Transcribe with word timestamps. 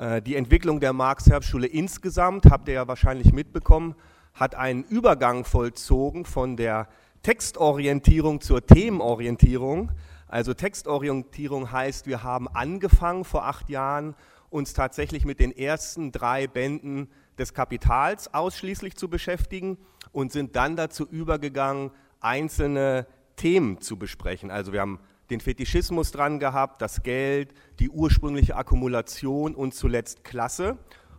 Äh, 0.00 0.22
die 0.22 0.34
Entwicklung 0.34 0.80
der 0.80 0.94
Marx-Herbstschule 0.94 1.66
insgesamt, 1.66 2.46
habt 2.46 2.68
ihr 2.68 2.74
ja 2.74 2.88
wahrscheinlich 2.88 3.32
mitbekommen, 3.32 3.94
hat 4.32 4.54
einen 4.54 4.82
Übergang 4.84 5.44
vollzogen 5.44 6.24
von 6.24 6.56
der 6.56 6.88
Textorientierung 7.22 8.40
zur 8.40 8.64
Themenorientierung. 8.66 9.92
Also 10.26 10.54
Textorientierung 10.54 11.70
heißt, 11.70 12.06
wir 12.06 12.22
haben 12.22 12.48
angefangen 12.48 13.24
vor 13.24 13.44
acht 13.44 13.68
Jahren, 13.68 14.14
uns 14.48 14.72
tatsächlich 14.72 15.26
mit 15.26 15.38
den 15.38 15.54
ersten 15.54 16.12
drei 16.12 16.46
Bänden 16.46 17.08
des 17.38 17.52
Kapitals 17.52 18.32
ausschließlich 18.32 18.96
zu 18.96 19.10
beschäftigen 19.10 19.76
und 20.12 20.32
sind 20.32 20.56
dann 20.56 20.76
dazu 20.76 21.06
übergegangen, 21.06 21.90
einzelne 22.20 23.06
Themen 23.36 23.80
zu 23.82 23.98
besprechen. 23.98 24.50
Also 24.50 24.72
wir 24.72 24.80
haben 24.80 24.98
den 25.30 25.40
Fetischismus 25.40 26.10
dran 26.10 26.38
gehabt, 26.38 26.82
das 26.82 27.02
Geld, 27.02 27.54
die 27.78 27.88
ursprüngliche 27.88 28.56
Akkumulation 28.56 29.54
und 29.54 29.74
zuletzt 29.74 30.24
Klasse. 30.24 30.78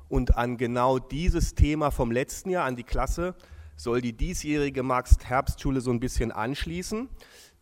Und 0.09 0.37
an 0.37 0.57
genau 0.57 0.99
dieses 0.99 1.55
Thema 1.55 1.89
vom 1.89 2.11
letzten 2.11 2.49
Jahr, 2.49 2.65
an 2.65 2.75
die 2.75 2.83
Klasse, 2.83 3.33
soll 3.77 4.01
die 4.01 4.13
diesjährige 4.13 4.83
Marx-Herbstschule 4.83 5.81
so 5.81 5.91
ein 5.91 5.99
bisschen 5.99 6.31
anschließen. 6.31 7.09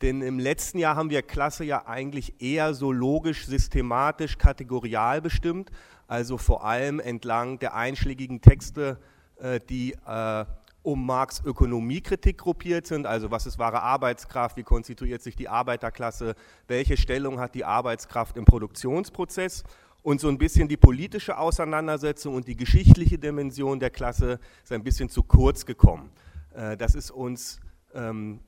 Denn 0.01 0.21
im 0.21 0.39
letzten 0.39 0.79
Jahr 0.79 0.95
haben 0.95 1.09
wir 1.09 1.21
Klasse 1.21 1.63
ja 1.63 1.85
eigentlich 1.85 2.41
eher 2.41 2.73
so 2.73 2.91
logisch, 2.91 3.45
systematisch, 3.45 4.37
kategorial 4.37 5.21
bestimmt, 5.21 5.71
also 6.07 6.37
vor 6.37 6.65
allem 6.65 6.99
entlang 6.99 7.59
der 7.59 7.75
einschlägigen 7.75 8.41
Texte, 8.41 8.97
äh, 9.37 9.59
die 9.69 9.93
äh, 10.07 10.45
um 10.81 11.05
Marx 11.05 11.41
Ökonomiekritik 11.45 12.37
gruppiert 12.37 12.87
sind, 12.87 13.05
also 13.05 13.31
was 13.31 13.45
ist 13.45 13.59
wahre 13.59 13.81
Arbeitskraft, 13.81 14.57
wie 14.57 14.63
konstituiert 14.63 15.21
sich 15.21 15.35
die 15.35 15.49
Arbeiterklasse, 15.49 16.35
welche 16.67 16.97
Stellung 16.97 17.39
hat 17.39 17.55
die 17.55 17.65
Arbeitskraft 17.65 18.37
im 18.37 18.45
Produktionsprozess 18.45 19.63
und 20.01 20.21
so 20.21 20.29
ein 20.29 20.37
bisschen 20.37 20.67
die 20.67 20.77
politische 20.77 21.37
Auseinandersetzung 21.37 22.35
und 22.35 22.47
die 22.47 22.55
geschichtliche 22.55 23.17
Dimension 23.17 23.79
der 23.79 23.89
Klasse 23.89 24.39
ist 24.63 24.71
ein 24.71 24.83
bisschen 24.83 25.09
zu 25.09 25.23
kurz 25.23 25.65
gekommen. 25.65 26.09
Äh, 26.53 26.77
das 26.77 26.95
ist 26.95 27.11
uns 27.11 27.59
ähm, 27.93 28.39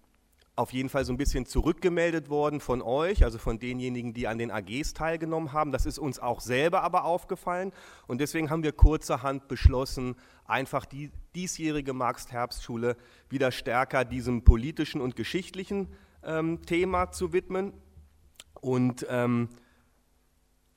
auf 0.61 0.73
jeden 0.73 0.89
Fall 0.89 1.03
so 1.03 1.11
ein 1.11 1.17
bisschen 1.17 1.45
zurückgemeldet 1.45 2.29
worden 2.29 2.59
von 2.61 2.81
euch, 2.81 3.23
also 3.23 3.37
von 3.37 3.59
denjenigen, 3.59 4.13
die 4.13 4.27
an 4.27 4.37
den 4.37 4.51
AGs 4.51 4.93
teilgenommen 4.93 5.51
haben. 5.51 5.71
Das 5.71 5.85
ist 5.85 5.97
uns 5.97 6.19
auch 6.19 6.39
selber 6.39 6.83
aber 6.83 7.03
aufgefallen 7.03 7.73
und 8.07 8.21
deswegen 8.21 8.49
haben 8.49 8.63
wir 8.63 8.71
kurzerhand 8.71 9.47
beschlossen, 9.47 10.15
einfach 10.45 10.85
die 10.85 11.11
diesjährige 11.35 11.93
Marx-Herbstschule 11.93 12.95
wieder 13.29 13.51
stärker 13.51 14.05
diesem 14.05 14.43
politischen 14.43 15.01
und 15.01 15.15
geschichtlichen 15.15 15.87
ähm, 16.23 16.61
Thema 16.65 17.11
zu 17.11 17.33
widmen. 17.33 17.73
Und 18.59 19.05
ähm, 19.09 19.49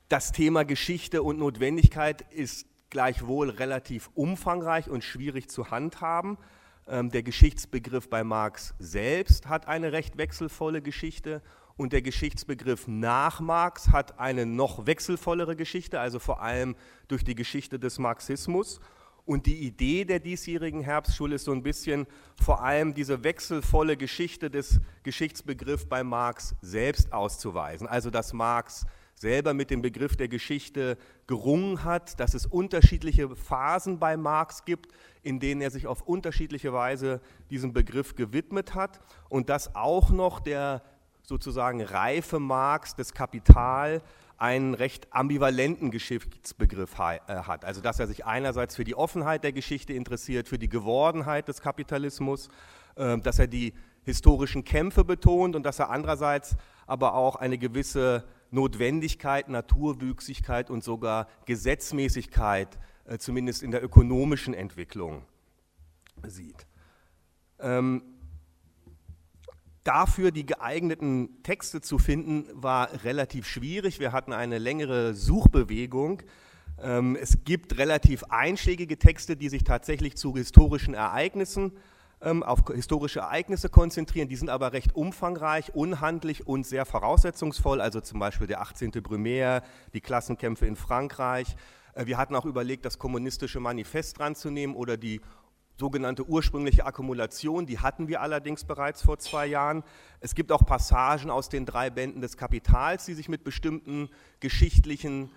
das 0.08 0.32
Thema 0.32 0.64
Geschichte 0.64 1.22
und 1.22 1.38
Notwendigkeit 1.38 2.22
ist 2.32 2.66
gleichwohl 2.88 3.50
relativ 3.50 4.10
umfangreich 4.14 4.88
und 4.88 5.04
schwierig 5.04 5.50
zu 5.50 5.70
handhaben. 5.70 6.38
Ähm, 6.86 7.10
der 7.10 7.22
Geschichtsbegriff 7.22 8.10
bei 8.10 8.24
Marx 8.24 8.74
selbst 8.78 9.48
hat 9.48 9.68
eine 9.68 9.92
recht 9.92 10.18
wechselvolle 10.18 10.82
Geschichte 10.82 11.42
und 11.76 11.92
der 11.92 12.02
Geschichtsbegriff 12.02 12.86
nach 12.86 13.40
Marx 13.40 13.88
hat 13.88 14.18
eine 14.18 14.46
noch 14.46 14.86
wechselvollere 14.86 15.56
Geschichte, 15.56 15.98
also 15.98 16.18
vor 16.18 16.40
allem 16.40 16.76
durch 17.08 17.24
die 17.24 17.34
Geschichte 17.34 17.78
des 17.78 17.98
Marxismus. 17.98 18.80
Und 19.26 19.46
die 19.46 19.66
Idee 19.66 20.04
der 20.04 20.20
diesjährigen 20.20 20.82
Herbstschule 20.82 21.36
ist 21.36 21.44
so 21.44 21.52
ein 21.52 21.62
bisschen 21.62 22.06
vor 22.40 22.62
allem 22.62 22.92
diese 22.92 23.24
wechselvolle 23.24 23.96
Geschichte 23.96 24.50
des 24.50 24.80
Geschichtsbegriffs 25.02 25.86
bei 25.86 26.04
Marx 26.04 26.54
selbst 26.60 27.12
auszuweisen. 27.12 27.86
Also 27.86 28.10
dass 28.10 28.34
Marx 28.34 28.84
selber 29.14 29.54
mit 29.54 29.70
dem 29.70 29.82
Begriff 29.82 30.16
der 30.16 30.28
Geschichte 30.28 30.98
gerungen 31.26 31.84
hat, 31.84 32.20
dass 32.20 32.34
es 32.34 32.46
unterschiedliche 32.46 33.34
Phasen 33.34 33.98
bei 33.98 34.16
Marx 34.16 34.64
gibt, 34.64 34.92
in 35.22 35.40
denen 35.40 35.60
er 35.60 35.70
sich 35.70 35.86
auf 35.86 36.02
unterschiedliche 36.02 36.72
Weise 36.72 37.20
diesem 37.50 37.72
Begriff 37.72 38.14
gewidmet 38.14 38.74
hat 38.74 39.00
und 39.28 39.48
dass 39.48 39.74
auch 39.74 40.10
noch 40.10 40.40
der 40.40 40.82
sozusagen 41.22 41.82
reife 41.82 42.38
Marx 42.38 42.96
des 42.96 43.14
Kapital 43.14 44.02
einen 44.36 44.74
recht 44.74 45.06
ambivalenten 45.10 45.90
Geschichtsbegriff 45.90 46.98
äh, 46.98 47.18
hat. 47.28 47.64
Also 47.64 47.80
dass 47.80 48.00
er 48.00 48.06
sich 48.06 48.26
einerseits 48.26 48.76
für 48.76 48.84
die 48.84 48.94
Offenheit 48.94 49.44
der 49.44 49.52
Geschichte 49.52 49.92
interessiert, 49.92 50.48
für 50.48 50.58
die 50.58 50.68
Gewordenheit 50.68 51.48
des 51.48 51.60
Kapitalismus, 51.60 52.48
ähm, 52.96 53.22
dass 53.22 53.38
er 53.38 53.46
die 53.46 53.72
historischen 54.04 54.64
Kämpfe 54.64 55.04
betont 55.04 55.56
und 55.56 55.62
dass 55.62 55.78
er 55.78 55.88
andererseits 55.88 56.56
aber 56.86 57.14
auch 57.14 57.36
eine 57.36 57.56
gewisse 57.58 58.24
Notwendigkeit, 58.54 59.48
Naturwüchsigkeit 59.48 60.70
und 60.70 60.82
sogar 60.82 61.28
Gesetzmäßigkeit, 61.44 62.78
äh, 63.04 63.18
zumindest 63.18 63.62
in 63.62 63.70
der 63.70 63.82
ökonomischen 63.82 64.54
Entwicklung, 64.54 65.24
sieht. 66.26 66.66
Ähm, 67.58 68.02
dafür 69.82 70.30
die 70.30 70.46
geeigneten 70.46 71.42
Texte 71.42 71.80
zu 71.80 71.98
finden, 71.98 72.46
war 72.52 73.04
relativ 73.04 73.46
schwierig. 73.46 74.00
Wir 74.00 74.12
hatten 74.12 74.32
eine 74.32 74.58
längere 74.58 75.14
Suchbewegung. 75.14 76.22
Ähm, 76.80 77.16
es 77.20 77.44
gibt 77.44 77.76
relativ 77.76 78.24
einschlägige 78.24 78.98
Texte, 78.98 79.36
die 79.36 79.48
sich 79.48 79.64
tatsächlich 79.64 80.16
zu 80.16 80.34
historischen 80.34 80.94
Ereignissen 80.94 81.72
ähm, 81.72 81.78
auf 82.20 82.62
historische 82.72 83.20
Ereignisse 83.20 83.68
konzentrieren. 83.68 84.28
Die 84.28 84.36
sind 84.36 84.48
aber 84.48 84.72
recht 84.72 84.94
umfangreich, 84.94 85.74
unhandlich 85.74 86.46
und 86.46 86.66
sehr 86.66 86.86
voraussetzungsvoll. 86.86 87.80
Also 87.80 88.00
zum 88.00 88.18
Beispiel 88.18 88.46
der 88.46 88.60
18. 88.62 88.90
Brumaire, 88.90 89.62
die 89.92 90.00
Klassenkämpfe 90.00 90.66
in 90.66 90.76
Frankreich. 90.76 91.56
Äh, 91.94 92.06
wir 92.06 92.18
hatten 92.18 92.34
auch 92.34 92.46
überlegt, 92.46 92.84
das 92.84 92.98
kommunistische 92.98 93.60
Manifest 93.60 94.18
dranzunehmen 94.18 94.76
oder 94.76 94.96
die 94.96 95.20
sogenannte 95.76 96.24
ursprüngliche 96.28 96.86
Akkumulation, 96.86 97.66
die 97.66 97.80
hatten 97.80 98.06
wir 98.06 98.20
allerdings 98.20 98.64
bereits 98.64 99.02
vor 99.02 99.18
zwei 99.18 99.46
Jahren. 99.46 99.82
Es 100.20 100.34
gibt 100.34 100.52
auch 100.52 100.64
Passagen 100.64 101.30
aus 101.30 101.48
den 101.48 101.66
drei 101.66 101.90
Bänden 101.90 102.20
des 102.20 102.36
Kapitals, 102.36 103.06
die 103.06 103.14
sich 103.14 103.28
mit 103.28 103.42
bestimmten 103.42 104.08
geschichtlichen 104.40 105.30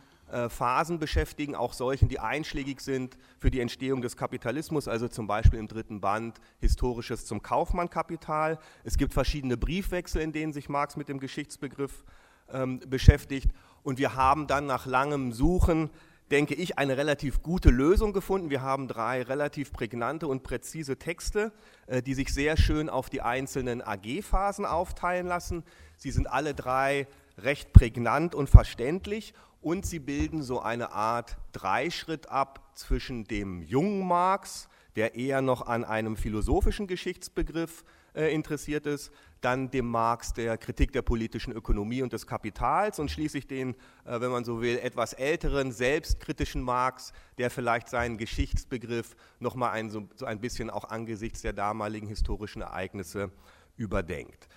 Phasen 0.50 1.00
beschäftigen, 1.00 1.56
auch 1.56 1.74
solchen, 1.74 2.10
die 2.10 2.20
einschlägig 2.20 2.82
sind 2.82 3.18
für 3.40 3.50
die 3.50 3.62
Entstehung 3.62 4.02
des 4.02 4.18
Kapitalismus, 4.18 4.88
also 4.88 5.08
zum 5.08 5.26
Beispiel 5.26 5.58
im 5.58 5.68
dritten 5.68 6.02
Band 6.02 6.40
Historisches 6.60 7.26
zum 7.26 7.42
Kaufmannkapital. 7.42 8.60
Es 8.84 8.98
gibt 8.98 9.14
verschiedene 9.14 9.56
Briefwechsel, 9.56 10.22
in 10.22 10.34
denen 10.34 10.52
sich 10.52 10.68
Marx 10.68 10.98
mit 10.98 11.08
dem 11.08 11.20
Geschichtsbegriff 11.20 12.04
ähm, 12.52 12.80
beschäftigt. 12.88 13.52
Und 13.84 14.00
wir 14.00 14.16
haben 14.16 14.48
dann 14.48 14.66
nach 14.66 14.86
langem 14.86 15.32
Suchen, 15.32 15.90
denke 16.32 16.56
ich, 16.56 16.78
eine 16.78 16.98
relativ 16.98 17.42
gute 17.42 17.70
Lösung 17.70 18.12
gefunden. 18.14 18.50
Wir 18.50 18.62
haben 18.62 18.88
drei 18.88 19.22
relativ 19.22 19.72
prägnante 19.72 20.28
und 20.28 20.44
präzise 20.44 20.98
Texte, 20.98 21.54
äh, 21.88 22.02
die 22.02 22.14
sich 22.14 22.34
sehr 22.34 22.58
schön 22.58 22.90
auf 22.90 23.10
die 23.10 23.22
einzelnen 23.22 23.82
AG-Phasen 23.82 24.66
aufteilen 24.66 25.28
lassen. 25.28 25.64
Sie 25.96 26.12
sind 26.12 26.30
alle 26.30 26.54
drei 26.54 27.08
recht 27.38 27.72
prägnant 27.72 28.36
und 28.36 28.50
verständlich 28.50 29.34
und 29.68 29.86
sie 29.86 30.00
bilden 30.00 30.44
so 30.44 30.62
eine 30.62 30.94
Art 30.94 31.36
Dreischritt 31.52 32.30
ab 32.30 32.72
zwischen 32.74 33.26
dem 33.26 33.62
jungen 33.62 34.08
Marx, 34.08 34.70
der 34.96 35.16
eher 35.16 35.42
noch 35.42 35.68
an 35.68 35.84
einem 35.84 36.16
philosophischen 36.16 36.88
Geschichtsbegriff 36.88 37.84
äh, 38.16 38.34
interessiert 38.34 38.86
ist, 38.86 39.12
dann 39.42 39.70
dem 39.70 39.86
Marx 39.88 40.32
der 40.32 40.58
Kritik 40.58 40.94
der 40.94 41.02
politischen 41.02 41.52
Ökonomie 41.52 42.02
und 42.02 42.14
des 42.14 42.26
Kapitals 42.26 42.98
und 42.98 43.12
schließlich 43.12 43.46
den, 43.46 43.76
äh, 44.06 44.22
wenn 44.22 44.32
man 44.32 44.46
so 44.46 44.62
will, 44.62 44.80
etwas 44.80 45.12
älteren, 45.12 45.74
selbstkritischen 45.74 46.62
Marx, 46.62 47.12
der 47.38 47.50
vielleicht 47.50 47.90
seinen 47.90 48.18
Geschichtsbegriff 48.18 49.18
nochmal 49.40 49.72
ein, 49.72 49.90
so, 49.90 50.08
so 50.16 50.26
ein 50.26 50.40
bisschen 50.40 50.70
auch 50.70 50.86
angesichts 50.86 51.42
der 51.42 51.52
damaligen 51.52 52.08
historischen 52.08 52.62
Ereignisse 52.62 53.32
überdenkt. 53.76 54.48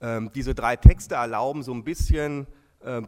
Ähm, 0.00 0.30
diese 0.32 0.54
drei 0.54 0.76
Texte 0.76 1.16
erlauben 1.16 1.64
so 1.64 1.74
ein 1.74 1.82
bisschen 1.82 2.46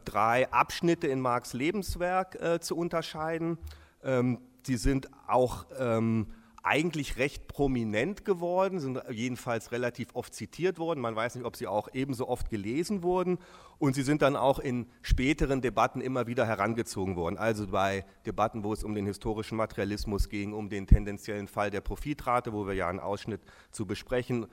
drei 0.05 0.51
Abschnitte 0.53 1.07
in 1.07 1.21
Marx 1.21 1.53
Lebenswerk 1.53 2.41
äh, 2.41 2.61
zu 2.61 2.77
unterscheiden. 2.77 3.59
Ähm, 4.05 4.39
sie 4.67 4.77
sind 4.77 5.09
auch 5.27 5.67
ähm, 5.79 6.27
eigentlich 6.63 7.17
recht 7.17 7.49
prominent 7.49 8.25
geworden, 8.25 8.79
sind 8.79 9.03
jedenfalls 9.11 9.73
relativ 9.73 10.15
oft 10.15 10.35
zitiert 10.35 10.79
worden. 10.79 11.01
Man 11.01 11.17
weiß 11.17 11.35
nicht, 11.35 11.45
ob 11.45 11.57
sie 11.57 11.67
auch 11.67 11.89
ebenso 11.93 12.29
oft 12.29 12.51
gelesen 12.51 13.03
wurden. 13.03 13.39
Und 13.79 13.95
sie 13.95 14.03
sind 14.03 14.23
dann 14.23 14.37
auch 14.37 14.61
in 14.61 14.87
späteren 15.03 15.61
Debatten 15.61 16.01
immer 16.01 16.29
wieder 16.29 16.47
herangezogen 16.47 17.17
worden. 17.17 17.37
Also 17.37 17.67
bei 17.67 18.05
Debatten, 18.27 18.63
wo 18.63 18.73
es 18.73 18.85
um 18.85 18.95
den 18.95 19.07
historischen 19.07 19.57
Materialismus 19.57 20.29
ging, 20.29 20.53
um 20.53 20.69
den 20.69 20.87
tendenziellen 20.87 21.49
Fall 21.49 21.71
der 21.71 21.81
Profitrate, 21.81 22.53
wo 22.53 22.67
wir 22.69 22.75
ja 22.75 22.89
einen 22.89 23.01
Ausschnitt 23.01 23.41
zu 23.73 23.85
besprechen, 23.85 24.47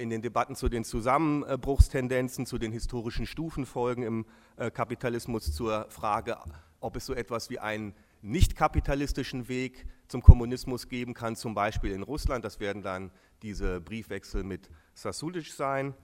in 0.00 0.10
den 0.10 0.22
Debatten 0.22 0.54
zu 0.54 0.68
den 0.68 0.84
Zusammenbruchstendenzen, 0.84 2.46
zu 2.46 2.58
den 2.58 2.72
historischen 2.72 3.26
Stufenfolgen 3.26 4.02
im 4.02 4.26
äh, 4.56 4.70
Kapitalismus, 4.70 5.52
zur 5.52 5.86
Frage, 5.90 6.38
ob 6.80 6.96
es 6.96 7.06
so 7.06 7.14
etwas 7.14 7.50
wie 7.50 7.58
einen 7.58 7.94
nicht 8.20 8.54
kapitalistischen 8.54 9.48
Weg 9.48 9.86
zum 10.06 10.22
Kommunismus 10.22 10.88
geben 10.88 11.14
kann, 11.14 11.34
zum 11.34 11.54
Beispiel 11.54 11.90
in 11.90 12.02
Russland. 12.02 12.44
Das 12.44 12.60
werden 12.60 12.82
dann 12.82 13.10
diese 13.42 13.80
Briefwechsel 13.80 14.44
mit 14.44 14.70
Sasulic 14.94 15.46
sein. 15.46 15.94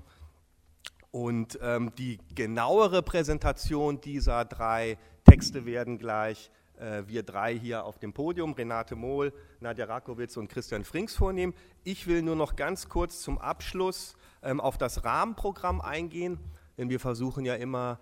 Und 1.10 1.58
ähm, 1.62 1.92
die 1.96 2.18
genauere 2.34 3.02
Präsentation 3.02 4.00
dieser 4.00 4.44
drei 4.44 4.98
Texte 5.24 5.64
werden 5.64 5.98
gleich 5.98 6.50
äh, 6.50 6.57
wir 7.06 7.22
drei 7.24 7.58
hier 7.58 7.84
auf 7.84 7.98
dem 7.98 8.12
Podium, 8.12 8.52
Renate 8.52 8.94
Mohl, 8.94 9.32
Nadja 9.60 9.86
Rakowitz 9.86 10.36
und 10.36 10.48
Christian 10.48 10.84
Frings 10.84 11.16
vornehmen. 11.16 11.54
Ich 11.82 12.06
will 12.06 12.22
nur 12.22 12.36
noch 12.36 12.56
ganz 12.56 12.88
kurz 12.88 13.20
zum 13.20 13.38
Abschluss 13.38 14.16
ähm, 14.42 14.60
auf 14.60 14.78
das 14.78 15.04
Rahmenprogramm 15.04 15.80
eingehen, 15.80 16.38
denn 16.76 16.88
wir 16.90 17.00
versuchen 17.00 17.44
ja 17.44 17.54
immer, 17.54 17.98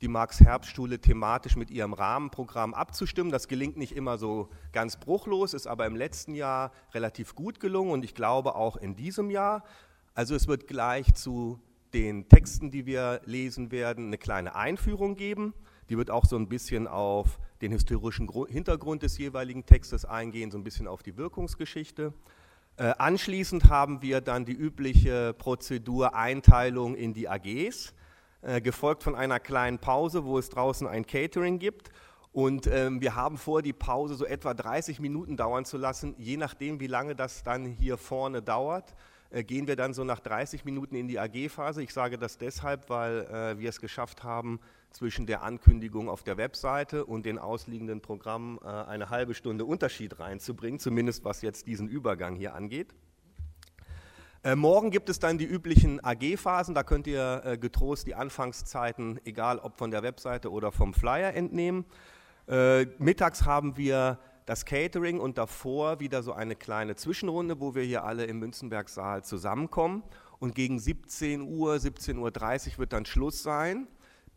die 0.00 0.08
Marx-Herbst-Schule 0.08 0.98
thematisch 1.00 1.56
mit 1.56 1.70
ihrem 1.70 1.92
Rahmenprogramm 1.92 2.72
abzustimmen. 2.72 3.30
Das 3.30 3.48
gelingt 3.48 3.76
nicht 3.76 3.94
immer 3.94 4.16
so 4.16 4.48
ganz 4.72 4.98
bruchlos, 4.98 5.52
ist 5.52 5.66
aber 5.66 5.86
im 5.86 5.94
letzten 5.94 6.34
Jahr 6.34 6.72
relativ 6.94 7.34
gut 7.34 7.60
gelungen 7.60 7.90
und 7.90 8.04
ich 8.04 8.14
glaube 8.14 8.54
auch 8.54 8.76
in 8.76 8.96
diesem 8.96 9.30
Jahr. 9.30 9.62
Also 10.14 10.34
es 10.34 10.48
wird 10.48 10.66
gleich 10.66 11.12
zu 11.14 11.60
den 11.92 12.28
Texten, 12.28 12.70
die 12.70 12.86
wir 12.86 13.20
lesen 13.24 13.70
werden, 13.72 14.06
eine 14.06 14.18
kleine 14.18 14.54
Einführung 14.54 15.16
geben. 15.16 15.54
Die 15.90 15.98
wird 15.98 16.10
auch 16.10 16.24
so 16.24 16.36
ein 16.36 16.48
bisschen 16.48 16.86
auf 16.86 17.38
den 17.60 17.72
historischen 17.72 18.28
Hintergrund 18.48 19.02
des 19.02 19.18
jeweiligen 19.18 19.66
Textes 19.66 20.04
eingehen, 20.04 20.50
so 20.50 20.58
ein 20.58 20.64
bisschen 20.64 20.86
auf 20.86 21.02
die 21.02 21.16
Wirkungsgeschichte. 21.16 22.12
Äh, 22.76 22.94
anschließend 22.98 23.68
haben 23.68 24.00
wir 24.00 24.20
dann 24.20 24.44
die 24.44 24.54
übliche 24.54 25.34
Prozedur 25.34 26.14
Einteilung 26.14 26.94
in 26.94 27.12
die 27.12 27.28
AGs, 27.28 27.94
äh, 28.42 28.60
gefolgt 28.60 29.02
von 29.02 29.14
einer 29.14 29.38
kleinen 29.38 29.78
Pause, 29.78 30.24
wo 30.24 30.38
es 30.38 30.48
draußen 30.48 30.86
ein 30.86 31.06
Catering 31.06 31.58
gibt. 31.58 31.90
Und 32.32 32.68
ähm, 32.68 33.00
wir 33.00 33.16
haben 33.16 33.36
vor, 33.36 33.60
die 33.60 33.72
Pause 33.72 34.14
so 34.14 34.24
etwa 34.24 34.54
30 34.54 35.00
Minuten 35.00 35.36
dauern 35.36 35.64
zu 35.64 35.76
lassen, 35.76 36.14
je 36.16 36.36
nachdem, 36.36 36.80
wie 36.80 36.86
lange 36.86 37.16
das 37.16 37.42
dann 37.42 37.66
hier 37.66 37.98
vorne 37.98 38.40
dauert. 38.40 38.94
Äh, 39.30 39.44
gehen 39.44 39.66
wir 39.66 39.76
dann 39.76 39.92
so 39.92 40.04
nach 40.04 40.20
30 40.20 40.64
Minuten 40.64 40.94
in 40.94 41.08
die 41.08 41.18
AG-Phase. 41.18 41.82
Ich 41.82 41.92
sage 41.92 42.18
das 42.18 42.38
deshalb, 42.38 42.88
weil 42.88 43.26
äh, 43.26 43.58
wir 43.58 43.68
es 43.68 43.80
geschafft 43.80 44.22
haben, 44.24 44.60
zwischen 44.90 45.26
der 45.26 45.42
Ankündigung 45.42 46.08
auf 46.08 46.22
der 46.22 46.36
Webseite 46.36 47.04
und 47.04 47.26
den 47.26 47.38
ausliegenden 47.38 48.00
Programmen 48.00 48.58
äh, 48.62 48.66
eine 48.66 49.10
halbe 49.10 49.34
Stunde 49.34 49.64
Unterschied 49.64 50.18
reinzubringen, 50.18 50.80
zumindest 50.80 51.24
was 51.24 51.42
jetzt 51.42 51.66
diesen 51.66 51.88
Übergang 51.88 52.36
hier 52.36 52.54
angeht. 52.54 52.94
morgen 54.56 54.90
gibt 54.90 55.10
es 55.10 55.18
dann 55.18 55.36
die 55.36 55.44
üblichen 55.44 56.02
AG-Phasen, 56.02 56.74
da 56.74 56.82
könnt 56.82 57.06
ihr 57.06 57.58
getrost 57.60 58.06
die 58.06 58.14
Anfangszeiten, 58.14 59.20
egal 59.26 59.58
ob 59.58 59.76
von 59.76 59.90
der 59.90 60.02
Webseite 60.02 60.50
oder 60.50 60.72
vom 60.72 60.94
Flyer, 60.94 61.34
entnehmen. 61.34 61.84
mittags 62.98 63.44
haben 63.44 63.76
wir 63.76 64.18
das 64.50 64.64
Catering 64.64 65.20
und 65.20 65.38
davor 65.38 66.00
wieder 66.00 66.24
so 66.24 66.32
eine 66.32 66.56
kleine 66.56 66.96
Zwischenrunde, 66.96 67.60
wo 67.60 67.76
wir 67.76 67.84
hier 67.84 68.02
alle 68.02 68.24
im 68.24 68.40
Münzenberg-Saal 68.40 69.22
zusammenkommen. 69.22 70.02
Und 70.40 70.56
gegen 70.56 70.80
17 70.80 71.42
Uhr, 71.42 71.74
17.30 71.74 72.16
Uhr 72.72 72.78
wird 72.78 72.92
dann 72.92 73.06
Schluss 73.06 73.44
sein, 73.44 73.86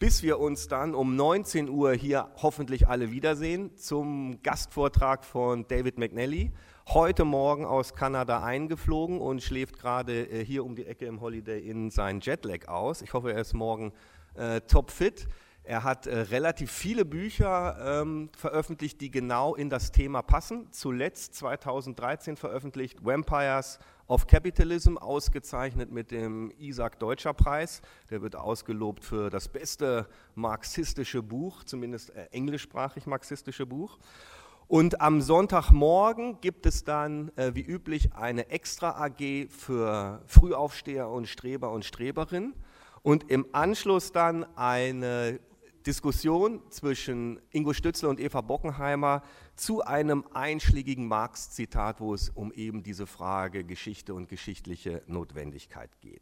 bis 0.03 0.21
wir 0.21 0.37
uns 0.41 0.67
dann 0.67 0.95
um 0.95 1.15
19 1.15 1.69
Uhr 1.69 1.93
hier 1.93 2.27
hoffentlich 2.41 2.89
alle 2.89 3.11
wiedersehen 3.11 3.77
zum 3.77 4.43
Gastvortrag 4.43 5.23
von 5.23 5.65
David 5.69 5.97
McNally. 5.97 6.51
Heute 6.89 7.23
Morgen 7.23 7.63
aus 7.63 7.95
Kanada 7.95 8.43
eingeflogen 8.43 9.21
und 9.21 9.41
schläft 9.41 9.79
gerade 9.79 10.29
äh, 10.29 10.43
hier 10.43 10.65
um 10.65 10.75
die 10.75 10.87
Ecke 10.87 11.05
im 11.05 11.21
Holiday 11.21 11.57
Inn 11.57 11.89
seinen 11.89 12.19
Jetlag 12.19 12.67
aus. 12.67 13.01
Ich 13.01 13.13
hoffe, 13.13 13.31
er 13.31 13.39
ist 13.39 13.53
morgen 13.53 13.93
äh, 14.35 14.59
topfit. 14.59 15.25
Er 15.63 15.85
hat 15.85 16.05
äh, 16.05 16.19
relativ 16.19 16.69
viele 16.69 17.05
Bücher 17.05 18.01
ähm, 18.01 18.29
veröffentlicht, 18.35 18.99
die 18.99 19.09
genau 19.09 19.55
in 19.55 19.69
das 19.69 19.93
Thema 19.93 20.21
passen. 20.21 20.67
Zuletzt 20.71 21.35
2013 21.35 22.35
veröffentlicht 22.35 23.05
Vampires 23.05 23.79
of 24.13 24.27
Capitalism, 24.27 24.95
ausgezeichnet 24.97 25.91
mit 25.91 26.11
dem 26.11 26.53
Isaac 26.59 26.99
Deutscher 26.99 27.33
Preis. 27.33 27.81
Der 28.11 28.21
wird 28.21 28.35
ausgelobt 28.35 29.03
für 29.03 29.31
das 29.31 29.47
beste 29.47 30.07
marxistische 30.35 31.23
Buch, 31.23 31.63
zumindest 31.63 32.11
äh, 32.11 32.27
englischsprachig 32.31 33.07
marxistische 33.07 33.65
Buch. 33.65 33.97
Und 34.67 35.01
am 35.01 35.19
Sonntagmorgen 35.19 36.39
gibt 36.41 36.67
es 36.67 36.83
dann, 36.83 37.31
äh, 37.37 37.55
wie 37.55 37.63
üblich, 37.63 38.13
eine 38.13 38.49
Extra 38.49 39.03
AG 39.03 39.47
für 39.49 40.21
Frühaufsteher 40.27 41.09
und 41.09 41.27
Streber 41.27 41.71
und 41.71 41.83
Streberinnen. 41.83 42.53
Und 43.01 43.31
im 43.31 43.47
Anschluss 43.51 44.11
dann 44.11 44.45
eine 44.55 45.39
Diskussion 45.83 46.61
zwischen 46.69 47.39
Ingo 47.51 47.73
Stützler 47.73 48.09
und 48.09 48.19
Eva 48.19 48.41
Bockenheimer 48.41 49.21
zu 49.55 49.83
einem 49.83 50.23
einschlägigen 50.33 51.07
Marx-Zitat, 51.07 51.99
wo 51.99 52.13
es 52.13 52.29
um 52.29 52.51
eben 52.53 52.83
diese 52.83 53.05
Frage 53.05 53.63
Geschichte 53.63 54.13
und 54.13 54.29
geschichtliche 54.29 55.03
Notwendigkeit 55.07 55.89
geht. 56.01 56.21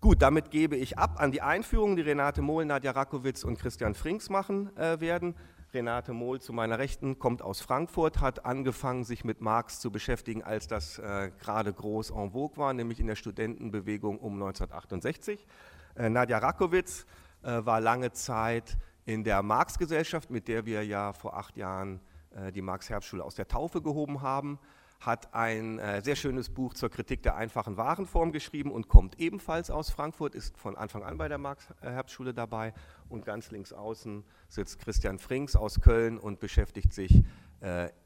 Gut, 0.00 0.20
damit 0.20 0.50
gebe 0.50 0.76
ich 0.76 0.98
ab 0.98 1.20
an 1.20 1.30
die 1.30 1.42
Einführung, 1.42 1.94
die 1.94 2.02
Renate 2.02 2.42
Mohl, 2.42 2.64
Nadja 2.64 2.90
Rakowitz 2.90 3.44
und 3.44 3.58
Christian 3.58 3.94
Frings 3.94 4.30
machen 4.30 4.76
äh, 4.76 4.98
werden. 5.00 5.36
Renate 5.72 6.12
Mohl 6.12 6.40
zu 6.40 6.52
meiner 6.52 6.78
Rechten 6.78 7.18
kommt 7.18 7.40
aus 7.40 7.60
Frankfurt, 7.60 8.20
hat 8.20 8.44
angefangen, 8.44 9.04
sich 9.04 9.24
mit 9.24 9.40
Marx 9.40 9.80
zu 9.80 9.90
beschäftigen, 9.90 10.42
als 10.42 10.66
das 10.66 10.98
äh, 10.98 11.30
gerade 11.38 11.72
groß 11.72 12.10
en 12.10 12.32
vogue 12.32 12.56
war, 12.56 12.74
nämlich 12.74 13.00
in 13.00 13.06
der 13.06 13.14
Studentenbewegung 13.14 14.18
um 14.18 14.34
1968. 14.34 15.46
Äh, 15.94 16.10
Nadja 16.10 16.38
Rakowitz 16.38 17.06
war 17.42 17.80
lange 17.80 18.12
Zeit 18.12 18.76
in 19.04 19.24
der 19.24 19.42
Marx-Gesellschaft, 19.42 20.30
mit 20.30 20.48
der 20.48 20.66
wir 20.66 20.84
ja 20.84 21.12
vor 21.12 21.36
acht 21.36 21.56
Jahren 21.56 22.00
äh, 22.34 22.52
die 22.52 22.62
Marx-Herbstschule 22.62 23.24
aus 23.24 23.34
der 23.34 23.48
Taufe 23.48 23.82
gehoben 23.82 24.22
haben, 24.22 24.58
hat 25.00 25.34
ein 25.34 25.80
äh, 25.80 26.00
sehr 26.02 26.14
schönes 26.14 26.48
Buch 26.48 26.74
zur 26.74 26.88
Kritik 26.88 27.22
der 27.24 27.34
einfachen 27.34 27.76
Warenform 27.76 28.30
geschrieben 28.30 28.70
und 28.70 28.88
kommt 28.88 29.18
ebenfalls 29.18 29.70
aus 29.70 29.90
Frankfurt, 29.90 30.36
ist 30.36 30.56
von 30.56 30.76
Anfang 30.76 31.02
an 31.02 31.18
bei 31.18 31.28
der 31.28 31.38
Marx-Herbstschule 31.38 32.32
dabei. 32.32 32.72
Und 33.08 33.24
ganz 33.24 33.50
links 33.50 33.72
außen 33.72 34.24
sitzt 34.48 34.78
Christian 34.78 35.18
Frings 35.18 35.56
aus 35.56 35.80
Köln 35.80 36.18
und 36.18 36.40
beschäftigt 36.40 36.92
sich 36.92 37.22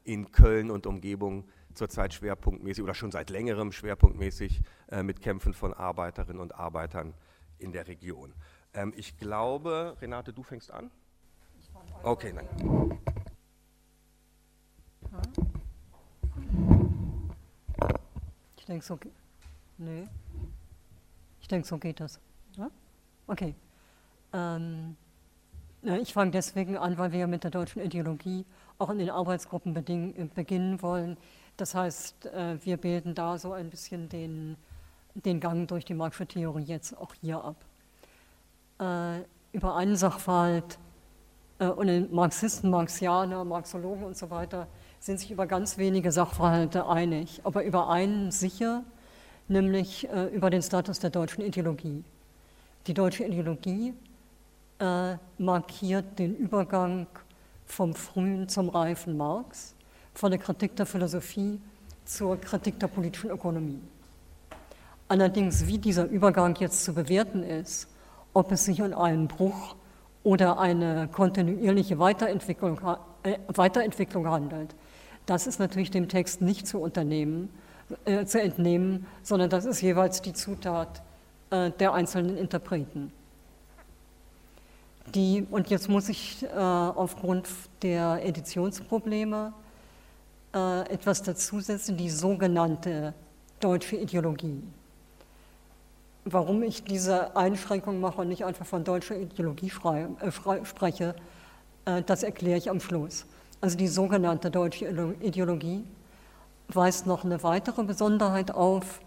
in 0.03 0.31
Köln 0.31 0.69
und 0.69 0.85
Umgebung 0.85 1.49
zurzeit 1.73 2.13
schwerpunktmäßig 2.13 2.83
oder 2.83 2.93
schon 2.93 3.11
seit 3.11 3.31
längerem 3.31 3.71
schwerpunktmäßig 3.71 4.61
mit 5.01 5.19
Kämpfen 5.19 5.51
von 5.51 5.73
Arbeiterinnen 5.73 6.39
und 6.39 6.53
Arbeitern 6.53 7.15
in 7.57 7.71
der 7.71 7.87
Region. 7.87 8.35
Ähm, 8.77 8.93
ich 8.95 9.17
glaube, 9.17 9.97
Renate, 9.99 10.31
du 10.31 10.43
fängst 10.43 10.71
an? 10.71 10.91
Okay, 12.03 12.31
nein. 12.31 12.47
Ich 18.55 18.65
denke, 18.65 18.85
so 18.85 18.99
Nee. 19.79 20.07
Ich 21.41 21.47
denke, 21.47 21.67
so 21.67 21.79
geht 21.79 21.99
das. 21.99 22.19
Ja? 22.55 22.69
Okay. 23.25 23.55
Ähm, 24.33 24.95
ich 25.81 26.13
fange 26.13 26.31
deswegen 26.31 26.77
an, 26.77 26.99
weil 26.99 27.11
wir 27.11 27.25
mit 27.25 27.43
der 27.43 27.51
deutschen 27.51 27.81
Ideologie 27.81 28.45
auch 28.77 28.91
in 28.91 28.99
den 28.99 29.09
Arbeitsgruppen 29.09 29.73
beginnen 29.73 30.81
wollen. 30.83 31.17
Das 31.55 31.73
heißt, 31.73 32.27
äh, 32.27 32.63
wir 32.63 32.77
bilden 32.77 33.15
da 33.15 33.39
so 33.39 33.53
ein 33.53 33.71
bisschen 33.71 34.07
den, 34.07 34.55
den 35.15 35.39
Gang 35.39 35.67
durch 35.67 35.83
die 35.83 35.95
Marxische 35.95 36.27
Theorie 36.27 36.63
jetzt 36.63 36.95
auch 36.95 37.15
hier 37.15 37.43
ab 37.43 37.55
äh, 38.79 39.19
über 39.51 39.75
einen 39.75 39.95
Sachverhalt 39.95 40.77
äh, 41.59 41.67
und 41.67 42.11
Marxisten, 42.11 42.69
Marxianer, 42.69 43.43
Marxologen 43.43 44.03
und 44.03 44.17
so 44.17 44.29
weiter 44.29 44.67
sind 44.99 45.19
sich 45.19 45.31
über 45.31 45.47
ganz 45.47 45.77
wenige 45.77 46.11
Sachverhalte 46.11 46.87
einig, 46.87 47.41
aber 47.43 47.63
über 47.63 47.89
einen 47.89 48.31
sicher, 48.31 48.83
nämlich 49.47 50.09
äh, 50.09 50.25
über 50.27 50.49
den 50.49 50.61
Status 50.61 50.99
der 50.99 51.09
deutschen 51.09 51.43
Ideologie. 51.43 52.03
Die 52.87 52.93
deutsche 52.93 53.23
Ideologie 53.25 53.93
äh, 54.79 55.15
markiert 55.37 56.19
den 56.19 56.35
Übergang 56.35 57.07
vom 57.65 57.93
frühen 57.93 58.47
zum 58.49 58.69
reifen 58.69 59.17
Marx, 59.17 59.75
von 60.13 60.31
der 60.31 60.39
Kritik 60.39 60.75
der 60.75 60.85
Philosophie 60.85 61.59
zur 62.05 62.39
Kritik 62.39 62.79
der 62.79 62.87
politischen 62.87 63.29
Ökonomie. 63.29 63.81
Allerdings, 65.09 65.67
wie 65.67 65.77
dieser 65.77 66.05
Übergang 66.05 66.55
jetzt 66.55 66.83
zu 66.83 66.93
bewerten 66.93 67.43
ist, 67.43 67.87
ob 68.37 68.51
es 68.51 68.65
sich 68.65 68.83
um 68.83 68.93
einen 68.93 69.27
Bruch 69.27 69.75
oder 70.23 70.59
eine 70.59 71.07
kontinuierliche 71.07 71.97
Weiterentwicklung, 71.97 72.79
äh, 73.23 73.39
Weiterentwicklung 73.47 74.27
handelt. 74.27 74.75
Das 75.25 75.47
ist 75.47 75.59
natürlich 75.59 75.89
dem 75.89 76.07
Text 76.07 76.39
nicht 76.39 76.67
zu 76.67 76.77
unternehmen, 76.79 77.49
äh, 78.05 78.25
zu 78.25 78.39
entnehmen, 78.39 79.07
sondern 79.23 79.49
das 79.49 79.65
ist 79.65 79.81
jeweils 79.81 80.21
die 80.21 80.33
Zutat 80.33 81.01
äh, 81.49 81.71
der 81.71 81.93
einzelnen 81.93 82.37
Interpreten. 82.37 83.11
Die, 85.15 85.47
und 85.49 85.71
jetzt 85.71 85.89
muss 85.89 86.07
ich 86.07 86.43
äh, 86.43 86.47
aufgrund 86.55 87.49
der 87.81 88.23
Editionsprobleme 88.23 89.51
äh, 90.53 90.81
etwas 90.91 91.23
dazusetzen, 91.23 91.97
die 91.97 92.11
sogenannte 92.11 93.15
deutsche 93.59 93.95
Ideologie. 93.95 94.61
Warum 96.29 96.61
ich 96.61 96.83
diese 96.83 97.37
Einschränkung 97.37 98.01
mache 98.01 98.19
und 98.19 98.27
nicht 98.27 98.43
einfach 98.43 98.65
von 98.65 98.83
deutscher 98.83 99.15
Ideologie 99.15 99.71
äh, 100.19 100.65
spreche, 100.65 101.15
äh, 101.85 102.03
das 102.03 102.21
erkläre 102.23 102.57
ich 102.57 102.69
am 102.69 102.81
Schluss. 102.81 103.25
Also 103.61 103.77
die 103.77 103.87
sogenannte 103.87 104.51
deutsche 104.51 104.85
Ideologie 105.21 105.85
weist 106.67 107.07
noch 107.07 107.23
eine 107.23 107.43
weitere 107.43 107.85
Besonderheit 107.85 108.51
auf. 108.51 108.99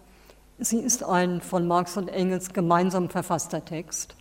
Sie 0.57 0.79
ist 0.79 1.03
ein 1.03 1.41
von 1.41 1.67
Marx 1.67 1.95
und 1.95 2.07
Engels 2.07 2.53
gemeinsam 2.53 3.07
verfasster 3.07 3.63
Text. 3.63 4.15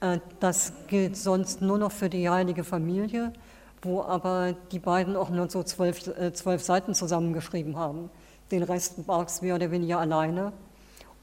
Äh, 0.00 0.18
das 0.40 0.74
gilt 0.88 1.16
sonst 1.16 1.62
nur 1.62 1.78
noch 1.78 1.92
für 1.92 2.10
die 2.10 2.28
Heilige 2.28 2.64
Familie, 2.64 3.32
wo 3.80 4.02
aber 4.02 4.54
die 4.72 4.78
beiden 4.78 5.16
auch 5.16 5.30
nur 5.30 5.48
so 5.48 5.62
zwölf, 5.62 6.06
äh, 6.18 6.34
zwölf 6.34 6.62
Seiten 6.62 6.94
zusammengeschrieben 6.94 7.78
haben. 7.78 8.10
Den 8.50 8.62
Rest 8.62 9.06
Marx 9.06 9.40
mehr 9.40 9.54
oder 9.54 9.70
weniger 9.70 10.00
alleine 10.00 10.52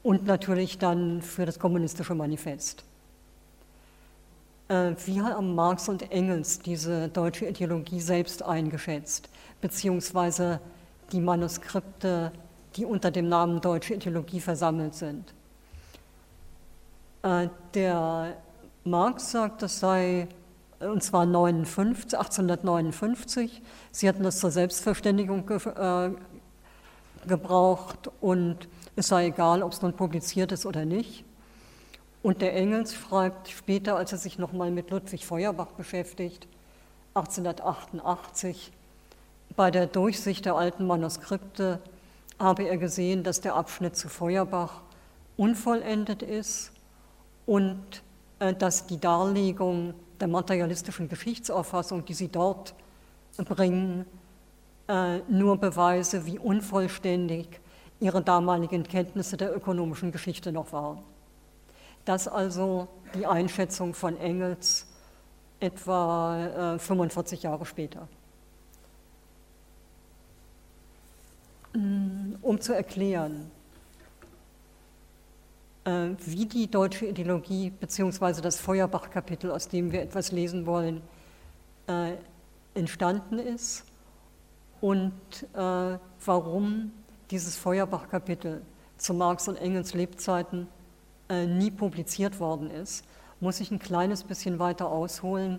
und 0.02 0.26
natürlich 0.26 0.78
dann 0.78 1.22
für 1.22 1.46
das 1.46 1.58
kommunistische 1.58 2.14
Manifest. 2.14 2.84
Äh, 4.68 4.94
wie 5.04 5.20
haben 5.20 5.54
Marx 5.54 5.88
und 5.88 6.10
Engels 6.10 6.60
diese 6.60 7.08
deutsche 7.08 7.46
Ideologie 7.46 8.00
selbst 8.00 8.42
eingeschätzt, 8.42 9.28
beziehungsweise 9.60 10.60
die 11.12 11.20
Manuskripte, 11.20 12.32
die 12.76 12.84
unter 12.84 13.10
dem 13.10 13.28
Namen 13.28 13.60
deutsche 13.60 13.94
Ideologie 13.94 14.40
versammelt 14.40 14.94
sind? 14.94 15.34
Äh, 17.22 17.48
der 17.74 18.36
Marx 18.84 19.30
sagt, 19.30 19.62
das 19.62 19.78
sei, 19.78 20.26
und 20.80 21.02
zwar 21.02 21.26
59, 21.26 22.18
1859, 22.18 23.62
sie 23.92 24.08
hatten 24.08 24.24
das 24.24 24.40
zur 24.40 24.50
Selbstverständigung 24.50 25.48
äh, 25.48 26.10
gebraucht 27.26 28.10
und 28.20 28.68
es 28.96 29.08
sei 29.08 29.26
egal, 29.26 29.62
ob 29.62 29.72
es 29.72 29.82
nun 29.82 29.94
publiziert 29.94 30.52
ist 30.52 30.66
oder 30.66 30.84
nicht. 30.84 31.24
Und 32.22 32.40
der 32.40 32.54
Engels 32.54 32.94
schreibt 32.94 33.48
später, 33.48 33.96
als 33.96 34.12
er 34.12 34.18
sich 34.18 34.38
nochmal 34.38 34.70
mit 34.70 34.90
Ludwig 34.90 35.26
Feuerbach 35.26 35.72
beschäftigt, 35.72 36.46
1888, 37.14 38.72
bei 39.56 39.70
der 39.70 39.86
Durchsicht 39.86 40.44
der 40.44 40.54
alten 40.54 40.86
Manuskripte 40.86 41.80
habe 42.38 42.64
er 42.64 42.78
gesehen, 42.78 43.22
dass 43.22 43.40
der 43.40 43.54
Abschnitt 43.54 43.96
zu 43.96 44.08
Feuerbach 44.08 44.80
unvollendet 45.36 46.22
ist 46.22 46.72
und 47.46 48.02
äh, 48.38 48.54
dass 48.54 48.86
die 48.86 48.98
Darlegung 48.98 49.94
der 50.20 50.28
materialistischen 50.28 51.08
Geschichtsauffassung, 51.08 52.04
die 52.04 52.14
sie 52.14 52.28
dort 52.28 52.74
bringen, 53.36 54.06
äh, 54.88 55.18
nur 55.28 55.58
Beweise, 55.58 56.26
wie 56.26 56.38
unvollständig 56.38 57.60
ihre 58.00 58.20
damaligen 58.20 58.82
Kenntnisse 58.82 59.36
der 59.36 59.54
ökonomischen 59.54 60.10
Geschichte 60.10 60.50
noch 60.50 60.72
waren. 60.72 60.98
Das 62.04 62.26
also 62.26 62.88
die 63.14 63.24
Einschätzung 63.24 63.94
von 63.94 64.18
Engels 64.18 64.86
etwa 65.60 66.78
45 66.78 67.38
äh, 67.38 67.42
Jahre 67.44 67.64
später. 67.64 68.08
Mm, 71.74 72.34
um 72.42 72.60
zu 72.60 72.72
erklären, 72.72 73.52
äh, 75.84 76.08
wie 76.18 76.46
die 76.46 76.68
deutsche 76.68 77.06
Ideologie 77.06 77.70
bzw. 77.70 78.40
das 78.40 78.58
Feuerbach-Kapitel, 78.58 79.52
aus 79.52 79.68
dem 79.68 79.92
wir 79.92 80.02
etwas 80.02 80.32
lesen 80.32 80.66
wollen, 80.66 81.02
entstanden 82.74 83.40
ist 83.40 83.84
und 84.82 85.12
warum 85.54 86.92
dieses 87.30 87.56
Feuerbach-Kapitel 87.56 88.60
zu 88.98 89.14
Marx 89.14 89.48
und 89.48 89.56
Engels 89.56 89.94
Lebzeiten 89.94 90.68
äh, 91.28 91.46
nie 91.46 91.70
publiziert 91.70 92.38
worden 92.38 92.70
ist, 92.70 93.04
muss 93.40 93.58
ich 93.60 93.70
ein 93.70 93.78
kleines 93.78 94.22
bisschen 94.22 94.58
weiter 94.58 94.88
ausholen, 94.88 95.58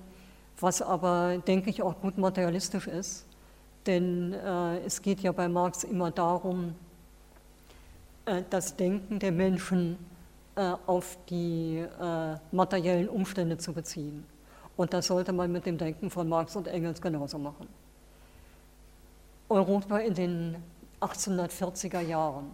was 0.60 0.82
aber, 0.82 1.40
denke 1.40 1.70
ich, 1.70 1.82
auch 1.82 2.00
gut 2.00 2.18
materialistisch 2.18 2.88
ist. 2.88 3.26
Denn 3.86 4.34
äh, 4.34 4.78
es 4.86 5.02
geht 5.02 5.20
ja 5.22 5.32
bei 5.32 5.50
Marx 5.50 5.84
immer 5.84 6.12
darum, 6.12 6.76
äh, 8.26 8.44
das 8.50 8.76
Denken 8.76 9.20
der 9.20 9.32
Menschen 9.32 9.98
äh, 10.56 10.74
auf 10.86 11.18
die 11.30 11.80
äh, 11.80 12.36
materiellen 12.52 13.10
Umstände 13.10 13.58
zu 13.58 13.74
beziehen. 13.74 14.24
Und 14.78 14.94
das 14.94 15.08
sollte 15.08 15.34
man 15.34 15.52
mit 15.52 15.66
dem 15.66 15.78
Denken 15.78 16.10
von 16.10 16.30
Marx 16.30 16.56
und 16.56 16.68
Engels 16.68 17.02
genauso 17.02 17.38
machen. 17.38 17.68
Europa 19.54 20.00
in 20.00 20.14
den 20.14 20.56
1840er 21.00 22.02
Jahren 22.02 22.52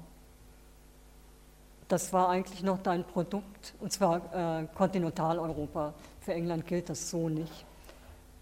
das 1.89 2.13
war 2.13 2.29
eigentlich 2.29 2.61
noch 2.63 2.77
dein 2.77 3.03
Produkt, 3.03 3.73
und 3.79 3.91
zwar 3.91 4.61
äh, 4.61 4.67
Kontinentaleuropa. 4.75 5.93
Für 6.21 6.33
England 6.33 6.67
gilt 6.67 6.87
das 6.87 7.09
so 7.09 7.27
nicht. 7.29 7.65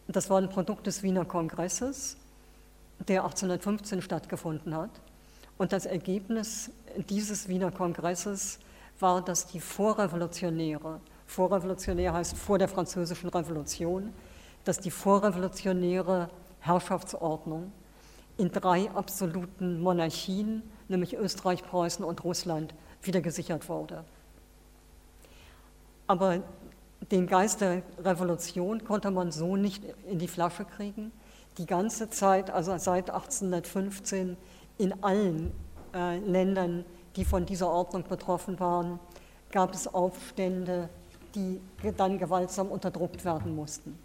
Das 0.07 0.29
war 0.29 0.37
ein 0.39 0.49
Produkt 0.49 0.85
des 0.85 1.01
Wiener 1.01 1.25
Kongresses, 1.25 2.17
der 3.07 3.23
1815 3.23 4.01
stattgefunden 4.01 4.75
hat. 4.75 4.89
Und 5.57 5.71
das 5.71 5.85
Ergebnis 5.85 6.71
dieses 7.09 7.47
Wiener 7.47 7.71
Kongresses 7.71 8.59
war, 8.99 9.21
dass 9.21 9.47
die 9.47 9.61
Vorrevolutionäre, 9.61 10.99
vorrevolutionär 11.25 12.13
heißt 12.13 12.37
vor 12.37 12.59
der 12.59 12.67
Französischen 12.67 13.29
Revolution, 13.29 14.13
dass 14.65 14.79
die 14.79 14.91
vorrevolutionäre 14.91 16.29
Herrschaftsordnung 16.59 17.71
in 18.38 18.51
drei 18.51 18.89
absoluten 18.91 19.82
Monarchien, 19.82 20.63
nämlich 20.88 21.15
Österreich, 21.15 21.63
Preußen 21.63 22.06
und 22.06 22.24
Russland, 22.24 22.74
wieder 23.01 23.22
gesichert 23.22 23.67
wurde. 23.70 24.03
Aber 26.08 26.41
den 27.12 27.27
Geist 27.27 27.62
der 27.62 27.84
Revolution 28.00 28.84
konnte 28.84 29.12
man 29.12 29.32
so 29.32 29.56
nicht 29.56 29.84
in 30.10 30.20
die 30.20 30.27
Flasche 30.27 30.65
kriegen. 30.65 31.12
Die 31.58 31.65
ganze 31.65 32.10
Zeit, 32.10 32.50
also 32.50 32.77
seit 32.77 33.10
1815, 33.10 34.38
in 34.77 35.03
allen 35.03 35.51
äh, 35.94 36.20
Ländern, 36.20 36.86
die 37.15 37.25
von 37.25 37.46
dieser 37.46 37.70
Ordnung 37.70 38.03
betroffen 38.03 38.60
waren, 38.60 39.00
gab 39.51 39.74
es 39.74 39.88
Aufstände, 39.88 40.89
die 41.34 41.60
dann 41.98 42.17
gewaltsam 42.17 42.67
unterdrückt 42.67 43.25
werden 43.25 43.56
mussten. 43.56 43.98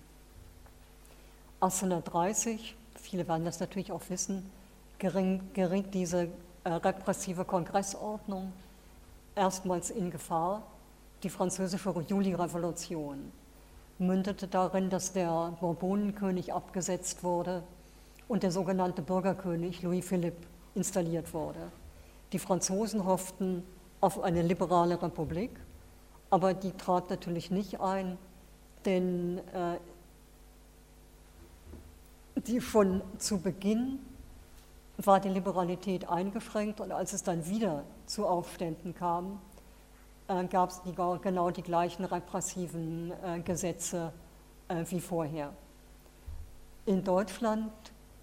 1830, 1.60 2.74
viele 3.12 3.28
werden 3.28 3.44
das 3.44 3.60
natürlich 3.60 3.92
auch 3.92 4.00
wissen, 4.08 4.50
geriet 4.98 5.92
diese 5.92 6.28
äh, 6.64 6.70
repressive 6.70 7.44
Kongressordnung 7.44 8.54
erstmals 9.34 9.90
in 9.90 10.10
Gefahr. 10.10 10.62
Die 11.22 11.28
französische 11.28 11.90
Juli-Revolution 12.08 13.30
mündete 13.98 14.48
darin, 14.48 14.88
dass 14.88 15.12
der 15.12 15.52
Bourbonenkönig 15.60 16.54
abgesetzt 16.54 17.22
wurde 17.22 17.62
und 18.28 18.44
der 18.44 18.50
sogenannte 18.50 19.02
Bürgerkönig 19.02 19.82
Louis 19.82 20.06
Philippe 20.08 20.46
installiert 20.74 21.34
wurde. 21.34 21.70
Die 22.32 22.38
Franzosen 22.38 23.04
hofften 23.04 23.62
auf 24.00 24.22
eine 24.22 24.40
liberale 24.40 25.02
Republik, 25.02 25.50
aber 26.30 26.54
die 26.54 26.72
trat 26.72 27.10
natürlich 27.10 27.50
nicht 27.50 27.78
ein, 27.78 28.16
denn 28.86 29.36
äh, 29.52 29.76
die 32.46 32.60
schon 32.60 33.02
zu 33.18 33.38
Beginn 33.38 33.98
war 34.96 35.20
die 35.20 35.28
Liberalität 35.28 36.08
eingeschränkt 36.08 36.80
und 36.80 36.92
als 36.92 37.12
es 37.12 37.22
dann 37.22 37.46
wieder 37.46 37.84
zu 38.06 38.26
Aufständen 38.26 38.94
kam, 38.94 39.40
äh, 40.28 40.44
gab 40.44 40.70
es 40.70 40.80
genau 41.22 41.50
die 41.50 41.62
gleichen 41.62 42.04
repressiven 42.04 43.12
äh, 43.24 43.40
Gesetze 43.40 44.12
äh, 44.68 44.84
wie 44.88 45.00
vorher. 45.00 45.52
In 46.86 47.04
Deutschland, 47.04 47.72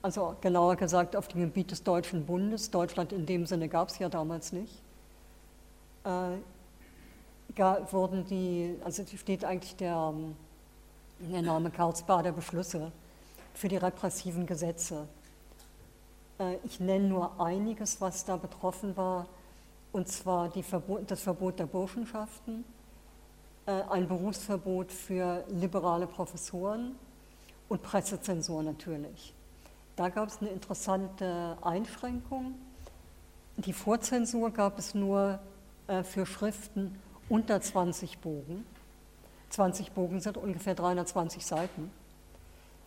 also 0.02 0.36
genauer 0.42 0.76
gesagt 0.76 1.16
auf 1.16 1.28
dem 1.28 1.42
Gebiet 1.42 1.72
des 1.72 1.84
Deutschen 1.84 2.26
Bundes, 2.26 2.72
Deutschland 2.72 3.12
in 3.14 3.26
dem 3.26 3.46
Sinne 3.46 3.68
gab 3.68 3.90
es 3.90 4.00
ja 4.00 4.10
damals 4.10 4.52
nicht, 4.52 4.82
äh, 6.04 6.38
wurden 7.92 8.26
die, 8.26 8.76
also 8.86 9.04
steht 9.06 9.44
eigentlich 9.44 9.76
der, 9.76 10.14
der 11.20 11.42
Name 11.42 11.72
Karlsbader 11.72 12.32
Beschlüsse 12.32 12.92
für 13.54 13.68
die 13.68 13.78
repressiven 13.78 14.46
Gesetze 14.46 15.08
äh, 16.40 16.58
ich 16.64 16.80
nenne 16.80 17.08
nur 17.08 17.40
einiges, 17.40 18.02
was 18.02 18.26
da 18.26 18.38
betroffen 18.38 18.98
war, 18.98 19.28
und 19.92 20.08
zwar 20.08 20.52
Verbot, 20.52 21.10
das 21.10 21.22
Verbot 21.22 21.60
der 21.60 21.66
Burschenschaften, 21.66 22.64
äh, 23.66 23.72
ein 23.90 24.08
Berufsverbot 24.08 24.92
für 24.92 25.44
liberale 25.50 26.08
Professoren 26.08 26.96
und 27.68 27.84
Pressezensur 27.84 28.64
natürlich. 28.64 29.34
Da 29.96 30.10
gab 30.10 30.30
es 30.30 30.40
eine 30.40 30.50
interessante 30.50 31.58
Einschränkung. 31.62 32.56
Die 33.58 33.74
Vorzensur 33.74 34.52
gab 34.52 34.80
es 34.80 34.96
nur 34.96 35.40
äh, 35.88 36.04
für 36.04 36.26
Schriften 36.26 36.98
unter 37.28 37.60
20 37.60 38.20
Bogen. 38.20 38.66
20 39.50 39.92
Bogen 39.92 40.22
sind 40.22 40.38
ungefähr 40.38 40.76
320 40.76 41.46
Seiten. 41.46 41.92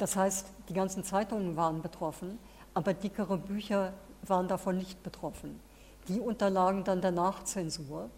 Das 0.03 0.17
heißt, 0.17 0.49
die 0.69 0.75
ganzen 0.75 1.05
Zeitungen 1.05 1.55
waren 1.55 1.81
betroffen 1.81 2.37
aber 2.75 2.93
dickere 2.93 3.39
Bücher 3.39 3.93
waren 4.27 4.49
davon 4.49 4.79
nicht 4.79 5.01
betroffen. 5.05 5.61
Die 6.09 6.19
unterlagen 6.19 6.83
dann 6.83 7.01
der 7.01 7.13
Nachzensur. 7.13 8.09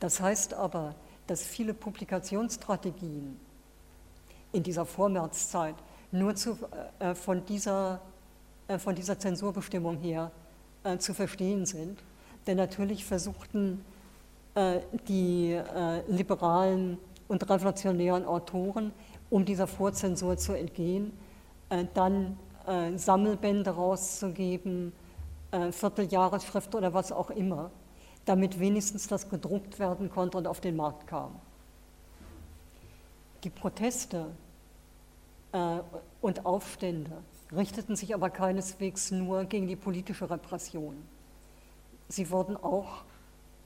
Das 0.00 0.20
heißt 0.20 0.54
aber, 0.54 0.96
dass 1.28 1.44
viele 1.44 1.74
Publikationsstrategien 1.74 3.38
in 4.50 4.62
dieser 4.64 4.84
Vormärzzeit 4.84 5.76
nur 6.10 6.34
zu, 6.34 6.58
äh, 6.98 7.14
von, 7.14 7.44
dieser, 7.44 8.00
äh, 8.66 8.76
von 8.76 8.96
dieser 8.96 9.16
Zensurbestimmung 9.16 9.98
her 9.98 10.32
äh, 10.82 10.98
zu 10.98 11.14
verstehen 11.14 11.66
sind. 11.66 12.02
Denn 12.48 12.56
natürlich 12.56 13.04
versuchten 13.04 13.84
äh, 14.56 14.80
die 15.06 15.52
äh, 15.52 16.02
liberalen 16.10 16.98
und 17.28 17.48
revolutionären 17.48 18.24
Autoren, 18.24 18.92
um 19.30 19.44
dieser 19.44 19.66
Vorzensur 19.66 20.36
zu 20.36 20.52
entgehen, 20.52 21.12
äh, 21.70 21.86
dann 21.94 22.36
äh, 22.66 22.96
Sammelbände 22.98 23.70
rauszugeben, 23.70 24.92
äh, 25.52 25.72
Vierteljahresschrift 25.72 26.74
oder 26.74 26.92
was 26.92 27.12
auch 27.12 27.30
immer, 27.30 27.70
damit 28.24 28.58
wenigstens 28.58 29.06
das 29.06 29.30
gedruckt 29.30 29.78
werden 29.78 30.10
konnte 30.10 30.36
und 30.36 30.46
auf 30.46 30.60
den 30.60 30.76
Markt 30.76 31.06
kam. 31.06 31.36
Die 33.44 33.50
Proteste 33.50 34.26
und 36.20 36.46
Aufstände 36.46 37.10
richteten 37.50 37.96
sich 37.96 38.14
aber 38.14 38.30
keineswegs 38.30 39.10
nur 39.10 39.44
gegen 39.46 39.66
die 39.66 39.74
politische 39.74 40.30
Repression. 40.30 40.94
Sie 42.06 42.30
wurden 42.30 42.56
auch 42.56 43.02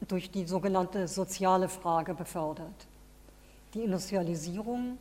durch 0.09 0.31
die 0.31 0.47
sogenannte 0.47 1.09
soziale 1.09 1.69
Frage 1.69 2.15
befördert. 2.15 2.87
Die 3.75 3.83
Industrialisierung, 3.83 4.97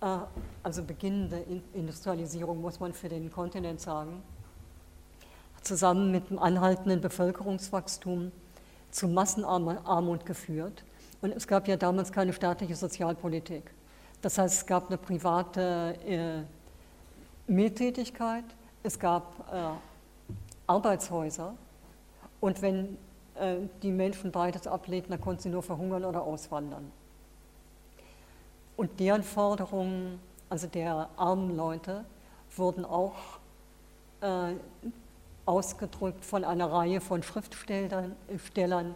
äh, 0.00 0.18
also 0.62 0.82
beginnende 0.82 1.44
Industrialisierung 1.72 2.60
muss 2.60 2.80
man 2.80 2.92
für 2.92 3.08
den 3.08 3.30
Kontinent 3.30 3.80
sagen, 3.80 4.22
zusammen 5.62 6.10
mit 6.10 6.30
dem 6.30 6.38
anhaltenden 6.38 7.00
Bevölkerungswachstum 7.00 8.32
zu 8.90 9.08
Massenarmut 9.08 10.26
geführt. 10.26 10.84
Und 11.22 11.32
es 11.32 11.46
gab 11.46 11.68
ja 11.68 11.76
damals 11.76 12.12
keine 12.12 12.32
staatliche 12.32 12.74
Sozialpolitik. 12.74 13.70
Das 14.22 14.38
heißt, 14.38 14.54
es 14.54 14.66
gab 14.66 14.88
eine 14.88 14.98
private 14.98 15.96
äh, 16.06 16.42
Miettätigkeit, 17.46 18.44
es 18.82 18.98
gab 18.98 19.52
äh, 19.52 19.70
Arbeitshäuser 20.66 21.54
und 22.40 22.62
wenn 22.62 22.96
äh, 23.34 23.56
die 23.82 23.90
Menschen 23.90 24.30
beides 24.30 24.66
ablehnten, 24.66 25.10
dann 25.10 25.20
konnten 25.20 25.42
sie 25.42 25.48
nur 25.48 25.62
verhungern 25.62 26.04
oder 26.04 26.22
auswandern. 26.22 26.90
Und 28.80 28.98
deren 28.98 29.22
Forderungen, 29.22 30.18
also 30.48 30.66
der 30.66 31.10
armen 31.18 31.54
Leute, 31.54 32.02
wurden 32.56 32.86
auch 32.86 33.12
äh, 34.22 34.54
ausgedrückt 35.44 36.24
von 36.24 36.44
einer 36.44 36.72
Reihe 36.72 37.02
von 37.02 37.22
Schriftstellern, 37.22 38.94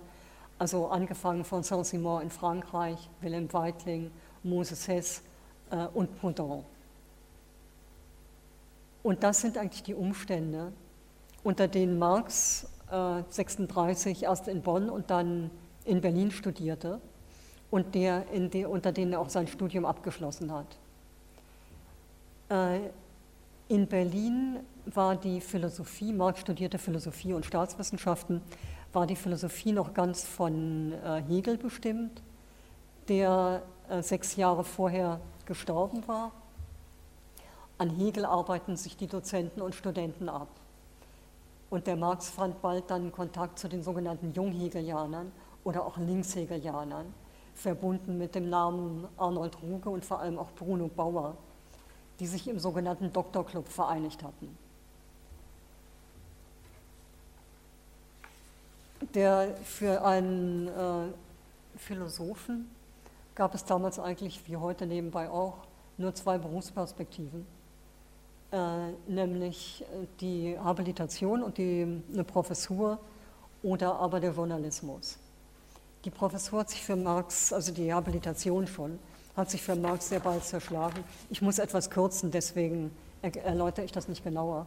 also 0.58 0.86
angefangen 0.86 1.44
von 1.44 1.62
Saint-Simon 1.62 2.22
in 2.22 2.30
Frankreich, 2.30 3.10
Wilhelm 3.20 3.52
Weitling, 3.52 4.10
Moses 4.42 4.88
Hess 4.88 5.20
äh, 5.70 5.86
und 5.92 6.18
Proudhon. 6.18 6.64
Und 9.02 9.22
das 9.22 9.42
sind 9.42 9.58
eigentlich 9.58 9.82
die 9.82 9.94
Umstände, 9.94 10.72
unter 11.42 11.68
denen 11.68 11.98
Marx 11.98 12.66
äh, 12.90 13.22
36 13.28 14.22
erst 14.22 14.48
in 14.48 14.62
Bonn 14.62 14.88
und 14.88 15.10
dann 15.10 15.50
in 15.84 16.00
Berlin 16.00 16.30
studierte 16.30 17.02
und 17.74 17.92
der, 17.96 18.20
de, 18.20 18.66
unter 18.66 18.92
denen 18.92 19.14
er 19.14 19.20
auch 19.20 19.28
sein 19.28 19.48
Studium 19.48 19.84
abgeschlossen 19.84 20.52
hat. 20.52 20.78
Äh, 22.48 22.78
in 23.66 23.88
Berlin 23.88 24.60
war 24.86 25.16
die 25.16 25.40
Philosophie, 25.40 26.12
Marx 26.12 26.38
studierte 26.38 26.78
Philosophie 26.78 27.32
und 27.32 27.44
Staatswissenschaften, 27.44 28.42
war 28.92 29.08
die 29.08 29.16
Philosophie 29.16 29.72
noch 29.72 29.92
ganz 29.92 30.22
von 30.22 30.92
äh, 30.92 31.20
Hegel 31.26 31.56
bestimmt, 31.56 32.22
der 33.08 33.64
äh, 33.88 34.02
sechs 34.02 34.36
Jahre 34.36 34.62
vorher 34.62 35.18
gestorben 35.44 36.06
war. 36.06 36.30
An 37.76 37.90
Hegel 37.90 38.24
arbeiten 38.24 38.76
sich 38.76 38.96
die 38.96 39.08
Dozenten 39.08 39.60
und 39.60 39.74
Studenten 39.74 40.28
ab. 40.28 40.46
Und 41.70 41.88
der 41.88 41.96
Marx 41.96 42.30
fand 42.30 42.62
bald 42.62 42.88
dann 42.88 43.10
Kontakt 43.10 43.58
zu 43.58 43.66
den 43.66 43.82
sogenannten 43.82 44.32
Junghegelianern 44.32 45.32
oder 45.64 45.84
auch 45.84 45.96
Linkshegelianern, 45.96 47.12
verbunden 47.54 48.18
mit 48.18 48.34
dem 48.34 48.50
Namen 48.50 49.06
Arnold 49.16 49.62
Ruge 49.62 49.90
und 49.90 50.04
vor 50.04 50.20
allem 50.20 50.38
auch 50.38 50.50
Bruno 50.52 50.88
Bauer, 50.88 51.36
die 52.20 52.26
sich 52.26 52.48
im 52.48 52.58
sogenannten 52.58 53.12
Doktorclub 53.12 53.68
vereinigt 53.68 54.22
hatten. 54.22 54.56
Der 59.14 59.56
für 59.64 60.04
einen 60.04 60.68
äh, 60.68 61.12
Philosophen 61.76 62.70
gab 63.34 63.54
es 63.54 63.64
damals 63.64 63.98
eigentlich, 63.98 64.48
wie 64.48 64.56
heute 64.56 64.86
nebenbei 64.86 65.28
auch, 65.28 65.58
nur 65.96 66.14
zwei 66.14 66.38
Berufsperspektiven, 66.38 67.46
äh, 68.52 68.90
nämlich 69.06 69.84
die 70.20 70.58
Habilitation 70.58 71.42
und 71.42 71.58
die, 71.58 72.02
eine 72.12 72.24
Professur 72.24 72.98
oder 73.62 73.96
aber 73.96 74.20
der 74.20 74.32
Journalismus. 74.32 75.18
Die 76.04 76.10
Professur 76.10 76.60
hat 76.60 76.70
sich 76.70 76.84
für 76.84 76.96
Marx, 76.96 77.50
also 77.52 77.72
die 77.72 77.92
Habilitation 77.92 78.66
schon, 78.66 78.98
hat 79.36 79.50
sich 79.50 79.62
für 79.62 79.74
Marx 79.74 80.10
sehr 80.10 80.20
bald 80.20 80.44
zerschlagen. 80.44 81.02
Ich 81.30 81.40
muss 81.40 81.58
etwas 81.58 81.88
kürzen, 81.88 82.30
deswegen 82.30 82.94
erläutere 83.22 83.86
ich 83.86 83.92
das 83.92 84.06
nicht 84.06 84.22
genauer. 84.22 84.66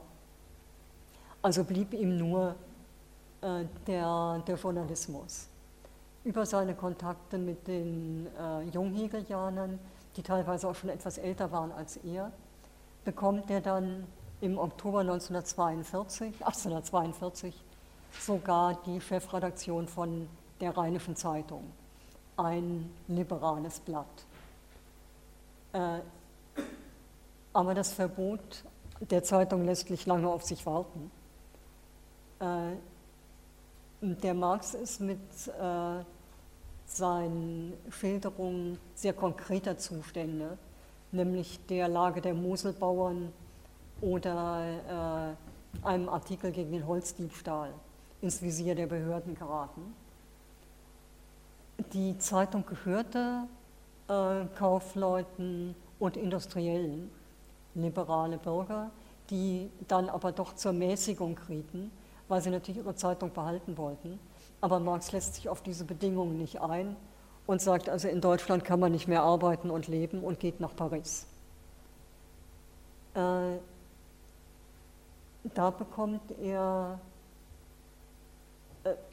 Also 1.44 1.64
blieb 1.64 1.94
ihm 1.94 2.18
nur 2.18 2.56
äh, 3.42 3.66
der, 3.86 4.44
der 4.48 4.56
Journalismus. 4.56 5.48
Über 6.24 6.46
seine 6.46 6.74
Kontakte 6.74 7.38
mit 7.38 7.68
den 7.68 8.28
äh, 8.38 8.64
Junghegelianern, 8.74 9.78
die 10.16 10.24
teilweise 10.24 10.68
auch 10.68 10.76
schon 10.76 10.90
etwas 10.90 11.20
älter 11.20 11.52
waren 11.52 11.72
als 11.72 11.98
er, 11.98 12.32
bekommt 13.06 13.52
er 13.52 13.62
dann 13.62 14.06
im 14.42 14.58
Oktober 14.58 15.02
1942, 15.02 16.34
1842 16.44 17.54
sogar 18.20 18.82
die 18.88 19.00
Chefredaktion 19.00 19.88
von 19.88 20.28
der 20.60 20.76
Rheinischen 20.76 21.16
Zeitung, 21.16 21.72
ein 22.36 22.90
liberales 23.08 23.80
Blatt. 23.80 24.06
Äh, 25.74 26.00
aber 27.54 27.74
das 27.74 27.94
Verbot 27.94 28.64
der 29.00 29.24
Zeitung 29.24 29.66
lässt 29.66 29.90
nicht 29.90 30.06
lange 30.06 30.30
auf 30.30 30.44
sich 30.44 30.66
warten. 30.66 31.12
Äh, 32.40 32.76
der 34.02 34.34
Marx 34.34 34.74
ist 34.74 35.02
mit 35.02 35.20
äh, 35.48 36.04
seinen 36.86 37.74
Schilderungen 37.90 38.78
sehr 38.96 39.14
konkreter 39.14 39.78
Zustände, 39.78 40.58
nämlich 41.12 41.60
der 41.68 41.88
Lage 41.88 42.22
der 42.22 42.34
Moselbauern 42.34 43.32
oder 44.02 45.36
äh, 45.84 45.86
einem 45.86 46.10
Artikel 46.10 46.52
gegen 46.52 46.72
den 46.72 46.88
Holzdiebstahl 46.88 47.74
ins 48.22 48.42
Visier 48.42 48.76
der 48.76 48.88
Behörden 48.88 49.36
geraten. 49.36 49.96
Die 51.94 52.18
Zeitung 52.18 52.66
gehörte 52.66 53.44
äh, 54.08 54.46
Kaufleuten 54.58 55.76
und 56.00 56.18
Industriellen, 56.18 57.10
liberale 57.76 58.38
Bürger, 58.38 58.90
die 59.30 59.70
dann 59.88 60.10
aber 60.10 60.32
doch 60.32 60.56
zur 60.56 60.74
Mäßigung 60.74 61.38
rieten, 61.50 61.92
weil 62.28 62.42
sie 62.42 62.50
natürlich 62.50 62.82
ihre 62.82 62.96
Zeitung 62.96 63.32
behalten 63.32 63.78
wollten. 63.78 64.20
Aber 64.60 64.80
Marx 64.80 65.12
lässt 65.12 65.36
sich 65.36 65.50
auf 65.50 65.62
diese 65.62 65.86
Bedingungen 65.86 66.38
nicht 66.38 66.62
ein 66.62 66.96
und 67.46 67.62
sagt, 67.62 67.90
also 67.90 68.08
in 68.08 68.22
Deutschland 68.22 68.66
kann 68.66 68.80
man 68.80 68.92
nicht 68.92 69.08
mehr 69.08 69.22
arbeiten 69.22 69.70
und 69.70 69.88
leben 69.88 70.24
und 70.24 70.40
geht 70.40 70.60
nach 70.60 70.76
Paris. 70.76 71.26
Äh, 73.14 73.58
da 75.54 75.70
bekommt 75.70 76.32
er, 76.42 77.00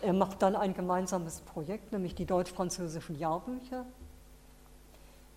er 0.00 0.12
macht 0.12 0.42
dann 0.42 0.56
ein 0.56 0.74
gemeinsames 0.74 1.40
Projekt, 1.40 1.92
nämlich 1.92 2.14
die 2.14 2.26
deutsch-französischen 2.26 3.18
Jahrbücher 3.18 3.86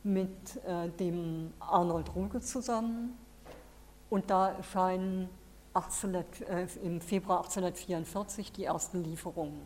mit 0.04 0.30
äh, 0.65 0.89
dem 1.00 1.54
Arnold 1.60 2.15
Ruge 2.15 2.41
zusammen. 2.41 3.17
Und 4.10 4.30
da 4.30 4.52
erscheinen 4.52 5.30
1800, 5.73 6.41
äh, 6.50 6.67
im 6.84 7.02
Februar 7.02 7.39
1844 7.39 8.52
die 8.52 8.65
ersten 8.65 9.04
Lieferungen. 9.04 9.62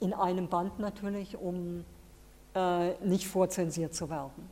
In 0.00 0.12
einem 0.12 0.48
Band 0.48 0.78
natürlich, 0.78 1.36
um 1.36 1.84
äh, 2.54 2.94
nicht 3.04 3.28
vorzensiert 3.28 3.94
zu 3.94 4.10
werden. 4.10 4.50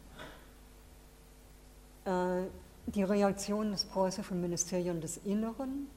Äh, 2.05 2.49
die 2.87 3.03
Reaktion 3.03 3.73
des 3.73 3.85
preußischen 3.85 4.41
Ministeriums 4.41 5.01
des 5.01 5.17
Inneren 5.19 5.89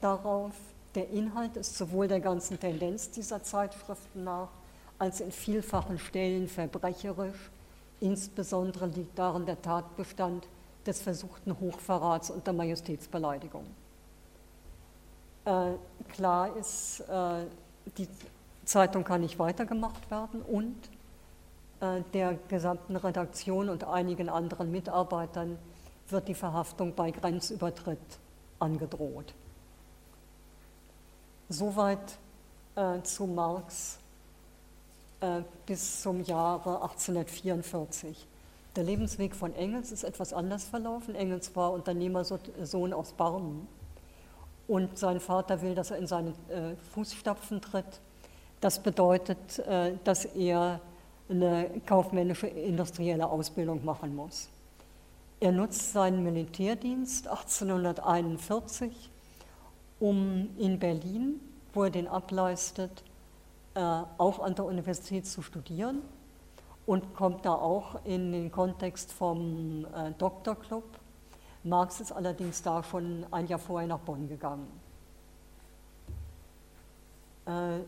darauf, 0.00 0.52
der 0.94 1.08
Inhalt 1.10 1.56
ist 1.56 1.76
sowohl 1.76 2.08
der 2.08 2.20
ganzen 2.20 2.58
Tendenz 2.58 3.10
dieser 3.10 3.42
Zeitschriften 3.42 4.24
nach, 4.24 4.48
als 4.98 5.20
in 5.20 5.32
vielfachen 5.32 5.98
Stellen 5.98 6.48
verbrecherisch, 6.48 7.50
insbesondere 8.00 8.86
liegt 8.86 9.18
darin 9.18 9.46
der 9.46 9.60
Tatbestand 9.60 10.46
des 10.86 11.00
versuchten 11.00 11.58
Hochverrats 11.58 12.30
und 12.30 12.46
der 12.46 12.54
Majestätsbeleidigung. 12.54 13.66
Äh, 15.44 15.72
klar 16.12 16.56
ist, 16.56 17.00
äh, 17.00 17.44
die 17.96 18.08
Zeitung 18.64 19.04
kann 19.04 19.22
nicht 19.22 19.38
weitergemacht 19.38 20.10
werden 20.10 20.42
und 20.42 20.76
äh, 21.80 22.02
der 22.12 22.38
gesamten 22.48 22.96
Redaktion 22.96 23.68
und 23.68 23.84
einigen 23.84 24.28
anderen 24.28 24.70
Mitarbeitern 24.70 25.58
wird 26.08 26.28
die 26.28 26.34
Verhaftung 26.34 26.94
bei 26.94 27.10
Grenzübertritt 27.10 27.98
angedroht. 28.58 29.34
Soweit 31.52 31.98
äh, 32.76 33.02
zu 33.02 33.26
Marx 33.26 33.98
äh, 35.20 35.42
bis 35.66 36.00
zum 36.00 36.22
Jahre 36.22 36.80
1844. 36.80 38.24
Der 38.76 38.84
Lebensweg 38.84 39.34
von 39.34 39.52
Engels 39.56 39.90
ist 39.90 40.04
etwas 40.04 40.32
anders 40.32 40.62
verlaufen. 40.62 41.16
Engels 41.16 41.54
war 41.56 41.72
Unternehmersohn 41.72 42.92
aus 42.92 43.12
Barmen 43.12 43.66
und 44.68 44.96
sein 44.96 45.18
Vater 45.18 45.60
will, 45.60 45.74
dass 45.74 45.90
er 45.90 45.98
in 45.98 46.06
seine 46.06 46.30
äh, 46.48 46.76
Fußstapfen 46.94 47.60
tritt. 47.60 48.00
Das 48.60 48.80
bedeutet, 48.80 49.58
äh, 49.58 49.94
dass 50.04 50.24
er 50.24 50.80
eine 51.28 51.68
kaufmännische 51.84 52.46
industrielle 52.46 53.28
Ausbildung 53.28 53.84
machen 53.84 54.14
muss. 54.14 54.48
Er 55.40 55.50
nutzt 55.50 55.92
seinen 55.92 56.22
Militärdienst 56.22 57.26
1841, 57.26 59.09
um 60.00 60.48
in 60.58 60.78
Berlin, 60.78 61.40
wo 61.72 61.84
er 61.84 61.90
den 61.90 62.08
ableistet, 62.08 63.04
äh, 63.74 63.80
auch 63.80 64.40
an 64.40 64.54
der 64.54 64.64
Universität 64.64 65.26
zu 65.26 65.42
studieren 65.42 66.02
und 66.86 67.14
kommt 67.14 67.44
da 67.44 67.54
auch 67.54 68.04
in 68.04 68.32
den 68.32 68.50
Kontext 68.50 69.12
vom 69.12 69.86
äh, 69.94 70.10
Doktorclub. 70.18 70.84
Marx 71.62 72.00
ist 72.00 72.10
allerdings 72.10 72.62
da 72.62 72.82
schon 72.82 73.24
ein 73.30 73.46
Jahr 73.46 73.58
vorher 73.58 73.86
nach 73.86 74.00
Bonn 74.00 74.28
gegangen. 74.28 74.66
Äh, 77.46 77.80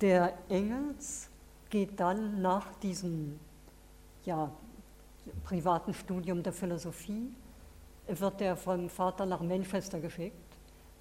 der 0.00 0.34
Engels 0.48 1.28
geht 1.70 2.00
dann 2.00 2.40
nach 2.40 2.66
diesem 2.82 3.38
ja, 4.24 4.50
privaten 5.44 5.94
Studium 5.94 6.42
der 6.42 6.52
Philosophie, 6.52 7.30
wird 8.08 8.40
er 8.40 8.56
vom 8.56 8.88
Vater 8.88 9.26
nach 9.26 9.40
Manchester 9.40 10.00
geschickt. 10.00 10.36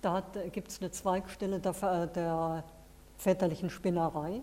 Da 0.02 0.24
gibt 0.52 0.70
es 0.70 0.80
eine 0.80 0.92
Zweigstelle 0.92 1.60
der, 1.60 2.08
der 2.08 2.64
väterlichen 3.18 3.70
Spinnerei. 3.70 4.42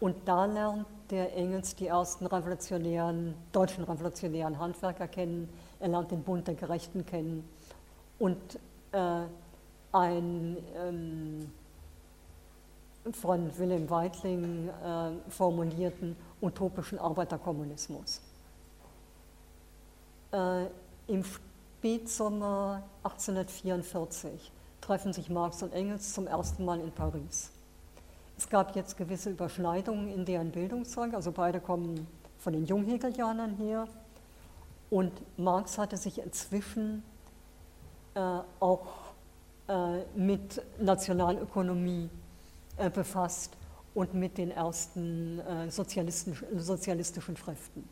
Und 0.00 0.16
da 0.26 0.44
lernt 0.44 0.86
der 1.10 1.34
Engels 1.36 1.76
die 1.76 1.86
ersten 1.86 2.26
revolutionären, 2.26 3.34
deutschen 3.52 3.84
revolutionären 3.84 4.58
Handwerker 4.58 5.08
kennen. 5.08 5.48
Er 5.80 5.88
lernt 5.88 6.10
den 6.10 6.22
Bund 6.22 6.46
der 6.46 6.54
Gerechten 6.54 7.06
kennen 7.06 7.48
und 8.18 8.58
äh, 8.92 9.22
ein 9.92 10.56
ähm, 10.76 11.52
von 13.12 13.56
Wilhelm 13.58 13.88
Weitling 13.90 14.68
äh, 14.68 15.30
formulierten 15.30 16.16
utopischen 16.40 16.98
Arbeiterkommunismus. 16.98 18.20
Äh, 20.32 20.66
Im 21.06 21.22
Spätsommer 21.84 22.82
1844 23.02 24.50
treffen 24.80 25.12
sich 25.12 25.28
Marx 25.28 25.62
und 25.62 25.74
Engels 25.74 26.14
zum 26.14 26.26
ersten 26.26 26.64
Mal 26.64 26.80
in 26.80 26.90
Paris. 26.90 27.50
Es 28.38 28.48
gab 28.48 28.74
jetzt 28.74 28.96
gewisse 28.96 29.28
Überschneidungen 29.28 30.08
in 30.08 30.24
deren 30.24 30.50
Bildungsrang, 30.50 31.14
also 31.14 31.30
beide 31.30 31.60
kommen 31.60 32.06
von 32.38 32.54
den 32.54 32.64
Junghegelianern 32.64 33.56
her. 33.56 33.86
Und 34.88 35.12
Marx 35.36 35.76
hatte 35.76 35.98
sich 35.98 36.22
inzwischen 36.22 37.02
äh, 38.14 38.38
auch 38.60 38.86
äh, 39.68 40.04
mit 40.16 40.62
Nationalökonomie 40.80 42.08
äh, 42.78 42.88
befasst 42.88 43.58
und 43.94 44.14
mit 44.14 44.38
den 44.38 44.52
ersten 44.52 45.38
äh, 45.40 45.70
sozialistischen 45.70 47.36
Schriften. 47.36 47.86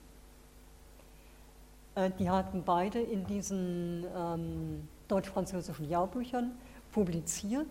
Äh, 1.95 2.11
die 2.19 2.31
hatten 2.31 2.63
beide 2.65 3.01
in 3.01 3.27
diesen 3.27 4.05
ähm, 4.17 4.89
deutsch-französischen 5.09 5.89
Jahrbüchern 5.89 6.53
publiziert. 6.93 7.69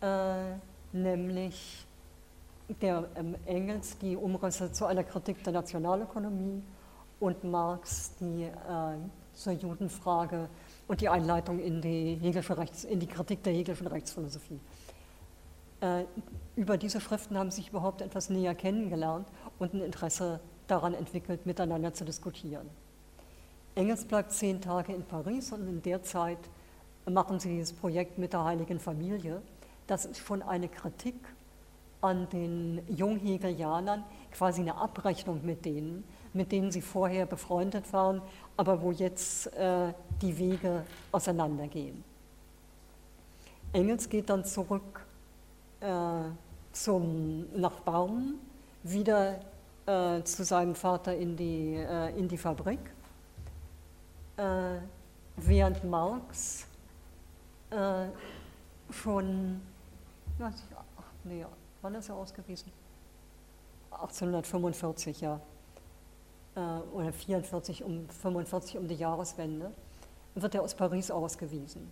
Äh, 0.00 0.54
nämlich 0.92 1.86
der 2.80 3.08
ähm, 3.16 3.34
Engels 3.46 3.98
die 3.98 4.16
Umrisse 4.16 4.70
zu 4.72 4.86
einer 4.86 5.02
Kritik 5.02 5.42
der 5.42 5.52
Nationalökonomie 5.52 6.62
und 7.20 7.44
Marx 7.44 8.14
die 8.20 8.44
äh, 8.44 8.50
zur 9.34 9.52
Judenfrage 9.52 10.48
und 10.86 11.00
die 11.00 11.08
Einleitung 11.08 11.58
in 11.58 11.80
die, 11.80 12.18
Rechts, 12.24 12.84
in 12.84 13.00
die 13.00 13.06
Kritik 13.06 13.42
der 13.42 13.52
hegelischen 13.52 13.86
Rechtsphilosophie. 13.86 14.60
Äh, 15.80 16.04
über 16.56 16.76
diese 16.76 17.00
Schriften 17.00 17.38
haben 17.38 17.50
sich 17.50 17.68
überhaupt 17.68 18.02
etwas 18.02 18.30
näher 18.30 18.54
kennengelernt 18.54 19.28
und 19.58 19.74
ein 19.74 19.80
Interesse 19.80 20.40
daran 20.68 20.94
entwickelt, 20.94 21.46
miteinander 21.46 21.92
zu 21.92 22.04
diskutieren. 22.04 22.68
Engels 23.74 24.04
bleibt 24.04 24.32
zehn 24.32 24.60
Tage 24.60 24.92
in 24.92 25.02
Paris 25.04 25.52
und 25.52 25.66
in 25.68 25.82
der 25.82 26.02
Zeit 26.02 26.38
machen 27.06 27.40
sie 27.40 27.48
dieses 27.48 27.72
Projekt 27.72 28.18
mit 28.18 28.32
der 28.32 28.44
Heiligen 28.44 28.78
Familie 28.78 29.42
das 29.88 30.04
ist 30.04 30.18
schon 30.18 30.42
eine 30.42 30.68
Kritik 30.68 31.16
an 32.00 32.28
den 32.28 32.80
Junghegelianern, 32.88 34.04
quasi 34.30 34.60
eine 34.60 34.76
Abrechnung 34.76 35.44
mit 35.44 35.64
denen, 35.64 36.04
mit 36.32 36.52
denen 36.52 36.70
sie 36.70 36.82
vorher 36.82 37.26
befreundet 37.26 37.92
waren, 37.92 38.22
aber 38.56 38.80
wo 38.82 38.92
jetzt 38.92 39.52
äh, 39.54 39.92
die 40.22 40.38
Wege 40.38 40.84
auseinandergehen. 41.10 42.04
Engels 43.72 44.08
geht 44.08 44.30
dann 44.30 44.44
zurück 44.44 45.06
äh, 45.80 45.86
zum, 46.72 47.46
nach 47.58 47.80
Baum, 47.80 48.34
wieder 48.82 49.40
äh, 49.88 50.22
zu 50.22 50.44
seinem 50.44 50.74
Vater 50.74 51.16
in 51.16 51.34
die, 51.34 51.74
äh, 51.76 52.10
in 52.18 52.28
die 52.28 52.36
Fabrik, 52.36 52.78
äh, 54.36 54.76
während 55.36 55.82
Marx 55.84 56.66
äh, 57.70 58.06
schon 58.90 59.62
ach, 60.38 60.52
nee, 61.24 61.44
wann 61.80 61.94
ist 61.94 62.10
er 62.10 62.16
ausgewiesen? 62.16 62.70
1845, 63.90 65.22
ja. 65.22 65.40
Oder 66.92 67.12
44, 67.12 67.84
um 67.84 68.08
45 68.08 68.78
um 68.78 68.88
die 68.88 68.96
Jahreswende, 68.96 69.70
wird 70.34 70.56
er 70.56 70.62
aus 70.62 70.74
Paris 70.74 71.10
ausgewiesen. 71.10 71.88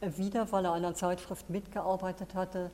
Wieder, 0.00 0.52
weil 0.52 0.66
er 0.66 0.72
an 0.72 0.84
einer 0.84 0.94
Zeitschrift 0.94 1.48
mitgearbeitet 1.48 2.34
hatte 2.34 2.70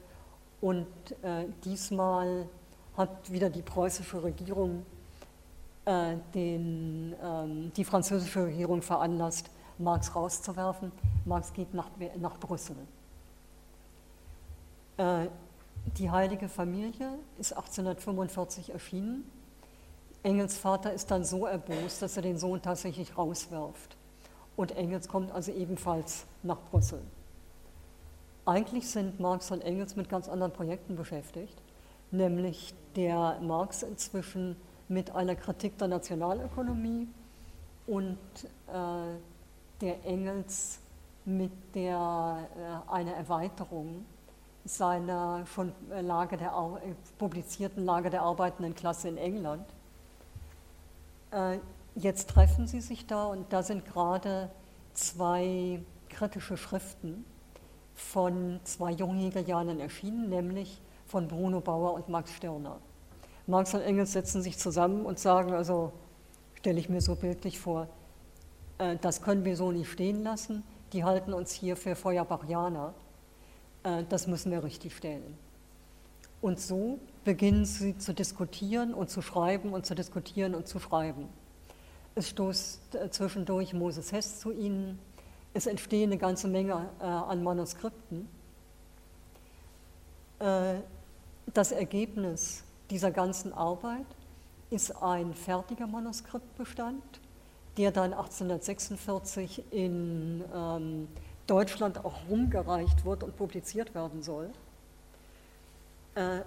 und 0.61 0.87
äh, 1.23 1.47
diesmal 1.65 2.49
hat 2.97 3.33
wieder 3.33 3.51
die 3.51 3.63
preußische 3.63 4.23
Regierung 4.23 4.85
äh, 5.85 6.17
den, 6.35 7.15
ähm, 7.23 7.73
die 7.77 7.85
französische 7.85 8.45
Regierung 8.45 8.83
veranlasst, 8.83 9.51
Marx 9.79 10.15
rauszuwerfen. 10.15 10.93
Marx 11.25 11.53
geht 11.53 11.75
nach, 11.75 11.89
nach 12.19 12.39
Brüssel. 12.39 12.77
Äh, 14.97 15.27
die 15.99 16.11
heilige 16.11 16.49
Familie 16.49 17.19
ist 17.39 17.53
1845 17.53 18.71
erschienen. 18.71 19.25
Engels 20.23 20.57
Vater 20.57 20.93
ist 20.93 21.11
dann 21.11 21.25
so 21.25 21.47
erbost, 21.47 22.01
dass 22.01 22.17
er 22.17 22.23
den 22.23 22.39
Sohn 22.39 22.63
tatsächlich 22.63 23.19
rauswirft. 23.19 23.97
Und 24.55 24.77
Engels 24.77 25.09
kommt 25.09 25.33
also 25.33 25.51
ebenfalls 25.51 26.25
nach 26.45 26.59
Brüssel. 26.71 27.03
Eigentlich 28.45 28.89
sind 28.89 29.19
Marx 29.19 29.51
und 29.51 29.63
Engels 29.63 29.97
mit 29.97 30.09
ganz 30.09 30.29
anderen 30.29 30.53
Projekten 30.53 30.95
beschäftigt, 30.95 31.61
nämlich 32.13 32.75
der 32.95 33.39
Marx 33.41 33.83
inzwischen 33.83 34.57
mit 34.89 35.11
einer 35.15 35.35
Kritik 35.35 35.79
der 35.79 35.89
Nationalökonomie 35.89 37.09
und 37.87 38.19
äh, 38.69 39.19
der 39.81 40.05
Engels 40.05 40.79
mit 41.25 41.53
der, 41.75 42.47
äh, 42.57 42.93
einer 42.93 43.13
Erweiterung 43.13 44.05
seiner 44.65 45.45
schon 45.47 45.73
äh, 45.91 46.01
Lage 46.01 46.37
der, 46.37 46.51
äh, 46.51 46.95
publizierten 47.19 47.85
Lage 47.85 48.11
der 48.11 48.23
arbeitenden 48.23 48.75
Klasse 48.75 49.09
in 49.09 49.17
England. 49.17 49.67
Äh, 51.33 51.59
jetzt 51.95 52.31
treffen 52.31 52.67
sie 52.67 52.81
sich 52.81 53.07
da 53.07 53.27
und 53.27 53.53
da 53.53 53.63
sind 53.63 53.85
gerade 53.85 54.51
zwei 54.95 55.83
kritische 56.09 56.57
Schriften 56.57 57.25
von 57.95 58.61
zwei 58.65 58.93
Junghegelianern 58.93 59.81
erschienen, 59.81 60.29
nämlich 60.29 60.81
von 61.13 61.29
Bruno 61.29 61.61
Bauer 61.61 61.95
und 61.95 62.09
Max 62.09 62.33
Stirner. 62.33 62.81
Marx 63.47 63.75
und 63.75 63.83
Engels 63.83 64.13
setzen 64.13 64.43
sich 64.43 64.59
zusammen 64.59 65.07
und 65.07 65.19
sagen, 65.19 65.53
also 65.53 65.93
stelle 66.55 66.81
ich 66.81 66.89
mir 66.89 67.01
so 67.01 67.15
bildlich 67.15 67.61
vor, 67.61 67.87
das 69.01 69.23
können 69.23 69.45
wir 69.45 69.57
so 69.57 69.71
nicht 69.71 69.91
stehen 69.91 70.25
lassen, 70.25 70.65
die 70.93 71.05
halten 71.05 71.33
uns 71.33 71.53
hier 71.53 71.77
für 71.77 71.95
Feuerbachjaner 71.95 72.95
äh, 73.83 74.05
das 74.09 74.27
müssen 74.27 74.53
wir 74.53 74.63
richtig 74.65 74.97
stellen. 74.97 75.37
Und 76.41 76.61
so 76.61 76.99
beginnen 77.25 77.65
sie 77.65 77.97
zu 77.99 78.13
diskutieren 78.13 78.95
und 78.95 79.11
zu 79.11 79.23
schreiben 79.23 79.73
und 79.73 79.87
zu 79.87 79.95
diskutieren 79.95 80.55
und 80.55 80.67
zu 80.67 80.81
schreiben. 80.81 81.29
Es 82.15 82.29
stoßt 82.29 82.95
äh, 82.97 83.11
zwischendurch 83.11 83.75
Moses 83.75 84.13
Hess 84.13 84.41
zu 84.41 84.51
ihnen. 84.51 84.99
Es 85.55 85.67
entstehen 85.67 86.11
eine 86.11 86.19
ganze 86.19 86.49
Menge 86.49 86.89
äh, 87.01 87.05
an 87.05 87.43
Manuskripten. 87.43 88.29
Das 91.47 91.73
Ergebnis 91.73 92.65
dieser 92.91 93.11
ganzen 93.11 93.53
Arbeit 93.53 94.07
ist 94.71 95.03
ein 95.03 95.35
fertiger 95.35 95.87
Manuskriptbestand, 95.87 97.03
der 97.77 97.91
dann 97.91 98.13
1846 98.13 99.65
in 99.73 100.45
ähm, 100.55 101.09
Deutschland 101.47 102.05
auch 102.05 102.29
rumgereicht 102.29 103.05
wird 103.05 103.23
und 103.23 103.37
publiziert 103.37 103.95
werden 103.95 104.23
soll. 104.23 104.51
Äh, 106.15 106.41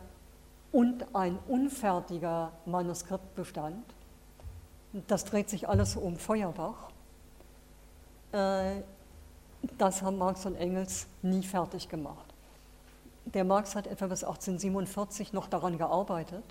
und 0.71 1.15
ein 1.15 1.39
unfertiger 1.47 2.51
Manuskriptbestand. 2.65 3.86
Das 5.08 5.23
dreht 5.25 5.49
sich 5.49 5.69
alles 5.69 5.95
um 5.95 6.17
Feuerbach. 6.17 6.89
Äh, 8.31 8.81
das 9.77 10.01
haben 10.01 10.17
Marx 10.17 10.45
und 10.45 10.55
Engels 10.55 11.08
nie 11.21 11.43
fertig 11.43 11.89
gemacht. 11.89 12.34
Der 13.25 13.43
Marx 13.43 13.75
hat 13.75 13.88
etwa 13.88 14.07
bis 14.07 14.23
1847 14.23 15.33
noch 15.33 15.47
daran 15.47 15.77
gearbeitet, 15.77 16.43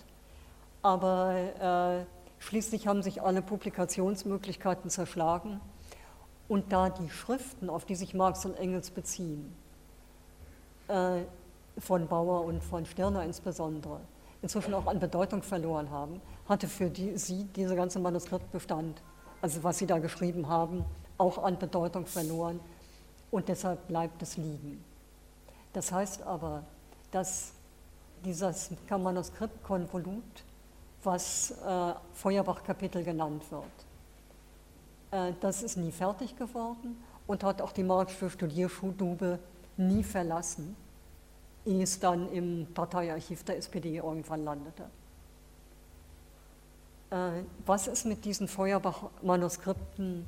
aber 0.83 1.35
äh, 2.03 2.05
schließlich 2.43 2.89
haben 2.89 3.03
sich 3.03 3.23
alle 3.23 3.43
Publikationsmöglichkeiten 3.43 4.91
zerschlagen. 4.91 5.61
Und 6.49 6.73
da 6.73 6.91
die 6.91 7.09
Schriften, 7.09 7.71
auf 7.71 7.85
die 7.85 7.95
sich 7.95 8.13
Marx 8.13 8.45
und 8.45 8.55
Engels 8.59 8.91
beziehen, 8.91 9.55
äh, 10.89 11.21
von 11.79 12.07
Bauer 12.09 12.45
und 12.45 12.63
von 12.63 12.85
Stirner 12.85 13.25
insbesondere, 13.25 14.01
inzwischen 14.43 14.75
auch 14.75 14.87
an 14.87 14.99
Bedeutung 14.99 15.43
verloren 15.43 15.91
haben, 15.91 16.21
hatte 16.49 16.69
für 16.69 16.91
die, 16.91 17.17
sie 17.17 17.45
dieser 17.45 17.77
ganze 17.77 17.99
Manuskriptbestand, 18.01 19.01
also 19.41 19.63
was 19.63 19.79
sie 19.79 19.87
da 19.87 19.99
geschrieben 19.99 20.49
haben, 20.49 20.85
auch 21.19 21.39
an 21.39 21.59
Bedeutung 21.59 22.05
verloren. 22.05 22.61
Und 23.31 23.49
deshalb 23.49 23.89
bleibt 23.89 24.23
es 24.23 24.37
liegen. 24.37 24.85
Das 25.75 25.93
heißt 25.93 26.23
aber, 26.23 26.63
dass 27.11 27.53
dieses 28.25 28.71
Manuskriptkonvolut, 28.89 30.23
was 31.03 31.51
äh, 31.51 31.95
Feuerbach-Kapitel 32.15 33.05
genannt 33.05 33.43
wird, 33.51 33.65
äh, 35.11 35.33
das 35.41 35.63
ist 35.63 35.77
nie 35.77 35.93
fertig 35.93 36.37
geworden 36.37 36.97
und 37.27 37.45
hat 37.45 37.61
auch 37.61 37.73
die 37.73 37.83
Marxische 37.83 38.31
Studierschulstube 38.31 39.39
nie 39.77 40.03
verlassen, 40.03 40.77
ehe 41.67 41.83
es 41.83 41.99
dann 41.99 42.31
im 42.33 42.67
Parteiarchiv 42.73 43.43
der 43.43 43.59
SPD 43.59 43.97
irgendwann 43.97 44.45
landete. 44.45 44.85
Äh, 47.11 47.43
was 47.67 47.89
ist 47.89 48.07
mit 48.07 48.25
diesen 48.25 48.47
Feuerbach-Manuskripten 48.47 50.25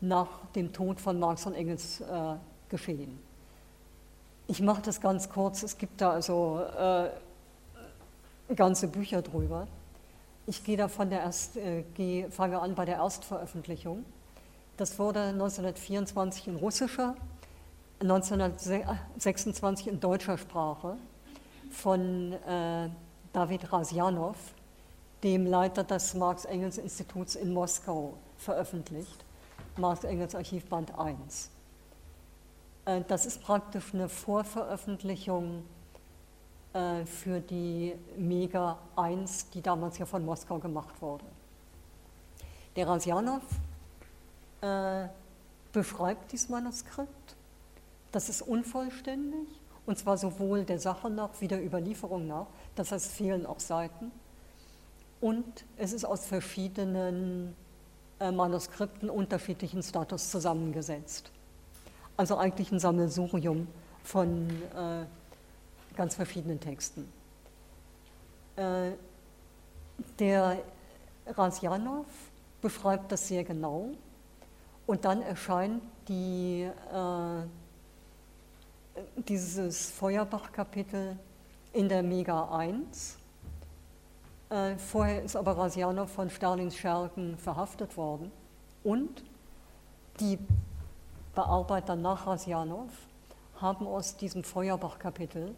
nach 0.00 0.28
dem 0.56 0.72
Tod 0.72 1.00
von 1.00 1.20
Marx 1.20 1.46
und 1.46 1.54
Engels 1.54 2.00
äh, 2.00 2.34
geschehen. 2.68 3.27
Ich 4.50 4.62
mache 4.62 4.80
das 4.80 5.02
ganz 5.02 5.28
kurz, 5.28 5.62
es 5.62 5.76
gibt 5.76 6.00
da 6.00 6.12
also 6.12 6.62
äh, 6.78 8.54
ganze 8.54 8.88
Bücher 8.88 9.20
drüber. 9.20 9.68
Ich 10.46 10.64
gehe 10.64 10.78
da 10.78 10.88
von 10.88 11.10
der 11.10 11.20
Erst, 11.20 11.58
äh, 11.58 11.84
gehe, 11.92 12.30
fange 12.30 12.58
an 12.58 12.74
bei 12.74 12.86
der 12.86 12.96
Erstveröffentlichung. 12.96 14.06
Das 14.78 14.98
wurde 14.98 15.20
1924 15.20 16.48
in 16.48 16.56
russischer, 16.56 17.14
1926 18.00 19.88
in 19.88 20.00
deutscher 20.00 20.38
Sprache 20.38 20.96
von 21.70 22.32
äh, 22.32 22.88
David 23.34 23.70
Rasjanov, 23.70 24.38
dem 25.22 25.44
Leiter 25.44 25.84
des 25.84 26.14
Marx-Engels-Instituts 26.14 27.34
in 27.34 27.52
Moskau, 27.52 28.14
veröffentlicht. 28.38 29.26
Marx-Engels 29.76 30.34
Archivband 30.34 30.98
1. 30.98 31.50
Äh, 32.88 33.02
das 33.06 33.26
ist 33.26 33.42
praktisch 33.42 33.92
eine 33.92 34.08
Vorveröffentlichung 34.08 35.64
äh, 36.72 37.04
für 37.04 37.40
die 37.40 37.94
Mega 38.16 38.78
1, 38.96 39.50
die 39.50 39.60
damals 39.60 39.98
ja 39.98 40.06
von 40.06 40.24
Moskau 40.24 40.58
gemacht 40.58 41.00
wurde. 41.00 41.24
Der 42.76 42.88
Rasjanov 42.88 43.42
äh, 44.62 45.08
beschreibt 45.72 46.32
dieses 46.32 46.48
Manuskript. 46.48 47.36
Das 48.10 48.30
ist 48.30 48.40
unvollständig, 48.40 49.48
und 49.84 49.98
zwar 49.98 50.16
sowohl 50.16 50.64
der 50.64 50.78
Sache 50.78 51.10
nach 51.10 51.30
wie 51.40 51.48
der 51.48 51.62
Überlieferung 51.62 52.26
nach. 52.26 52.46
Das 52.74 52.90
heißt, 52.90 53.06
es 53.06 53.12
fehlen 53.12 53.44
auch 53.44 53.60
Seiten. 53.60 54.10
Und 55.20 55.64
es 55.76 55.92
ist 55.92 56.04
aus 56.06 56.24
verschiedenen 56.24 57.54
äh, 58.18 58.30
Manuskripten 58.30 59.10
unterschiedlichen 59.10 59.82
Status 59.82 60.30
zusammengesetzt. 60.30 61.32
Also 62.18 62.36
eigentlich 62.36 62.72
ein 62.72 62.80
Sammelsurium 62.80 63.68
von 64.02 64.50
äh, 64.50 65.04
ganz 65.96 66.16
verschiedenen 66.16 66.58
Texten. 66.58 67.08
Äh, 68.56 68.90
der 70.18 70.58
Rasjanov 71.28 72.06
beschreibt 72.60 73.12
das 73.12 73.28
sehr 73.28 73.44
genau 73.44 73.90
und 74.88 75.04
dann 75.04 75.22
erscheint 75.22 75.80
die, 76.08 76.62
äh, 76.62 77.42
dieses 79.28 79.92
Feuerbach-Kapitel 79.92 81.16
in 81.72 81.88
der 81.88 82.02
Mega 82.02 82.48
1. 82.52 83.16
Äh, 84.50 84.76
vorher 84.76 85.22
ist 85.22 85.36
aber 85.36 85.56
Rasjanov 85.56 86.10
von 86.10 86.30
Stalins 86.30 86.74
Schergen 86.74 87.38
verhaftet 87.38 87.96
worden 87.96 88.32
und 88.82 89.22
die 90.18 90.36
Bearbeiter 91.38 91.94
nach 91.94 92.26
Rasjanov 92.26 92.90
haben 93.60 93.86
aus 93.86 94.16
diesem 94.16 94.42
Feuerbach-Kapitel 94.42 95.54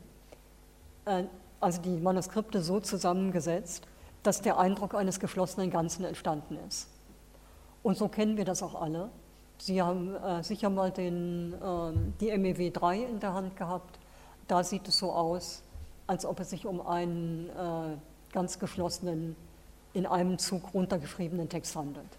äh, 1.07 1.25
also 1.59 1.81
die 1.81 1.97
Manuskripte 1.97 2.61
so 2.61 2.81
zusammengesetzt, 2.81 3.87
dass 4.23 4.43
der 4.43 4.59
Eindruck 4.59 4.95
eines 4.95 5.21
geschlossenen 5.21 5.71
Ganzen 5.71 6.05
entstanden 6.05 6.59
ist. 6.69 6.87
Und 7.83 7.97
so 7.97 8.09
kennen 8.09 8.37
wir 8.37 8.45
das 8.45 8.63
auch 8.63 8.79
alle. 8.79 9.09
Sie 9.57 9.81
haben 9.81 10.15
äh, 10.17 10.43
sicher 10.43 10.69
mal 10.69 10.91
den, 10.91 11.55
äh, 11.55 11.93
die 12.21 12.37
MEW 12.37 12.71
3 12.71 12.99
in 12.99 13.19
der 13.19 13.33
Hand 13.33 13.57
gehabt. 13.57 13.99
Da 14.49 14.63
sieht 14.63 14.87
es 14.87 14.99
so 14.99 15.11
aus, 15.15 15.63
als 16.07 16.27
ob 16.27 16.41
es 16.41 16.51
sich 16.51 16.67
um 16.67 16.87
einen 16.87 17.49
äh, 17.49 18.35
ganz 18.35 18.59
geschlossenen, 18.59 19.35
in 19.95 20.05
einem 20.05 20.39
Zug 20.39 20.75
runtergeschriebenen 20.75 21.49
Text 21.49 21.75
handelt. 21.75 22.19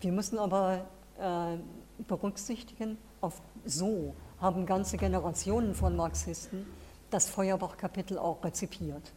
Wir 0.00 0.12
müssen 0.12 0.38
aber 0.38 0.86
berücksichtigen. 2.06 2.98
Auf 3.20 3.40
so 3.64 4.14
haben 4.40 4.66
ganze 4.66 4.96
Generationen 4.96 5.74
von 5.74 5.96
Marxisten 5.96 6.66
das 7.10 7.28
Feuerbach-Kapitel 7.28 8.18
auch 8.18 8.44
rezipiert. 8.44 9.12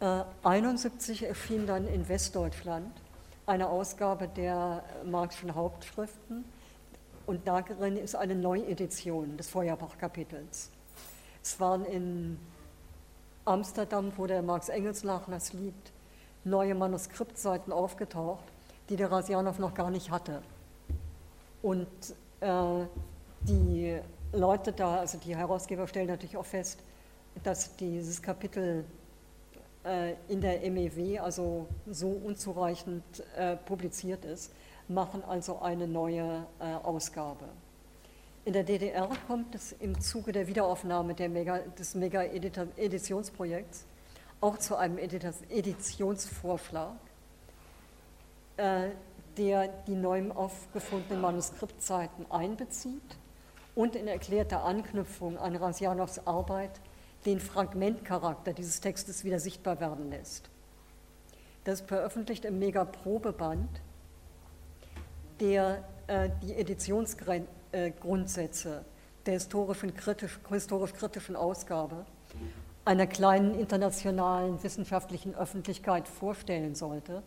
Äh, 0.00 0.24
71 0.44 1.24
erschien 1.24 1.66
dann 1.66 1.86
in 1.86 2.08
Westdeutschland 2.08 2.92
eine 3.46 3.68
Ausgabe 3.68 4.28
der 4.28 4.84
Marxischen 5.04 5.54
Hauptschriften 5.54 6.44
und 7.26 7.46
darin 7.46 7.96
ist 7.96 8.14
eine 8.14 8.34
Neuedition 8.34 9.36
des 9.36 9.48
Feuerbach-Kapitels. 9.48 10.70
Es 11.42 11.58
waren 11.58 11.84
in 11.84 12.38
Amsterdam, 13.44 14.12
wo 14.16 14.26
der 14.26 14.42
Marx-Engels-Nachlass 14.42 15.52
liegt, 15.54 15.92
neue 16.44 16.74
Manuskriptseiten 16.74 17.72
aufgetaucht 17.72 18.51
die 18.88 18.96
der 18.96 19.10
Rasjanov 19.10 19.58
noch 19.58 19.74
gar 19.74 19.90
nicht 19.90 20.10
hatte. 20.10 20.42
Und 21.62 21.88
äh, 22.40 22.86
die 23.42 23.98
Leute 24.32 24.72
da, 24.72 24.96
also 24.96 25.18
die 25.18 25.36
Herausgeber 25.36 25.86
stellen 25.86 26.08
natürlich 26.08 26.36
auch 26.36 26.46
fest, 26.46 26.80
dass 27.42 27.76
dieses 27.76 28.20
Kapitel 28.20 28.84
äh, 29.84 30.14
in 30.28 30.40
der 30.40 30.58
MEW 30.70 31.18
also 31.20 31.66
so 31.90 32.08
unzureichend 32.08 33.02
äh, 33.36 33.56
publiziert 33.56 34.24
ist, 34.24 34.52
machen 34.88 35.22
also 35.24 35.60
eine 35.60 35.86
neue 35.86 36.46
äh, 36.60 36.74
Ausgabe. 36.82 37.44
In 38.44 38.54
der 38.54 38.64
DDR 38.64 39.08
kommt 39.28 39.54
es 39.54 39.72
im 39.72 40.00
Zuge 40.00 40.32
der 40.32 40.48
Wiederaufnahme 40.48 41.14
der 41.14 41.28
Mega, 41.28 41.58
des 41.78 41.94
Mega-Editionsprojekts 41.94 43.86
auch 44.40 44.58
zu 44.58 44.76
einem 44.76 44.98
Editionsvorschlag 44.98 46.96
der 48.56 49.68
die 49.86 49.94
neu 49.94 50.30
aufgefundenen 50.30 51.20
Manuskriptseiten 51.20 52.26
einbezieht 52.30 53.18
und 53.74 53.96
in 53.96 54.06
erklärter 54.06 54.64
Anknüpfung 54.64 55.36
an 55.38 55.56
Rasjanows 55.56 56.26
Arbeit 56.26 56.80
den 57.24 57.40
Fragmentcharakter 57.40 58.52
dieses 58.52 58.80
Textes 58.80 59.24
wieder 59.24 59.40
sichtbar 59.40 59.80
werden 59.80 60.10
lässt. 60.10 60.50
Das 61.64 61.80
ist 61.80 61.88
veröffentlicht 61.88 62.44
im 62.44 62.58
Mega-Probeband, 62.58 63.80
der 65.40 65.82
äh, 66.08 66.28
die 66.42 66.52
Editionsgrundsätze 66.54 68.84
der 69.26 69.34
historischen 69.34 69.94
kritisch, 69.94 70.40
historisch-kritischen 70.48 71.36
Ausgabe 71.36 72.04
einer 72.84 73.06
kleinen 73.06 73.56
internationalen 73.58 74.62
wissenschaftlichen 74.64 75.36
Öffentlichkeit 75.36 76.08
vorstellen 76.08 76.74
sollte 76.74 77.22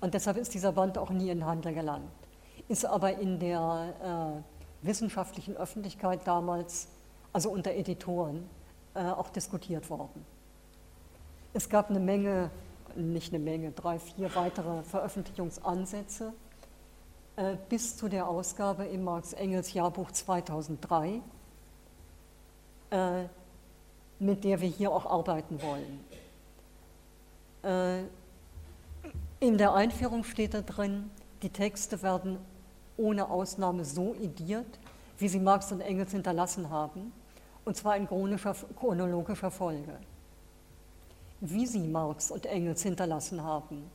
und 0.00 0.14
deshalb 0.14 0.36
ist 0.36 0.54
dieser 0.54 0.72
Band 0.72 0.98
auch 0.98 1.10
nie 1.10 1.30
in 1.30 1.38
den 1.38 1.46
Handel 1.46 1.74
gelangt. 1.74 2.10
Ist 2.68 2.86
aber 2.86 3.18
in 3.18 3.38
der 3.38 4.42
äh, 4.82 4.86
wissenschaftlichen 4.86 5.56
Öffentlichkeit 5.56 6.26
damals, 6.26 6.88
also 7.32 7.50
unter 7.50 7.72
Editoren, 7.72 8.48
äh, 8.94 9.00
auch 9.04 9.30
diskutiert 9.30 9.88
worden. 9.90 10.24
Es 11.52 11.68
gab 11.68 11.90
eine 11.90 12.00
Menge, 12.00 12.50
nicht 12.96 13.32
eine 13.32 13.42
Menge, 13.42 13.72
drei, 13.72 13.98
vier 13.98 14.34
weitere 14.34 14.82
Veröffentlichungsansätze 14.82 16.32
äh, 17.36 17.56
bis 17.68 17.96
zu 17.96 18.08
der 18.08 18.28
Ausgabe 18.28 18.84
im 18.84 19.04
Marx 19.04 19.32
Engels 19.32 19.72
Jahrbuch 19.72 20.10
2003. 20.10 21.20
Äh, 22.90 23.24
mit 24.18 24.44
der 24.44 24.60
wir 24.60 24.68
hier 24.68 24.92
auch 24.92 25.06
arbeiten 25.06 25.60
wollen. 25.60 26.04
In 29.44 29.58
der 29.58 29.74
Einführung 29.74 30.24
steht 30.24 30.54
da 30.54 30.62
drin, 30.62 31.10
die 31.42 31.50
Texte 31.50 32.00
werden 32.02 32.38
ohne 32.96 33.28
Ausnahme 33.28 33.84
so 33.84 34.14
ediert, 34.14 34.78
wie 35.18 35.28
sie 35.28 35.38
Marx 35.38 35.70
und 35.70 35.82
Engels 35.82 36.12
hinterlassen 36.12 36.70
haben, 36.70 37.12
und 37.66 37.76
zwar 37.76 37.98
in 37.98 38.08
chronologischer 38.08 39.50
Folge. 39.50 39.98
Wie 41.40 41.66
sie 41.66 41.86
Marx 41.86 42.30
und 42.30 42.46
Engels 42.46 42.82
hinterlassen 42.84 43.42
haben, 43.42 43.90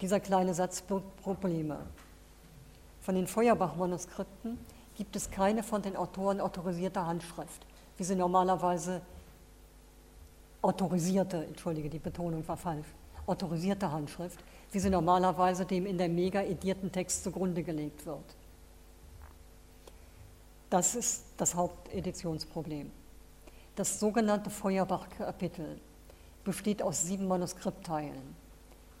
dieser 0.00 0.20
kleine 0.20 0.54
Satz 0.54 0.82
Probleme. 1.22 1.80
Von 3.02 3.14
den 3.14 3.26
Feuerbach-Manuskripten 3.26 4.58
gibt 4.96 5.16
es 5.16 5.30
keine 5.30 5.62
von 5.62 5.82
den 5.82 5.96
Autoren 5.96 6.40
autorisierte 6.40 7.04
Handschrift, 7.04 7.66
wie 7.98 8.04
sie 8.04 8.16
normalerweise 8.16 9.02
autorisierte, 10.62 11.44
entschuldige, 11.44 11.90
die 11.90 11.98
Betonung 11.98 12.48
war 12.48 12.56
falsch, 12.56 12.88
autorisierte 13.26 13.92
Handschrift, 13.92 14.38
wie 14.72 14.80
sie 14.80 14.90
normalerweise 14.90 15.64
dem 15.64 15.86
in 15.86 15.98
der 15.98 16.08
mega 16.08 16.42
edierten 16.42 16.92
Text 16.92 17.24
zugrunde 17.24 17.62
gelegt 17.62 18.04
wird. 18.06 18.24
Das 20.70 20.94
ist 20.94 21.24
das 21.38 21.54
Haupteditionsproblem. 21.54 22.90
Das 23.76 24.00
sogenannte 24.00 24.50
Feuerbach-Kapitel 24.50 25.80
besteht 26.44 26.82
aus 26.82 27.04
sieben 27.04 27.26
Manuskriptteilen. 27.28 28.36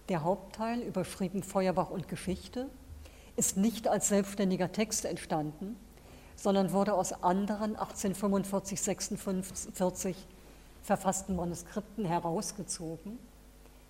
Der 0.08 0.22
Hauptteil, 0.22 0.80
überschrieben 0.80 1.42
Feuerbach 1.42 1.90
und 1.90 2.08
Geschichte, 2.08 2.68
ist 3.36 3.58
nicht 3.58 3.88
als 3.88 4.08
selbstständiger 4.08 4.72
Text 4.72 5.04
entstanden, 5.04 5.76
sondern 6.36 6.72
wurde 6.72 6.94
aus 6.94 7.12
anderen 7.22 7.76
1845-46 7.76 10.14
verfassten 10.82 11.36
Manuskripten 11.36 12.06
herausgezogen. 12.06 13.18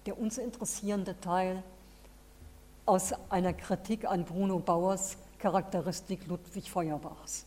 Der 0.08 0.18
uns 0.18 0.38
interessierende 0.38 1.20
Teil 1.20 1.62
aus 2.86 3.12
einer 3.28 3.52
Kritik 3.52 4.06
an 4.06 4.24
Bruno 4.24 4.58
Bauers 4.58 5.18
Charakteristik 5.38 6.26
Ludwig 6.26 6.70
Feuerbachs. 6.70 7.44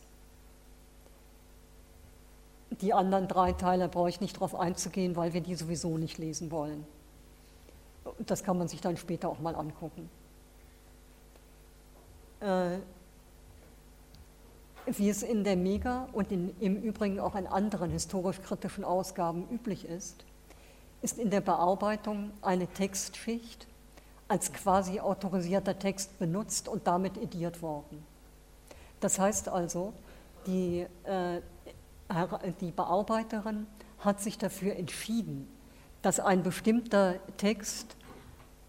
Die 2.70 2.94
anderen 2.94 3.26
drei 3.26 3.50
Teile 3.50 3.88
brauche 3.88 4.10
ich 4.10 4.20
nicht 4.20 4.36
darauf 4.36 4.54
einzugehen, 4.54 5.16
weil 5.16 5.32
wir 5.32 5.40
die 5.40 5.56
sowieso 5.56 5.98
nicht 5.98 6.18
lesen 6.18 6.52
wollen. 6.52 6.86
Das 8.20 8.44
kann 8.44 8.58
man 8.58 8.68
sich 8.68 8.80
dann 8.80 8.96
später 8.96 9.28
auch 9.28 9.40
mal 9.40 9.56
angucken. 9.56 10.08
Äh, 12.38 12.78
wie 14.86 15.10
es 15.10 15.24
in 15.24 15.42
der 15.42 15.56
Mega 15.56 16.06
und 16.12 16.30
in, 16.30 16.54
im 16.60 16.76
Übrigen 16.80 17.18
auch 17.18 17.34
in 17.34 17.48
anderen 17.48 17.90
historisch-kritischen 17.90 18.84
Ausgaben 18.84 19.48
üblich 19.50 19.84
ist, 19.84 20.24
ist 21.02 21.18
in 21.18 21.30
der 21.30 21.40
Bearbeitung 21.40 22.30
eine 22.40 22.66
Textschicht 22.66 23.66
als 24.28 24.52
quasi 24.52 25.00
autorisierter 25.00 25.78
Text 25.78 26.18
benutzt 26.18 26.68
und 26.68 26.86
damit 26.86 27.18
ediert 27.18 27.60
worden. 27.60 28.02
Das 29.00 29.18
heißt 29.18 29.48
also, 29.48 29.92
die, 30.46 30.86
äh, 31.04 31.40
die 32.60 32.70
Bearbeiterin 32.70 33.66
hat 33.98 34.20
sich 34.20 34.38
dafür 34.38 34.76
entschieden, 34.76 35.48
dass 36.02 36.18
ein 36.18 36.42
bestimmter 36.42 37.16
Text 37.36 37.96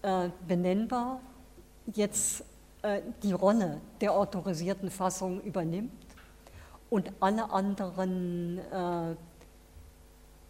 äh, 0.02 0.28
benennbar 0.46 1.20
jetzt 1.94 2.44
äh, 2.82 3.00
die 3.22 3.32
Rolle 3.32 3.80
der 4.00 4.12
autorisierten 4.12 4.90
Fassung 4.90 5.40
übernimmt 5.40 5.92
und 6.90 7.10
alle 7.20 7.50
anderen 7.50 8.58
äh, 8.58 9.16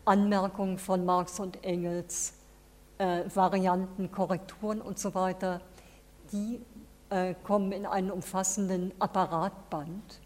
Anmerkungen 0.04 0.78
von 0.78 1.04
Marx 1.04 1.40
und 1.40 1.64
Engels, 1.64 2.34
äh, 2.98 3.22
Varianten, 3.34 4.10
Korrekturen 4.10 4.80
und 4.80 4.98
so 4.98 5.14
weiter, 5.14 5.60
die 6.32 6.60
äh, 7.10 7.34
kommen 7.44 7.72
in 7.72 7.86
einen 7.86 8.10
umfassenden 8.10 8.92
Apparatband, 8.98 10.20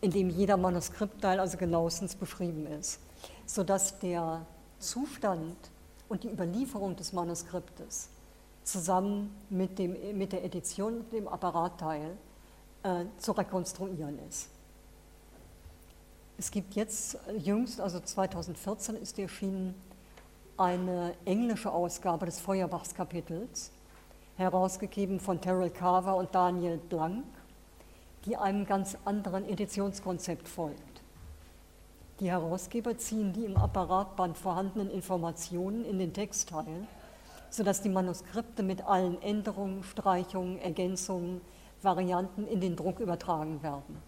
in 0.00 0.10
dem 0.10 0.30
jeder 0.30 0.56
Manuskriptteil 0.56 1.40
also 1.40 1.56
genauestens 1.56 2.14
beschrieben 2.14 2.66
ist, 2.66 3.00
sodass 3.46 3.98
der 3.98 4.46
Zustand 4.78 5.56
und 6.08 6.24
die 6.24 6.30
Überlieferung 6.30 6.96
des 6.96 7.12
Manuskriptes 7.12 8.10
zusammen 8.62 9.34
mit, 9.48 9.78
dem, 9.78 9.96
mit 10.16 10.32
der 10.32 10.44
Edition 10.44 10.98
und 10.98 11.12
dem 11.12 11.28
Apparatteil 11.28 12.16
äh, 12.82 13.04
zu 13.18 13.32
rekonstruieren 13.32 14.18
ist. 14.28 14.50
Es 16.38 16.50
gibt 16.50 16.74
jetzt 16.74 17.18
jüngst, 17.38 17.80
also 17.80 17.98
2014 17.98 18.96
ist 18.96 19.18
erschienen, 19.18 19.74
eine 20.58 21.14
englische 21.24 21.72
Ausgabe 21.72 22.26
des 22.26 22.40
Feuerbachs-Kapitels, 22.40 23.70
herausgegeben 24.36 25.18
von 25.18 25.40
Terrell 25.40 25.70
Carver 25.70 26.14
und 26.16 26.34
Daniel 26.34 26.76
Blank, 26.76 27.24
die 28.26 28.36
einem 28.36 28.66
ganz 28.66 28.98
anderen 29.06 29.48
Editionskonzept 29.48 30.46
folgt. 30.46 31.02
Die 32.20 32.30
Herausgeber 32.30 32.98
ziehen 32.98 33.32
die 33.32 33.46
im 33.46 33.56
Apparatband 33.56 34.36
vorhandenen 34.36 34.90
Informationen 34.90 35.86
in 35.86 35.98
den 35.98 36.12
Textteil, 36.12 36.86
sodass 37.48 37.80
die 37.80 37.88
Manuskripte 37.88 38.62
mit 38.62 38.82
allen 38.82 39.22
Änderungen, 39.22 39.82
Streichungen, 39.84 40.58
Ergänzungen, 40.58 41.40
Varianten 41.80 42.46
in 42.46 42.60
den 42.60 42.76
Druck 42.76 43.00
übertragen 43.00 43.62
werden. 43.62 44.02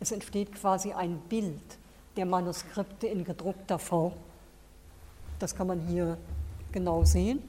Es 0.00 0.12
entsteht 0.12 0.52
quasi 0.54 0.92
ein 0.92 1.18
Bild 1.28 1.78
der 2.16 2.26
Manuskripte 2.26 3.06
in 3.06 3.24
gedruckter 3.24 3.78
Form. 3.78 4.14
Das 5.38 5.54
kann 5.54 5.66
man 5.66 5.80
hier 5.86 6.16
genau 6.72 7.04
sehen. 7.04 7.42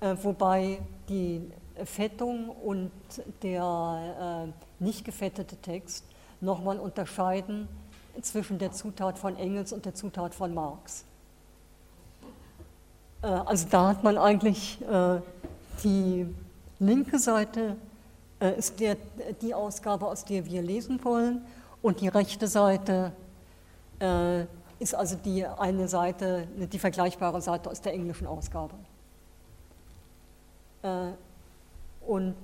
Äh, 0.00 0.16
wobei 0.22 0.80
die 1.08 1.42
Fettung 1.84 2.48
und 2.48 2.90
der 3.42 4.46
äh, 4.48 4.82
nicht 4.82 5.04
gefettete 5.04 5.56
Text 5.56 6.04
nochmal 6.40 6.78
unterscheiden 6.78 7.68
zwischen 8.22 8.58
der 8.58 8.72
Zutat 8.72 9.18
von 9.18 9.36
Engels 9.36 9.72
und 9.72 9.84
der 9.84 9.94
Zutat 9.94 10.34
von 10.34 10.54
Marx. 10.54 11.04
Äh, 13.22 13.26
also 13.26 13.66
da 13.70 13.88
hat 13.88 14.04
man 14.04 14.16
eigentlich 14.18 14.80
äh, 14.82 15.20
die 15.84 16.26
linke 16.78 17.18
Seite 17.18 17.76
ist 18.40 18.80
der, 18.80 18.96
die 19.40 19.54
Ausgabe, 19.54 20.06
aus 20.06 20.24
der 20.24 20.44
wir 20.46 20.62
lesen 20.62 21.02
wollen, 21.04 21.44
und 21.82 22.00
die 22.00 22.08
rechte 22.08 22.48
Seite 22.48 23.12
ist 24.78 24.94
also 24.94 25.16
die 25.16 25.46
eine 25.46 25.88
Seite, 25.88 26.46
die 26.70 26.78
vergleichbare 26.78 27.40
Seite 27.40 27.70
aus 27.70 27.80
der 27.80 27.94
englischen 27.94 28.26
Ausgabe. 28.26 28.74
Und 32.06 32.34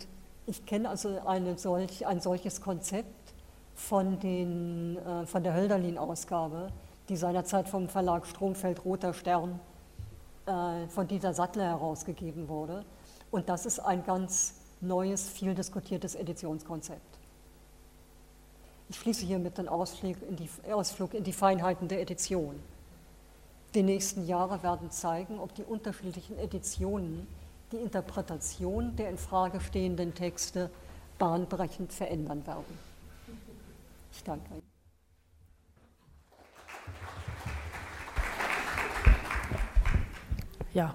ich 0.47 0.65
kenne 0.65 0.89
also 0.89 1.19
solch, 1.57 2.07
ein 2.07 2.21
solches 2.21 2.61
Konzept 2.61 3.35
von, 3.75 4.19
den, 4.21 4.99
von 5.27 5.43
der 5.43 5.55
Hölderlin-Ausgabe, 5.55 6.69
die 7.09 7.17
seinerzeit 7.17 7.69
vom 7.69 7.89
Verlag 7.89 8.27
Stromfeld 8.27 8.85
Roter 8.85 9.13
Stern 9.13 9.61
äh, 10.47 10.87
von 10.89 11.07
Dieter 11.07 11.35
Sattler 11.35 11.65
herausgegeben 11.65 12.49
wurde. 12.49 12.85
Und 13.31 13.49
das 13.49 13.67
ist 13.67 13.81
ein 13.81 14.05
ganz 14.05 14.55
neues, 14.83 15.29
viel 15.29 15.55
diskutiertes 15.55 16.15
Editionskonzept. 16.15 17.19
Ich 18.89 18.97
schließe 18.97 19.25
hiermit 19.25 19.57
den 19.57 19.69
Ausflug 19.69 20.17
in, 20.29 20.37
die, 20.37 20.51
Ausflug 20.71 21.15
in 21.15 21.25
die 21.25 21.33
Feinheiten 21.33 21.89
der 21.89 22.03
Edition. 22.03 22.61
Die 23.75 23.83
nächsten 23.83 24.27
Jahre 24.27 24.63
werden 24.63 24.91
zeigen, 24.91 25.39
ob 25.39 25.55
die 25.55 25.63
unterschiedlichen 25.63 26.39
Editionen 26.39 27.27
die 27.73 27.79
Interpretation 27.79 28.95
der 28.97 29.09
in 29.09 29.17
Frage 29.17 29.61
stehenden 29.61 30.15
Texte 30.15 30.71
bahnbrechend 31.19 31.93
verändern 31.93 32.47
werden. 32.47 32.79
Ich 34.13 34.23
danke 34.23 34.53
Ihnen. 34.53 34.63
Ja, 40.75 40.95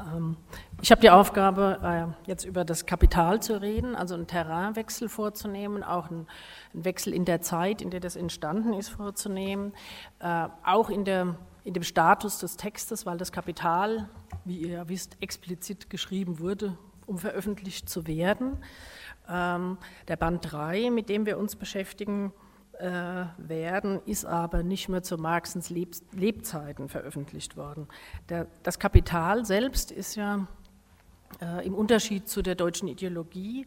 ähm, 0.00 0.36
ich 0.82 0.90
habe 0.90 1.00
die 1.00 1.10
Aufgabe, 1.10 1.78
äh, 1.82 2.28
jetzt 2.28 2.44
über 2.44 2.64
das 2.64 2.86
Kapital 2.86 3.40
zu 3.40 3.60
reden, 3.60 3.94
also 3.96 4.14
einen 4.14 4.26
Terrainwechsel 4.26 5.08
vorzunehmen, 5.08 5.82
auch 5.82 6.10
einen, 6.10 6.26
Wechsel 6.72 7.14
in 7.14 7.24
der 7.24 7.40
Zeit, 7.40 7.80
in 7.80 7.90
der 7.90 8.00
das 8.00 8.16
entstanden 8.16 8.72
ist, 8.72 8.88
vorzunehmen, 8.88 9.72
äh, 10.18 10.48
auch 10.64 10.90
in, 10.90 11.04
der, 11.04 11.36
in 11.62 11.72
dem 11.72 11.84
Status 11.84 12.38
des 12.38 12.56
Textes, 12.56 13.06
weil 13.06 13.16
das 13.16 13.32
Kapital, 13.32 14.08
wie 14.44 14.58
ihr 14.58 14.70
ja 14.70 14.88
wisst, 14.88 15.16
explizit 15.20 15.88
geschrieben 15.88 16.40
wurde, 16.40 16.76
um 17.06 17.18
veröffentlicht 17.18 17.88
zu 17.88 18.06
werden. 18.06 18.58
Ähm, 19.28 19.78
der 20.08 20.16
Band 20.16 20.52
3, 20.52 20.90
mit 20.90 21.08
dem 21.08 21.26
wir 21.26 21.38
uns 21.38 21.56
beschäftigen, 21.56 22.32
äh, 22.78 23.26
werden, 23.38 24.00
ist 24.04 24.24
aber 24.24 24.62
nicht 24.62 24.88
mehr 24.88 25.02
zu 25.02 25.16
Marxens 25.16 25.70
Leb 25.70 25.94
Lebzeiten 26.12 26.88
veröffentlicht 26.88 27.56
worden. 27.56 27.86
Das 28.64 28.80
Kapital 28.80 29.44
selbst 29.44 29.92
ist 29.92 30.16
ja 30.16 30.48
äh, 31.40 31.66
im 31.66 31.74
Unterschied 31.74 32.28
zu 32.28 32.42
der 32.42 32.54
deutschen 32.54 32.88
Ideologie 32.88 33.66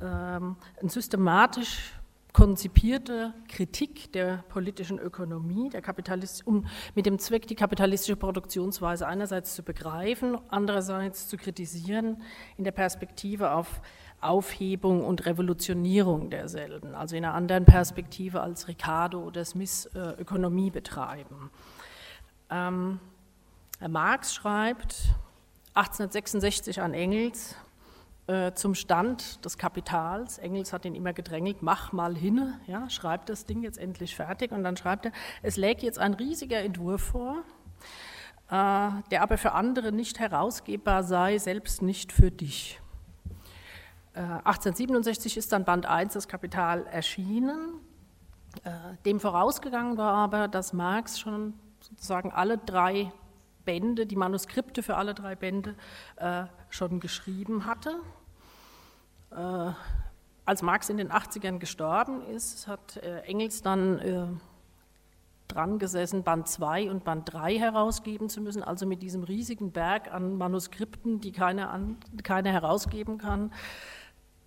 ähm, 0.00 0.56
ein 0.80 0.88
systematisch 0.88 1.94
konzipierte 2.32 3.34
Kritik 3.48 4.10
der 4.12 4.42
politischen 4.48 4.98
Ökonomie, 4.98 5.68
der 5.68 5.82
Kapitalist, 5.82 6.46
um 6.46 6.66
mit 6.94 7.04
dem 7.04 7.18
Zweck, 7.18 7.46
die 7.46 7.54
kapitalistische 7.54 8.16
Produktionsweise 8.16 9.06
einerseits 9.06 9.54
zu 9.54 9.62
begreifen, 9.62 10.38
andererseits 10.48 11.28
zu 11.28 11.36
kritisieren 11.36 12.22
in 12.56 12.64
der 12.64 12.72
Perspektive 12.72 13.52
auf 13.52 13.82
Aufhebung 14.22 15.04
und 15.04 15.26
Revolutionierung 15.26 16.30
derselben, 16.30 16.94
also 16.94 17.16
in 17.16 17.24
einer 17.24 17.34
anderen 17.34 17.64
Perspektive 17.64 18.40
als 18.40 18.68
Ricardo 18.68 19.20
oder 19.20 19.44
Smith 19.44 19.90
äh, 19.94 20.20
Ökonomie 20.20 20.70
betreiben. 20.70 21.50
Ähm, 22.48 23.00
Marx 23.88 24.32
schreibt 24.32 25.16
1866 25.74 26.80
an 26.80 26.94
Engels, 26.94 27.56
äh, 28.26 28.52
zum 28.54 28.74
Stand 28.74 29.44
des 29.44 29.58
Kapitals. 29.58 30.38
Engels 30.38 30.72
hat 30.72 30.84
ihn 30.84 30.94
immer 30.94 31.12
gedrängelt, 31.12 31.62
mach 31.62 31.92
mal 31.92 32.14
hin, 32.14 32.54
ja, 32.66 32.88
schreibt 32.88 33.28
das 33.28 33.46
Ding 33.46 33.62
jetzt 33.62 33.78
endlich 33.78 34.14
fertig. 34.14 34.52
Und 34.52 34.62
dann 34.62 34.76
schreibt 34.76 35.06
er, 35.06 35.12
es 35.42 35.56
läge 35.56 35.84
jetzt 35.84 35.98
ein 35.98 36.14
riesiger 36.14 36.60
Entwurf 36.60 37.02
vor, 37.02 37.38
äh, 38.48 38.90
der 39.10 39.22
aber 39.22 39.38
für 39.38 39.52
andere 39.52 39.92
nicht 39.92 40.20
herausgebbar 40.20 41.02
sei, 41.02 41.38
selbst 41.38 41.82
nicht 41.82 42.12
für 42.12 42.30
dich. 42.30 42.80
Äh, 44.14 44.20
1867 44.20 45.36
ist 45.36 45.52
dann 45.52 45.64
Band 45.64 45.86
1 45.86 46.12
das 46.12 46.28
Kapital 46.28 46.86
erschienen. 46.86 47.80
Äh, 48.62 48.70
dem 49.04 49.18
vorausgegangen 49.18 49.96
war 49.96 50.14
aber, 50.14 50.46
dass 50.46 50.72
Marx 50.72 51.18
schon 51.18 51.54
sozusagen 51.80 52.30
alle 52.30 52.58
drei 52.58 53.10
Bände, 53.64 54.06
die 54.06 54.16
Manuskripte 54.16 54.82
für 54.82 54.96
alle 54.96 55.14
drei 55.14 55.34
Bände 55.34 55.74
äh, 56.16 56.44
schon 56.70 57.00
geschrieben 57.00 57.66
hatte. 57.66 57.96
Äh, 59.30 59.72
als 60.44 60.62
Marx 60.62 60.88
in 60.88 60.96
den 60.96 61.10
80ern 61.10 61.58
gestorben 61.58 62.22
ist, 62.26 62.66
hat 62.66 62.96
äh, 62.96 63.20
Engels 63.20 63.62
dann 63.62 63.98
äh, 64.00 64.26
dran 65.48 65.78
gesessen, 65.78 66.22
Band 66.22 66.48
2 66.48 66.90
und 66.90 67.04
Band 67.04 67.32
3 67.32 67.58
herausgeben 67.58 68.28
zu 68.28 68.40
müssen, 68.40 68.62
also 68.62 68.86
mit 68.86 69.02
diesem 69.02 69.22
riesigen 69.22 69.72
Berg 69.72 70.12
an 70.12 70.36
Manuskripten, 70.36 71.20
die 71.20 71.32
keiner, 71.32 71.70
an, 71.70 71.98
herausgeben 72.26 73.18
kann, 73.18 73.52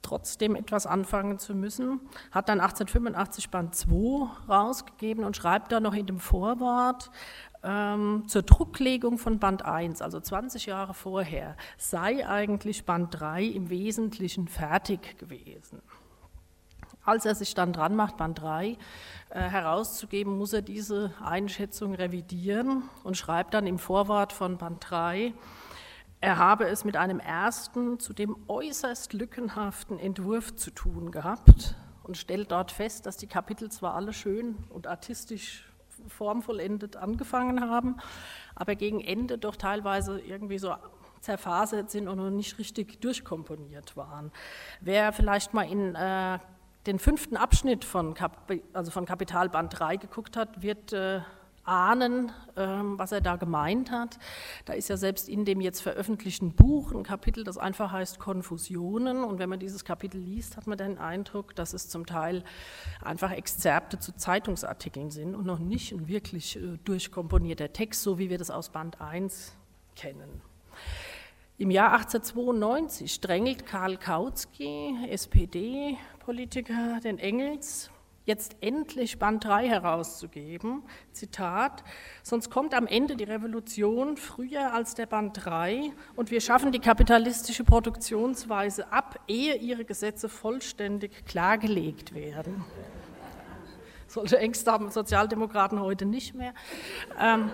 trotzdem 0.01 0.55
etwas 0.55 0.86
anfangen 0.86 1.39
zu 1.39 1.55
müssen. 1.55 2.01
Hat 2.32 2.49
dann 2.49 2.59
1885 2.59 3.49
Band 3.49 3.76
2 3.76 4.28
rausgegeben 4.47 5.24
und 5.24 5.36
schreibt 5.36 5.72
da 5.72 5.80
noch 5.80 5.93
in 5.93 6.05
dem 6.05 6.20
Vorwort, 6.20 7.09
ähm, 7.66 8.24
zur 8.28 8.43
Drucklegung 8.43 9.18
von 9.18 9.39
Band 9.39 9.66
1, 9.66 10.01
also 10.01 10.20
20 10.20 10.68
Jahre 10.68 10.93
vorher, 10.93 11.57
sei 11.78 12.28
eigentlich 12.28 12.86
Band 12.86 13.20
3 13.20 13.43
im 13.43 13.70
Wesentlichen 13.70 14.47
fertig 14.47 15.18
gewesen. 15.18 15.82
Als 17.03 17.26
er 17.26 17.36
sich 17.36 17.53
dann 17.53 17.74
dran 17.74 17.95
macht, 17.95 18.18
Band 18.18 18.41
3 18.41 18.68
äh, 18.68 18.78
herauszugeben, 19.39 20.38
muss 20.38 20.53
er 20.53 20.61
diese 20.61 21.13
Einschätzung 21.24 21.95
revidieren 21.95 22.84
und 23.03 23.18
schreibt 23.18 23.53
dann 23.53 23.68
im 23.68 23.80
Vorwort 23.80 24.32
von 24.32 24.57
Band 24.57 24.86
3, 24.89 25.34
er 26.22 26.38
habe 26.38 26.68
es 26.68 26.86
mit 26.86 26.97
einem 26.97 27.20
ersten, 27.20 27.99
zudem 27.99 28.36
äußerst 28.47 29.13
lückenhaften 29.13 29.99
Entwurf 29.99 30.55
zu 30.55 30.72
tun 30.72 31.11
gehabt 31.11 31.76
und 32.03 32.18
stellt 32.18 32.51
dort 32.51 32.72
fest, 32.72 33.05
dass 33.05 33.18
die 33.18 33.28
Kapitel 33.28 33.72
zwar 33.72 33.93
alle 33.93 34.13
schön 34.13 34.57
und 34.70 34.88
artistisch 34.88 35.66
formvollendet 36.10 36.95
angefangen 36.95 37.62
haben, 37.70 37.97
aber 38.56 38.76
gegen 38.76 39.01
Ende 39.01 39.38
doch 39.38 39.56
teilweise 39.56 40.20
irgendwie 40.20 40.58
so 40.58 40.74
zerfasert 41.22 41.89
sind 41.89 42.08
und 42.08 42.18
noch 42.18 42.30
nicht 42.30 42.60
richtig 42.60 43.01
durchkomponiert 43.01 43.97
waren. 43.97 44.32
Wer 44.82 45.12
vielleicht 45.12 45.53
mal 45.53 45.64
in 45.64 45.95
äh, 45.95 46.39
den 46.86 46.99
fünften 46.99 47.36
Abschnitt 47.36 47.84
von, 47.84 48.14
Kap 48.14 48.51
also 48.74 48.91
von 48.91 49.06
Kapitalband 49.06 49.80
3 49.80 49.97
geguckt 49.97 50.38
hat, 50.38 50.62
wird 50.62 50.93
äh, 50.93 51.22
ahnen, 51.66 52.32
ähm, 52.55 52.97
was 52.97 53.11
er 53.11 53.22
da 53.22 53.36
gemeint 53.36 53.91
hat. 53.91 54.18
Da 54.66 54.74
ist 54.74 54.89
ja 54.89 54.97
selbst 54.97 55.28
in 55.28 55.45
dem 55.45 55.61
jetzt 55.61 55.82
veröffentlichten 55.82 56.53
Buch 56.53 56.91
ein 56.91 57.03
Kapitel, 57.03 57.43
das 57.43 57.57
einfach 57.57 57.91
heißt 57.91 58.20
Konfusionen. 58.20 59.24
Und 59.24 59.39
wenn 59.39 59.49
man 59.49 59.59
dieses 59.59 59.84
Kapitel 59.84 60.20
liest, 60.20 60.57
hat 60.57 60.68
man 60.68 60.78
den 60.78 60.97
Eindruck, 60.97 61.55
dass 61.55 61.74
es 61.74 61.89
zum 61.89 62.05
Teil 62.05 62.43
einfach 63.01 63.32
Exzerpte 63.32 63.99
zu 63.99 64.16
Zeitungsartikeln 64.16 65.11
sind 65.11 65.36
und 65.36 65.45
noch 65.45 65.59
nicht 65.59 65.91
ein 65.91 66.07
wirklich 66.07 66.57
äh, 66.57 66.78
durchkomponierter 66.84 67.74
Text, 67.74 68.03
so 68.03 68.20
wie 68.20 68.30
wir 68.30 68.38
das 68.38 68.51
aus 68.51 68.70
Band 68.70 69.01
1 69.01 69.55
kennen. 69.95 70.41
Im 71.57 71.72
Jahr 71.72 71.93
1892 71.93 73.22
drängelt 73.22 73.66
Karl 73.66 73.95
Kautsky, 73.95 74.93
SPD-Politiker, 75.09 76.99
den 77.01 77.18
Engels 77.18 77.89
jetzt 78.26 78.57
endlich 78.61 79.19
Band 79.19 79.43
3 79.43 79.67
herauszugeben. 79.67 80.84
Zitat, 81.13 81.84
sonst 82.23 82.49
kommt 82.49 82.73
am 82.73 82.88
Ende 82.88 83.15
die 83.15 83.23
Revolution 83.23 84.17
früher 84.17 84.73
als 84.73 84.95
der 84.95 85.05
Band 85.05 85.45
3 85.45 85.91
und 86.15 86.32
wir 86.32 86.41
schaffen 86.41 86.71
die 86.71 86.80
kapitalistische 86.80 87.63
Produktionsweise 87.63 88.91
ab, 88.91 89.19
ehe 89.28 89.55
ihre 89.55 89.86
Gesetze 89.86 90.28
vollständig 90.30 91.26
klargelegt 91.26 92.13
werden. 92.13 92.65
Solche 94.07 94.38
Ängste 94.38 94.71
haben 94.71 94.89
Sozialdemokraten 94.89 95.80
heute 95.80 96.05
nicht 96.05 96.36
mehr. 96.36 96.53
Ähm, 97.19 97.49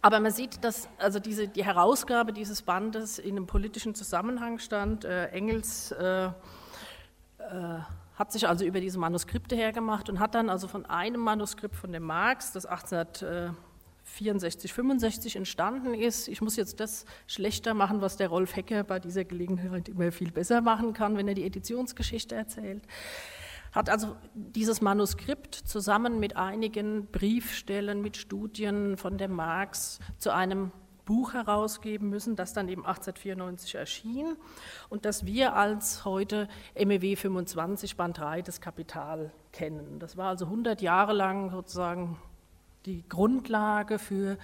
aber 0.00 0.20
man 0.20 0.32
sieht, 0.32 0.62
dass 0.62 0.88
also 0.98 1.18
diese, 1.18 1.48
die 1.48 1.64
Herausgabe 1.64 2.32
dieses 2.32 2.62
Bandes 2.62 3.18
in 3.18 3.36
einem 3.36 3.46
politischen 3.46 3.94
Zusammenhang 3.94 4.58
stand. 4.58 5.04
Äh, 5.04 5.26
Engels 5.26 5.90
äh, 5.92 6.26
äh, 6.26 6.30
hat 8.18 8.32
sich 8.32 8.48
also 8.48 8.64
über 8.64 8.80
diese 8.80 8.98
Manuskripte 8.98 9.54
hergemacht 9.54 10.10
und 10.10 10.18
hat 10.18 10.34
dann 10.34 10.50
also 10.50 10.66
von 10.66 10.84
einem 10.86 11.20
Manuskript 11.20 11.76
von 11.76 11.92
dem 11.92 12.02
Marx, 12.02 12.50
das 12.50 12.66
1864, 12.66 14.72
65 14.72 15.36
entstanden 15.36 15.94
ist, 15.94 16.26
ich 16.26 16.42
muss 16.42 16.56
jetzt 16.56 16.80
das 16.80 17.04
schlechter 17.28 17.74
machen, 17.74 18.00
was 18.00 18.16
der 18.16 18.26
Rolf 18.28 18.56
Hecker 18.56 18.82
bei 18.82 18.98
dieser 18.98 19.24
Gelegenheit 19.24 19.88
immer 19.88 20.10
viel 20.10 20.32
besser 20.32 20.62
machen 20.62 20.94
kann, 20.94 21.16
wenn 21.16 21.28
er 21.28 21.34
die 21.34 21.44
Editionsgeschichte 21.44 22.34
erzählt, 22.34 22.82
hat 23.70 23.88
also 23.88 24.16
dieses 24.34 24.80
Manuskript 24.80 25.54
zusammen 25.54 26.18
mit 26.18 26.36
einigen 26.36 27.06
Briefstellen, 27.06 28.02
mit 28.02 28.16
Studien 28.16 28.96
von 28.96 29.16
dem 29.16 29.30
Marx 29.30 30.00
zu 30.16 30.34
einem 30.34 30.72
Buch 31.08 31.32
herausgeben 31.32 32.10
müssen, 32.10 32.36
das 32.36 32.52
dann 32.52 32.68
eben 32.68 32.84
1894 32.84 33.76
erschien 33.76 34.36
und 34.90 35.06
das 35.06 35.24
wir 35.24 35.56
als 35.56 36.04
heute 36.04 36.48
MEW 36.76 37.16
25 37.16 37.96
Band 37.96 38.18
3 38.18 38.42
des 38.42 38.60
Kapital 38.60 39.32
kennen. 39.50 40.00
Das 40.00 40.18
war 40.18 40.28
also 40.28 40.44
100 40.44 40.82
Jahre 40.82 41.14
lang 41.14 41.50
sozusagen 41.50 42.18
die 42.84 43.08
Grundlage 43.08 43.98
für 43.98 44.36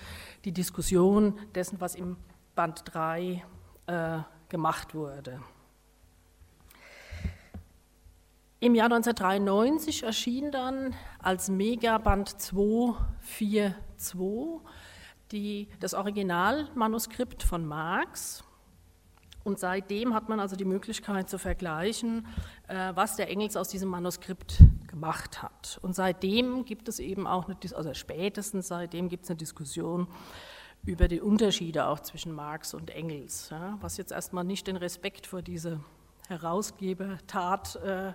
die 0.46 0.52
Diskussion 0.52 1.38
dessen, 1.54 1.82
was 1.82 1.96
im 1.96 2.16
Band 2.54 2.80
3 2.86 3.44
äh, 3.86 4.18
gemacht 4.48 4.94
wurde. 4.94 5.42
Im 8.60 8.74
Jahr 8.74 8.86
1993 8.86 10.04
erschien 10.04 10.50
dann 10.50 10.94
als 11.18 11.50
Megaband 11.50 12.40
242 12.40 13.74
die, 15.32 15.68
das 15.80 15.94
Originalmanuskript 15.94 17.42
von 17.42 17.66
Marx. 17.66 18.44
Und 19.42 19.58
seitdem 19.58 20.14
hat 20.14 20.28
man 20.28 20.40
also 20.40 20.56
die 20.56 20.64
Möglichkeit 20.64 21.28
zu 21.28 21.38
vergleichen, 21.38 22.26
äh, 22.68 22.92
was 22.94 23.16
der 23.16 23.28
Engels 23.28 23.56
aus 23.56 23.68
diesem 23.68 23.90
Manuskript 23.90 24.62
gemacht 24.86 25.42
hat. 25.42 25.78
Und 25.82 25.94
seitdem 25.94 26.64
gibt 26.64 26.88
es 26.88 26.98
eben 26.98 27.26
auch, 27.26 27.46
eine, 27.46 27.56
also 27.74 27.92
spätestens 27.92 28.68
seitdem 28.68 29.08
gibt 29.08 29.24
es 29.24 29.30
eine 29.30 29.36
Diskussion 29.36 30.06
über 30.86 31.08
die 31.08 31.20
Unterschiede 31.20 31.86
auch 31.86 32.00
zwischen 32.00 32.32
Marx 32.32 32.74
und 32.74 32.90
Engels, 32.90 33.50
was 33.80 33.96
jetzt 33.96 34.12
erstmal 34.12 34.44
nicht 34.44 34.66
den 34.66 34.76
Respekt 34.76 35.26
vor 35.26 35.42
diese 35.42 35.80
Herausgebertat 36.28 37.76
äh, 37.76 38.12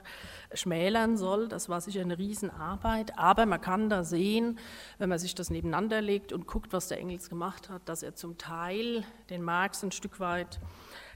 schmälern 0.56 1.18
soll. 1.18 1.48
Das 1.48 1.70
war 1.70 1.80
sicher 1.80 2.02
eine 2.02 2.18
Riesenarbeit, 2.18 3.18
aber 3.18 3.46
man 3.46 3.62
kann 3.62 3.90
da 3.90 4.04
sehen, 4.04 4.58
wenn 4.98 5.10
man 5.10 5.20
sich 5.20 5.36
das 5.36 5.50
nebeneinander 5.50 6.02
legt 6.02 6.34
und 6.34 6.48
guckt, 6.48 6.74
was 6.74 6.88
der 6.88 7.00
Engels 7.00 7.30
gemacht 7.30 7.70
hat, 7.70 7.88
dass 7.88 8.02
er 8.02 8.16
zum 8.16 8.38
Teil 8.38 9.04
den 9.30 9.44
Marx 9.44 9.84
ein 9.84 9.92
Stück 9.92 10.20
weit 10.20 10.60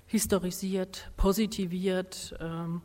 historisiert, 0.06 1.12
positiviert, 1.18 2.36
ähm, 2.39 2.82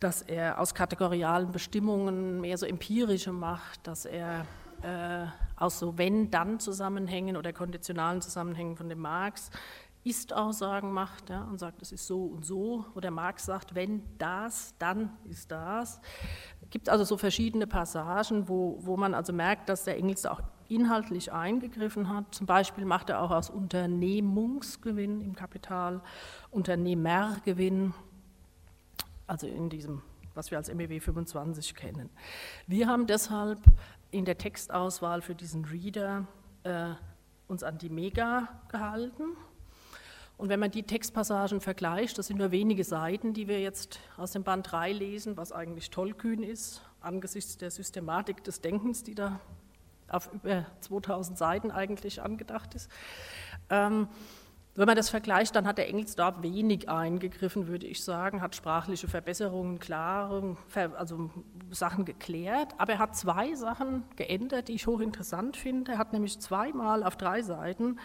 dass 0.00 0.22
er 0.22 0.58
aus 0.58 0.74
kategorialen 0.74 1.52
Bestimmungen 1.52 2.40
mehr 2.40 2.56
so 2.56 2.66
empirische 2.66 3.32
macht, 3.32 3.86
dass 3.86 4.06
er 4.06 4.46
äh, 4.82 5.26
aus 5.56 5.78
so 5.78 5.98
Wenn-Dann-Zusammenhängen 5.98 7.36
oder 7.36 7.52
konditionalen 7.52 8.22
Zusammenhängen 8.22 8.76
von 8.76 8.88
dem 8.88 9.00
Marx 9.00 9.50
ist-Aussagen 10.04 10.92
macht 10.92 11.30
ja, 11.30 11.42
und 11.44 11.58
sagt, 11.58 11.82
es 11.82 11.92
ist 11.92 12.06
so 12.06 12.24
und 12.24 12.44
so, 12.44 12.86
oder 12.94 13.10
Marx 13.10 13.44
sagt, 13.44 13.74
wenn 13.74 14.02
das, 14.18 14.74
dann 14.78 15.10
ist 15.24 15.50
das. 15.50 16.00
Es 16.62 16.70
gibt 16.70 16.88
also 16.88 17.04
so 17.04 17.16
verschiedene 17.16 17.66
Passagen, 17.66 18.48
wo, 18.48 18.78
wo 18.80 18.96
man 18.96 19.14
also 19.14 19.32
merkt, 19.32 19.68
dass 19.68 19.84
der 19.84 19.96
Engels 19.96 20.24
auch 20.24 20.40
inhaltlich 20.68 21.32
eingegriffen 21.32 22.08
hat. 22.08 22.34
Zum 22.34 22.46
Beispiel 22.46 22.84
macht 22.84 23.10
er 23.10 23.20
auch 23.20 23.30
aus 23.30 23.50
Unternehmungsgewinn 23.50 25.20
im 25.20 25.34
Kapital 25.34 26.00
Unternehmergewinn, 26.50 27.92
also 29.26 29.46
in 29.46 29.68
diesem 29.68 30.02
was 30.34 30.50
wir 30.50 30.58
als 30.58 30.72
MEW 30.72 31.00
25 31.00 31.74
kennen. 31.74 32.08
Wir 32.66 32.86
haben 32.86 33.06
deshalb 33.06 33.58
in 34.10 34.24
der 34.24 34.38
Textauswahl 34.38 35.22
für 35.22 35.34
diesen 35.34 35.64
Reader 35.64 36.26
äh, 36.62 36.90
uns 37.48 37.62
an 37.62 37.78
die 37.78 37.90
Mega 37.90 38.48
gehalten. 38.68 39.36
Und 40.40 40.48
wenn 40.48 40.58
man 40.58 40.70
die 40.70 40.84
Textpassagen 40.84 41.60
vergleicht, 41.60 42.16
das 42.16 42.28
sind 42.28 42.38
nur 42.38 42.50
wenige 42.50 42.82
Seiten, 42.82 43.34
die 43.34 43.46
wir 43.46 43.60
jetzt 43.60 44.00
aus 44.16 44.32
dem 44.32 44.42
Band 44.42 44.72
3 44.72 44.90
lesen, 44.90 45.36
was 45.36 45.52
eigentlich 45.52 45.90
tollkühn 45.90 46.42
ist, 46.42 46.80
angesichts 47.02 47.58
der 47.58 47.70
Systematik 47.70 48.42
des 48.42 48.62
Denkens, 48.62 49.02
die 49.02 49.14
da 49.14 49.38
auf 50.08 50.30
über 50.32 50.64
2000 50.80 51.36
Seiten 51.36 51.70
eigentlich 51.70 52.22
angedacht 52.22 52.74
ist. 52.74 52.90
Ähm, 53.68 54.08
wenn 54.76 54.86
man 54.86 54.96
das 54.96 55.10
vergleicht, 55.10 55.54
dann 55.56 55.66
hat 55.66 55.76
der 55.76 55.88
Engelsdorf 55.88 56.40
wenig 56.40 56.88
eingegriffen, 56.88 57.66
würde 57.66 57.86
ich 57.86 58.02
sagen, 58.02 58.40
hat 58.40 58.56
sprachliche 58.56 59.08
Verbesserungen, 59.08 59.78
klare, 59.78 60.56
also 60.96 61.28
Sachen 61.70 62.06
geklärt, 62.06 62.72
aber 62.78 62.94
er 62.94 62.98
hat 62.98 63.14
zwei 63.14 63.54
Sachen 63.56 64.04
geändert, 64.16 64.68
die 64.68 64.72
ich 64.72 64.86
hochinteressant 64.86 65.58
finde. 65.58 65.92
Er 65.92 65.98
hat 65.98 66.14
nämlich 66.14 66.40
zweimal 66.40 67.02
auf 67.04 67.16
drei 67.16 67.42
Seiten 67.42 67.98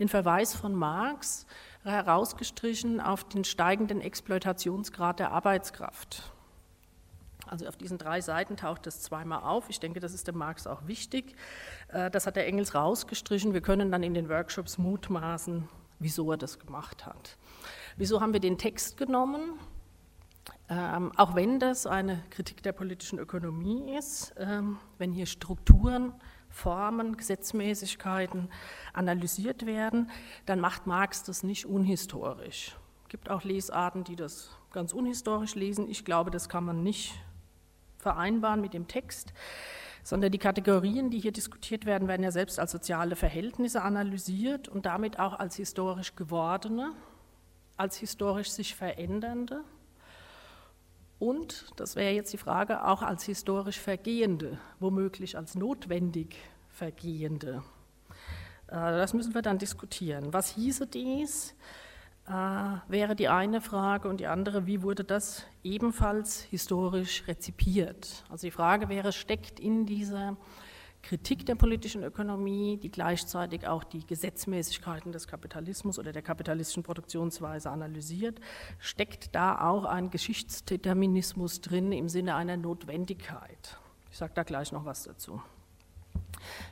den 0.00 0.08
Verweis 0.08 0.52
von 0.52 0.74
Marx 0.74 1.46
herausgestrichen 1.90 3.00
auf 3.00 3.24
den 3.24 3.44
steigenden 3.44 4.00
Exploitationsgrad 4.00 5.18
der 5.18 5.32
Arbeitskraft. 5.32 6.32
Also 7.46 7.66
auf 7.66 7.76
diesen 7.76 7.98
drei 7.98 8.20
Seiten 8.20 8.56
taucht 8.56 8.86
das 8.86 9.00
zweimal 9.00 9.42
auf. 9.42 9.70
Ich 9.70 9.78
denke, 9.78 10.00
das 10.00 10.12
ist 10.12 10.26
dem 10.26 10.36
Marx 10.36 10.66
auch 10.66 10.86
wichtig. 10.86 11.34
Äh, 11.88 12.10
das 12.10 12.26
hat 12.26 12.36
der 12.36 12.46
Engels 12.46 12.74
rausgestrichen. 12.74 13.54
Wir 13.54 13.60
können 13.60 13.90
dann 13.90 14.02
in 14.02 14.14
den 14.14 14.28
Workshops 14.28 14.78
mutmaßen, 14.78 15.68
wieso 15.98 16.30
er 16.32 16.36
das 16.36 16.58
gemacht 16.58 17.06
hat. 17.06 17.36
Wieso 17.96 18.20
haben 18.20 18.32
wir 18.32 18.40
den 18.40 18.58
Text 18.58 18.96
genommen? 18.96 19.58
Ähm, 20.68 21.12
auch 21.16 21.34
wenn 21.36 21.60
das 21.60 21.86
eine 21.86 22.22
Kritik 22.30 22.62
der 22.62 22.72
politischen 22.72 23.18
Ökonomie 23.18 23.96
ist, 23.96 24.34
ähm, 24.38 24.78
wenn 24.98 25.12
hier 25.12 25.26
Strukturen, 25.26 26.12
Formen, 26.56 27.16
Gesetzmäßigkeiten 27.16 28.48
analysiert 28.94 29.66
werden, 29.66 30.10
dann 30.46 30.58
macht 30.58 30.86
Marx 30.86 31.22
das 31.22 31.42
nicht 31.42 31.66
unhistorisch. 31.66 32.76
Es 33.04 33.08
gibt 33.10 33.30
auch 33.30 33.44
Lesarten, 33.44 34.04
die 34.04 34.16
das 34.16 34.50
ganz 34.72 34.92
unhistorisch 34.92 35.54
lesen. 35.54 35.88
Ich 35.88 36.04
glaube, 36.04 36.30
das 36.30 36.48
kann 36.48 36.64
man 36.64 36.82
nicht 36.82 37.14
vereinbaren 37.98 38.60
mit 38.60 38.72
dem 38.72 38.88
Text 38.88 39.32
sondern 40.02 40.30
die 40.30 40.38
Kategorien, 40.38 41.10
die 41.10 41.18
hier 41.18 41.32
diskutiert 41.32 41.84
werden, 41.84 42.06
werden 42.06 42.22
ja 42.22 42.30
selbst 42.30 42.60
als 42.60 42.70
soziale 42.70 43.16
Verhältnisse 43.16 43.82
analysiert 43.82 44.68
und 44.68 44.86
damit 44.86 45.18
auch 45.18 45.36
als 45.36 45.56
historisch 45.56 46.14
gewordene, 46.14 46.92
als 47.76 47.96
historisch 47.96 48.50
sich 48.50 48.76
verändernde 48.76 49.64
und, 51.18 51.66
das 51.76 51.96
wäre 51.96 52.12
jetzt 52.12 52.32
die 52.32 52.38
Frage, 52.38 52.84
auch 52.84 53.02
als 53.02 53.24
historisch 53.24 53.80
vergehende, 53.80 54.58
womöglich 54.80 55.36
als 55.36 55.54
notwendig 55.54 56.36
vergehende. 56.68 57.62
Äh, 58.68 58.74
das 58.74 59.14
müssen 59.14 59.34
wir 59.34 59.42
dann 59.42 59.58
diskutieren. 59.58 60.32
Was 60.32 60.50
hieße 60.50 60.86
dies? 60.86 61.54
Äh, 62.28 62.32
wäre 62.88 63.14
die 63.14 63.28
eine 63.28 63.60
Frage 63.60 64.08
und 64.08 64.18
die 64.18 64.26
andere, 64.26 64.66
wie 64.66 64.82
wurde 64.82 65.04
das 65.04 65.44
ebenfalls 65.62 66.42
historisch 66.42 67.26
rezipiert? 67.28 68.24
Also 68.28 68.46
die 68.48 68.50
Frage 68.50 68.88
wäre, 68.88 69.12
steckt 69.12 69.60
in 69.60 69.86
dieser 69.86 70.36
Kritik 71.08 71.46
der 71.46 71.54
politischen 71.54 72.02
Ökonomie, 72.02 72.78
die 72.78 72.90
gleichzeitig 72.90 73.68
auch 73.68 73.84
die 73.84 74.04
Gesetzmäßigkeiten 74.04 75.12
des 75.12 75.28
Kapitalismus 75.28 76.00
oder 76.00 76.10
der 76.10 76.22
kapitalistischen 76.22 76.82
Produktionsweise 76.82 77.70
analysiert, 77.70 78.40
steckt 78.80 79.32
da 79.32 79.60
auch 79.70 79.84
ein 79.84 80.10
Geschichtsdeterminismus 80.10 81.60
drin 81.60 81.92
im 81.92 82.08
Sinne 82.08 82.34
einer 82.34 82.56
Notwendigkeit. 82.56 83.78
Ich 84.10 84.16
sage 84.16 84.32
da 84.34 84.42
gleich 84.42 84.72
noch 84.72 84.84
was 84.84 85.04
dazu. 85.04 85.40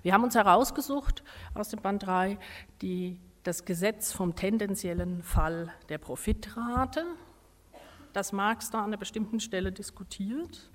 Wir 0.02 0.12
haben 0.12 0.24
uns 0.24 0.34
herausgesucht 0.34 1.22
aus 1.54 1.68
dem 1.68 1.80
Band 1.80 2.04
3 2.04 2.36
die 2.82 3.20
das 3.44 3.64
Gesetz 3.64 4.12
vom 4.12 4.34
tendenziellen 4.34 5.22
Fall 5.22 5.72
der 5.88 5.98
Profitrate, 5.98 7.04
das 8.12 8.32
Marx 8.32 8.70
da 8.70 8.78
an 8.78 8.86
einer 8.86 8.96
bestimmten 8.96 9.38
Stelle 9.38 9.70
diskutiert. 9.70 10.72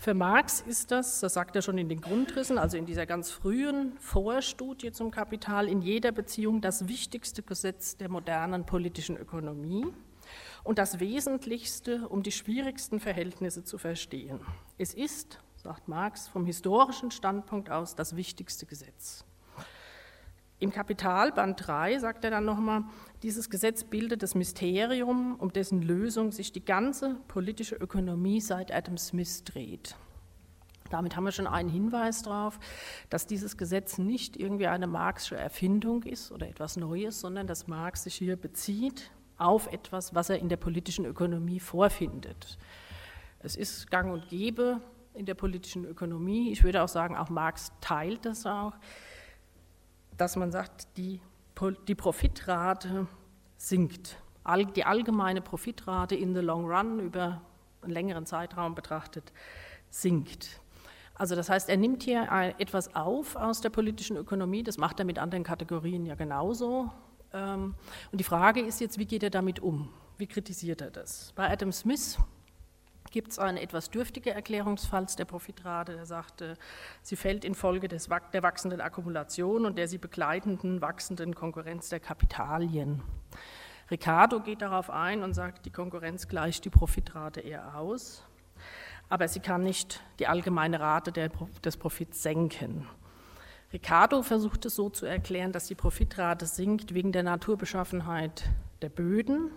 Für 0.00 0.14
Marx 0.14 0.62
ist 0.62 0.92
das, 0.92 1.20
das 1.20 1.34
sagt 1.34 1.56
er 1.56 1.60
schon 1.60 1.76
in 1.76 1.90
den 1.90 2.00
Grundrissen, 2.00 2.56
also 2.56 2.78
in 2.78 2.86
dieser 2.86 3.04
ganz 3.04 3.30
frühen 3.30 3.98
Vorstudie 3.98 4.92
zum 4.92 5.10
Kapital, 5.10 5.68
in 5.68 5.82
jeder 5.82 6.10
Beziehung 6.10 6.62
das 6.62 6.88
wichtigste 6.88 7.42
Gesetz 7.42 7.98
der 7.98 8.08
modernen 8.08 8.64
politischen 8.64 9.18
Ökonomie 9.18 9.84
und 10.64 10.78
das 10.78 11.00
Wesentlichste, 11.00 12.08
um 12.08 12.22
die 12.22 12.32
schwierigsten 12.32 12.98
Verhältnisse 12.98 13.62
zu 13.62 13.76
verstehen. 13.76 14.40
Es 14.78 14.94
ist, 14.94 15.38
sagt 15.56 15.86
Marx, 15.86 16.28
vom 16.28 16.46
historischen 16.46 17.10
Standpunkt 17.10 17.68
aus 17.68 17.94
das 17.94 18.16
wichtigste 18.16 18.64
Gesetz. 18.64 19.26
Im 20.60 20.70
Kapitalband 20.70 21.66
3 21.66 21.98
sagt 21.98 22.22
er 22.22 22.30
dann 22.30 22.44
nochmal, 22.44 22.84
dieses 23.22 23.48
Gesetz 23.48 23.82
bildet 23.82 24.22
das 24.22 24.34
Mysterium, 24.34 25.36
um 25.36 25.50
dessen 25.50 25.80
Lösung 25.80 26.32
sich 26.32 26.52
die 26.52 26.62
ganze 26.62 27.16
politische 27.28 27.76
Ökonomie 27.76 28.42
seit 28.42 28.70
Adam 28.70 28.98
Smith 28.98 29.42
dreht. 29.44 29.96
Damit 30.90 31.16
haben 31.16 31.24
wir 31.24 31.32
schon 31.32 31.46
einen 31.46 31.70
Hinweis 31.70 32.22
darauf, 32.22 32.58
dass 33.08 33.26
dieses 33.26 33.56
Gesetz 33.56 33.96
nicht 33.96 34.36
irgendwie 34.36 34.66
eine 34.66 34.86
marxische 34.86 35.36
Erfindung 35.36 36.02
ist 36.02 36.30
oder 36.30 36.46
etwas 36.46 36.76
Neues, 36.76 37.20
sondern 37.20 37.46
dass 37.46 37.66
Marx 37.66 38.02
sich 38.02 38.16
hier 38.16 38.36
bezieht 38.36 39.10
auf 39.38 39.66
etwas, 39.72 40.14
was 40.14 40.28
er 40.28 40.40
in 40.40 40.50
der 40.50 40.58
politischen 40.58 41.06
Ökonomie 41.06 41.60
vorfindet. 41.60 42.58
Es 43.38 43.56
ist 43.56 43.90
gang 43.90 44.12
und 44.12 44.28
gäbe 44.28 44.82
in 45.14 45.24
der 45.24 45.34
politischen 45.34 45.86
Ökonomie. 45.86 46.52
Ich 46.52 46.64
würde 46.64 46.82
auch 46.82 46.88
sagen, 46.88 47.16
auch 47.16 47.30
Marx 47.30 47.72
teilt 47.80 48.26
das 48.26 48.44
auch 48.44 48.74
dass 50.20 50.36
man 50.36 50.52
sagt, 50.52 50.96
die, 50.96 51.20
die 51.88 51.94
Profitrate 51.94 53.06
sinkt. 53.56 54.16
Die 54.76 54.84
allgemeine 54.84 55.40
Profitrate 55.40 56.14
in 56.14 56.34
the 56.34 56.40
long 56.40 56.66
run 56.66 57.00
über 57.00 57.40
einen 57.82 57.92
längeren 57.92 58.26
Zeitraum 58.26 58.74
betrachtet 58.74 59.32
sinkt. 59.88 60.60
Also 61.14 61.34
das 61.36 61.48
heißt, 61.48 61.68
er 61.68 61.76
nimmt 61.76 62.02
hier 62.02 62.28
etwas 62.58 62.94
auf 62.94 63.36
aus 63.36 63.60
der 63.60 63.70
politischen 63.70 64.16
Ökonomie, 64.16 64.62
das 64.62 64.78
macht 64.78 64.98
er 64.98 65.04
mit 65.04 65.18
anderen 65.18 65.44
Kategorien 65.44 66.06
ja 66.06 66.14
genauso. 66.14 66.90
Ähm, 67.32 67.74
und 68.10 68.18
die 68.18 68.24
Frage 68.24 68.60
ist 68.60 68.80
jetzt, 68.80 68.98
wie 68.98 69.06
geht 69.06 69.22
er 69.22 69.30
damit 69.30 69.60
um? 69.60 69.90
Wie 70.16 70.26
kritisiert 70.26 70.80
er 70.80 70.90
das? 70.90 71.32
Bei 71.34 71.50
Adam 71.50 71.72
Smith 71.72 72.18
gibt 73.10 73.32
es 73.32 73.38
eine 73.38 73.60
etwas 73.60 73.90
dürftige 73.90 74.30
Erklärungsfalls 74.30 75.16
der 75.16 75.24
Profitrate. 75.24 75.96
Er 75.96 76.06
sagte, 76.06 76.56
sie 77.02 77.16
fällt 77.16 77.44
infolge 77.44 77.88
des, 77.88 78.08
der 78.32 78.42
wachsenden 78.42 78.80
Akkumulation 78.80 79.66
und 79.66 79.76
der 79.76 79.88
sie 79.88 79.98
begleitenden 79.98 80.80
wachsenden 80.80 81.34
Konkurrenz 81.34 81.88
der 81.88 82.00
Kapitalien. 82.00 83.02
Ricardo 83.90 84.40
geht 84.40 84.62
darauf 84.62 84.88
ein 84.90 85.22
und 85.22 85.34
sagt, 85.34 85.66
die 85.66 85.70
Konkurrenz 85.70 86.28
gleicht 86.28 86.64
die 86.64 86.70
Profitrate 86.70 87.40
eher 87.40 87.76
aus, 87.76 88.24
aber 89.08 89.26
sie 89.26 89.40
kann 89.40 89.62
nicht 89.62 90.00
die 90.20 90.28
allgemeine 90.28 90.78
Rate 90.78 91.10
der, 91.10 91.30
des 91.64 91.76
Profits 91.76 92.22
senken. 92.22 92.86
Ricardo 93.72 94.22
versucht 94.22 94.66
es 94.66 94.76
so 94.76 94.90
zu 94.90 95.06
erklären, 95.06 95.52
dass 95.52 95.66
die 95.66 95.74
Profitrate 95.74 96.46
sinkt 96.46 96.94
wegen 96.94 97.12
der 97.12 97.24
Naturbeschaffenheit 97.24 98.48
der 98.82 98.88
Böden 98.88 99.50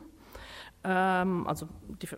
also 0.84 1.68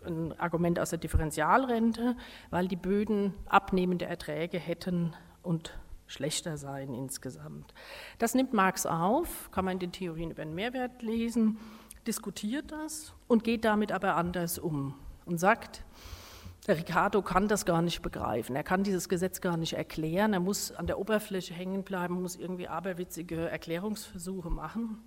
ein 0.06 0.40
Argument 0.40 0.80
aus 0.80 0.90
der 0.90 1.00
Differentialrente, 1.00 2.16
weil 2.50 2.68
die 2.68 2.76
Böden 2.76 3.34
abnehmende 3.46 4.06
Erträge 4.06 4.58
hätten 4.58 5.14
und 5.44 5.78
schlechter 6.08 6.58
seien 6.58 6.94
insgesamt. 6.94 7.74
Das 8.18 8.36
nimmt 8.36 8.54
Marx 8.54 8.86
auf, 8.86 9.50
kann 9.52 9.66
man 9.66 9.74
in 9.74 9.80
den 9.80 9.92
Theorien 9.92 10.32
über 10.32 10.44
den 10.44 10.56
Mehrwert 10.56 11.02
lesen, 11.02 11.58
diskutiert 12.08 12.72
das 12.72 13.14
und 13.28 13.44
geht 13.44 13.66
damit 13.66 13.92
aber 13.92 14.16
anders 14.16 14.60
um 14.60 14.96
und 15.26 15.40
sagt, 15.40 15.84
Ricardo 16.68 17.22
kann 17.22 17.48
das 17.48 17.66
gar 17.66 17.82
nicht 17.82 18.02
begreifen, 18.02 18.56
er 18.56 18.64
kann 18.64 18.84
dieses 18.84 19.08
Gesetz 19.10 19.42
gar 19.42 19.58
nicht 19.58 19.74
erklären, 19.74 20.34
er 20.34 20.40
muss 20.40 20.72
an 20.72 20.88
der 20.88 20.98
Oberfläche 20.98 21.54
hängen 21.54 21.84
bleiben, 21.84 22.22
muss 22.22 22.36
irgendwie 22.36 22.68
aberwitzige 22.68 23.50
Erklärungsversuche 23.50 24.50
machen, 24.50 24.98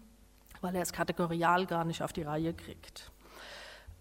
weil 0.61 0.77
er 0.77 0.83
es 0.83 0.93
kategorial 0.93 1.67
gar 1.67 1.85
nicht 1.85 2.03
auf 2.03 2.13
die 2.13 2.23
Reihe 2.23 2.55
kriegt. 2.55 3.11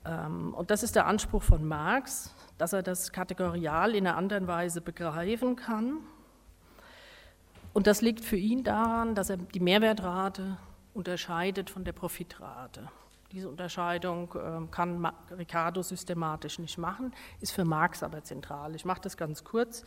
Ähm, 0.07 0.53
und 0.53 0.71
das 0.71 0.83
ist 0.83 0.95
der 0.95 1.05
Anspruch 1.05 1.43
von 1.43 1.65
Marx, 1.65 2.33
dass 2.57 2.73
er 2.73 2.83
das 2.83 3.11
kategorial 3.11 3.95
in 3.95 4.07
einer 4.07 4.17
anderen 4.17 4.47
Weise 4.47 4.81
begreifen 4.81 5.55
kann. 5.55 5.97
Und 7.73 7.85
das 7.87 8.01
liegt 8.01 8.25
für 8.25 8.37
ihn 8.37 8.63
daran, 8.63 9.13
dass 9.13 9.29
er 9.29 9.37
die 9.37 9.59
Mehrwertrate 9.59 10.57
unterscheidet 10.93 11.69
von 11.69 11.83
der 11.83 11.91
Profitrate. 11.91 12.89
Diese 13.31 13.49
Unterscheidung 13.49 14.33
ähm, 14.41 14.71
kann 14.71 15.05
Ricardo 15.37 15.81
systematisch 15.81 16.59
nicht 16.59 16.77
machen, 16.77 17.13
ist 17.41 17.51
für 17.51 17.65
Marx 17.65 18.01
aber 18.01 18.23
zentral. 18.23 18.73
Ich 18.73 18.85
mache 18.85 19.01
das 19.01 19.17
ganz 19.17 19.43
kurz. 19.43 19.83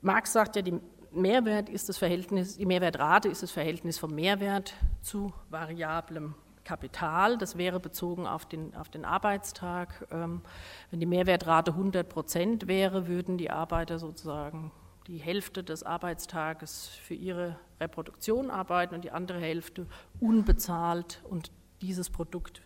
Marx 0.00 0.32
sagt 0.32 0.54
ja, 0.56 0.62
die 0.62 0.80
Mehrwert 1.10 1.68
ist 1.68 1.88
das 1.88 1.98
Verhältnis, 1.98 2.56
die 2.56 2.66
Mehrwertrate 2.66 3.28
ist 3.28 3.42
das 3.42 3.50
Verhältnis 3.50 3.98
vom 3.98 4.14
Mehrwert 4.14 4.74
zu 5.02 5.32
variablem 5.50 6.34
Kapital, 6.68 7.38
das 7.38 7.56
wäre 7.56 7.80
bezogen 7.80 8.26
auf 8.26 8.44
den, 8.44 8.74
auf 8.74 8.90
den 8.90 9.06
Arbeitstag. 9.06 10.06
Ähm, 10.10 10.42
wenn 10.90 11.00
die 11.00 11.06
Mehrwertrate 11.06 11.70
100 11.70 12.06
Prozent 12.06 12.68
wäre, 12.68 13.06
würden 13.06 13.38
die 13.38 13.50
Arbeiter 13.50 13.98
sozusagen 13.98 14.70
die 15.06 15.16
Hälfte 15.16 15.64
des 15.64 15.82
Arbeitstages 15.82 16.88
für 16.88 17.14
ihre 17.14 17.58
Reproduktion 17.80 18.50
arbeiten 18.50 18.94
und 18.94 19.02
die 19.02 19.12
andere 19.12 19.40
Hälfte 19.40 19.86
unbezahlt 20.20 21.22
und 21.24 21.50
dieses 21.80 22.10
Produkt 22.10 22.60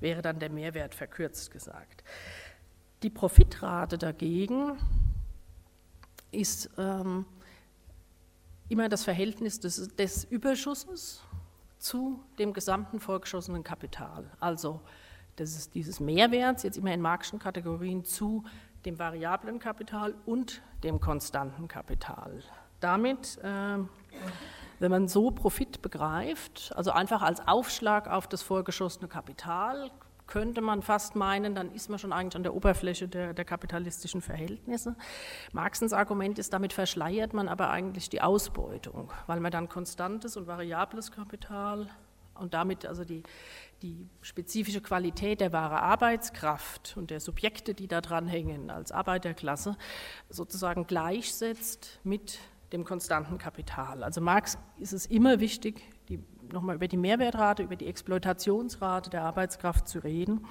wäre 0.00 0.20
dann 0.20 0.40
der 0.40 0.50
Mehrwert 0.50 0.92
verkürzt 0.92 1.52
gesagt. 1.52 2.02
Die 3.04 3.10
Profitrate 3.10 3.98
dagegen 3.98 4.76
ist 6.32 6.70
ähm, 6.76 7.24
immer 8.68 8.88
das 8.88 9.04
Verhältnis 9.04 9.60
des, 9.60 9.94
des 9.94 10.24
Überschusses 10.24 11.22
zu 11.84 12.24
dem 12.38 12.54
gesamten 12.54 12.98
vorgeschossenen 12.98 13.62
Kapital. 13.62 14.30
Also 14.40 14.80
das 15.36 15.54
ist 15.54 15.74
dieses 15.74 16.00
Mehrwerts, 16.00 16.62
jetzt 16.62 16.78
immer 16.78 16.94
in 16.94 17.00
marxischen 17.00 17.38
Kategorien, 17.38 18.04
zu 18.04 18.44
dem 18.86 18.98
variablen 18.98 19.58
Kapital 19.58 20.14
und 20.24 20.62
dem 20.82 21.00
konstanten 21.00 21.68
Kapital. 21.68 22.42
Damit, 22.80 23.38
äh, 23.42 23.78
wenn 24.78 24.90
man 24.90 25.08
so 25.08 25.30
Profit 25.30 25.82
begreift, 25.82 26.72
also 26.74 26.90
einfach 26.90 27.20
als 27.20 27.46
Aufschlag 27.46 28.08
auf 28.08 28.28
das 28.28 28.42
vorgeschossene 28.42 29.08
Kapital, 29.08 29.90
könnte 30.26 30.60
man 30.60 30.82
fast 30.82 31.16
meinen, 31.16 31.54
dann 31.54 31.72
ist 31.72 31.90
man 31.90 31.98
schon 31.98 32.12
eigentlich 32.12 32.36
an 32.36 32.42
der 32.42 32.54
Oberfläche 32.54 33.08
der, 33.08 33.34
der 33.34 33.44
kapitalistischen 33.44 34.20
Verhältnisse. 34.20 34.96
Marxens 35.52 35.92
Argument 35.92 36.38
ist, 36.38 36.52
damit 36.52 36.72
verschleiert 36.72 37.34
man 37.34 37.48
aber 37.48 37.70
eigentlich 37.70 38.08
die 38.08 38.22
Ausbeutung, 38.22 39.12
weil 39.26 39.40
man 39.40 39.52
dann 39.52 39.68
konstantes 39.68 40.36
und 40.36 40.46
variables 40.46 41.12
Kapital 41.12 41.88
und 42.34 42.54
damit 42.54 42.86
also 42.86 43.04
die, 43.04 43.22
die 43.82 44.08
spezifische 44.22 44.80
Qualität 44.80 45.40
der 45.40 45.52
wahren 45.52 45.78
Arbeitskraft 45.78 46.96
und 46.96 47.10
der 47.10 47.20
Subjekte, 47.20 47.74
die 47.74 47.86
da 47.86 48.00
dran 48.00 48.26
hängen 48.26 48.70
als 48.70 48.92
Arbeiterklasse, 48.92 49.76
sozusagen 50.30 50.86
gleichsetzt 50.86 52.00
mit 52.02 52.38
dem 52.72 52.84
konstanten 52.84 53.38
Kapital. 53.38 54.02
Also 54.02 54.20
Marx 54.20 54.58
ist 54.78 54.92
es 54.92 55.06
immer 55.06 55.38
wichtig, 55.38 55.82
nochmal 56.52 56.76
über 56.76 56.88
die 56.88 56.96
Mehrwertrate, 56.96 57.62
über 57.62 57.76
die 57.76 57.86
Exploitationsrate 57.86 59.10
der 59.10 59.22
Arbeitskraft 59.22 59.88
zu 59.88 59.98
reden 60.00 60.46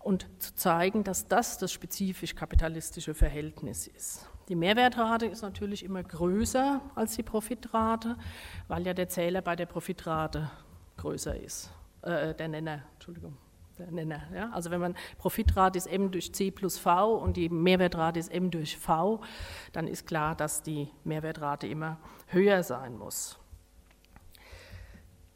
und 0.00 0.26
zu 0.38 0.54
zeigen, 0.54 1.04
dass 1.04 1.28
das 1.28 1.58
das 1.58 1.72
spezifisch 1.72 2.34
kapitalistische 2.34 3.14
Verhältnis 3.14 3.86
ist. 3.86 4.26
Die 4.48 4.56
Mehrwertrate 4.56 5.26
ist 5.26 5.42
natürlich 5.42 5.84
immer 5.84 6.02
größer 6.02 6.80
als 6.94 7.14
die 7.14 7.22
Profitrate, 7.22 8.16
weil 8.68 8.84
ja 8.84 8.94
der 8.94 9.08
Zähler 9.08 9.40
bei 9.40 9.56
der 9.56 9.66
Profitrate 9.66 10.50
größer 10.96 11.38
ist. 11.38 11.70
Äh, 12.02 12.34
der 12.34 12.48
Nenner, 12.48 12.82
Entschuldigung. 12.94 13.36
Der 13.78 13.90
Nenner, 13.90 14.22
ja? 14.34 14.50
Also 14.50 14.70
wenn 14.70 14.80
man 14.80 14.94
Profitrate 15.16 15.78
ist 15.78 15.86
M 15.86 16.10
durch 16.10 16.34
C 16.34 16.50
plus 16.50 16.78
V 16.78 17.14
und 17.14 17.36
die 17.36 17.48
Mehrwertrate 17.48 18.18
ist 18.18 18.30
M 18.30 18.50
durch 18.50 18.76
V, 18.76 19.22
dann 19.72 19.86
ist 19.86 20.06
klar, 20.06 20.34
dass 20.34 20.62
die 20.62 20.90
Mehrwertrate 21.04 21.66
immer 21.66 21.98
höher 22.26 22.62
sein 22.62 22.98
muss. 22.98 23.38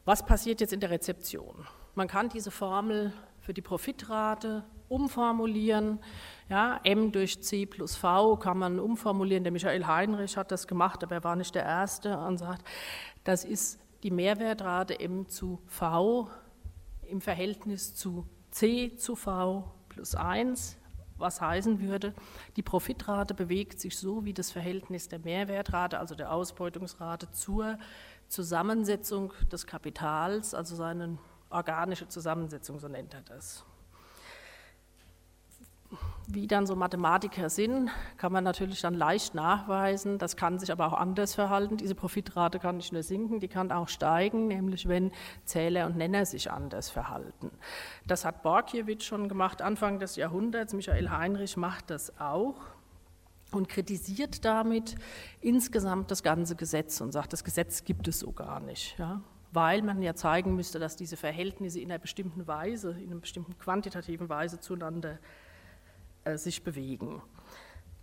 Was 0.07 0.24
passiert 0.24 0.61
jetzt 0.61 0.72
in 0.72 0.78
der 0.78 0.90
Rezeption? 0.90 1.66
Man 1.96 2.07
kann 2.07 2.28
diese 2.28 2.52
Formel 2.52 3.12
für 3.40 3.52
die 3.52 3.61
Profitrate 3.61 4.62
umformulieren. 4.88 5.98
Ja, 6.48 6.78
M 6.84 7.11
durch 7.11 7.42
C 7.42 7.66
plus 7.66 7.96
V 7.96 8.36
kann 8.36 8.57
man 8.57 8.78
umformulieren. 8.78 9.42
Der 9.42 9.52
Michael 9.52 9.84
Heinrich 9.84 10.36
hat 10.36 10.52
das 10.52 10.68
gemacht, 10.68 11.02
aber 11.02 11.16
er 11.16 11.24
war 11.24 11.34
nicht 11.34 11.57
der 11.57 11.64
Erste 11.64 12.18
und 12.18 12.38
sagt, 12.38 12.64
das 13.24 13.44
ist 13.44 13.80
die 14.04 14.12
Mehrwertrate 14.12 15.00
M 15.00 15.28
zu 15.28 15.61
V 15.66 16.30
im 17.02 17.20
Verhältnis 17.20 17.96
zu 17.96 18.28
C 18.52 18.94
zu 18.96 19.16
V 19.16 19.74
plus 19.88 20.14
1, 20.14 20.78
was 21.18 21.40
heißen 21.40 21.80
würde, 21.80 22.14
die 22.57 22.62
Profitrate 22.62 23.34
bewegt 23.34 23.80
sich 23.80 23.96
so 23.98 24.24
wie 24.24 24.34
das 24.34 24.52
Verhältnis 24.52 25.09
der 25.09 25.18
Mehrwertrate, 25.18 25.98
also 25.98 26.14
der 26.14 26.30
Ausbeutungsrate, 26.30 27.30
zur 27.32 27.78
Zusammensetzung 28.28 29.32
des 29.50 29.66
Kapitals, 29.66 30.54
also 30.54 30.76
seine 30.76 31.18
organische 31.50 32.08
Zusammensetzung, 32.08 32.78
so 32.78 32.88
nennt 32.88 33.14
er 33.14 33.22
das. 33.22 33.64
Wie 36.28 36.48
dann 36.48 36.66
so 36.66 36.74
Mathematiker 36.74 37.48
sind, 37.48 37.88
kann 38.16 38.32
man 38.32 38.42
natürlich 38.42 38.80
dann 38.80 38.94
leicht 38.94 39.36
nachweisen. 39.36 40.18
Das 40.18 40.36
kann 40.36 40.58
sich 40.58 40.72
aber 40.72 40.86
auch 40.88 40.92
anders 40.94 41.36
verhalten. 41.36 41.76
Diese 41.76 41.94
Profitrate 41.94 42.58
kann 42.58 42.78
nicht 42.78 42.92
nur 42.92 43.04
sinken, 43.04 43.38
die 43.38 43.46
kann 43.46 43.70
auch 43.70 43.88
steigen, 43.88 44.48
nämlich 44.48 44.88
wenn 44.88 45.12
Zähler 45.44 45.86
und 45.86 45.96
Nenner 45.96 46.26
sich 46.26 46.50
anders 46.50 46.90
verhalten. 46.90 47.52
Das 48.08 48.24
hat 48.24 48.42
Borkiewicz 48.42 49.04
schon 49.04 49.28
gemacht, 49.28 49.62
Anfang 49.62 50.00
des 50.00 50.16
Jahrhunderts. 50.16 50.72
Michael 50.72 51.10
Heinrich 51.10 51.56
macht 51.56 51.90
das 51.90 52.18
auch 52.18 52.56
und 53.53 53.68
kritisiert 53.68 54.44
damit 54.44 54.97
insgesamt 55.40 56.11
das 56.11 56.22
ganze 56.22 56.57
Gesetz 56.57 57.01
und 57.01 57.12
sagt, 57.12 57.32
das 57.32 57.44
Gesetz 57.44 57.84
gibt 57.84 58.09
es 58.09 58.20
so 58.20 58.32
gar 58.32 58.61
nicht. 58.61 58.99
Ja? 58.99 59.22
Weil 59.53 59.82
man 59.82 60.03
ja 60.03 60.14
zeigen 60.14 60.57
müsste, 60.57 60.78
dass 60.78 60.97
diese 60.97 61.16
Verhältnisse 61.16 61.80
in 61.80 61.90
einer 61.90 61.99
bestimmten 61.99 62.47
Weise, 62.47 62.90
in 62.92 63.11
einer 63.11 63.20
bestimmten 63.20 63.57
quantitativen 63.59 64.28
Weise 64.28 64.61
zueinander 64.61 65.18
äh, 66.24 66.36
sich 66.36 66.64
bewegen. 66.64 67.22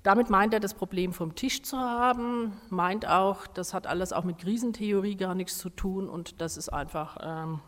Damit 0.02 0.30
meint 0.30 0.54
er, 0.54 0.60
das 0.60 0.74
Problem 0.74 1.14
vom 1.14 1.34
Tisch 1.34 1.64
zu 1.64 1.78
haben, 1.78 2.54
meint 2.70 3.08
auch, 3.08 3.48
das 3.48 3.74
hat 3.74 3.88
alles 3.88 4.12
auch 4.12 4.26
mit 4.26 4.38
Krisentheorie 4.38 5.16
gar 5.16 5.34
nichts 5.34 5.58
zu 5.58 5.70
tun 5.70 6.10
und 6.10 6.42
das 6.42 6.58
ist 6.58 6.68
einfach 6.70 7.18
ähm, 7.22 7.62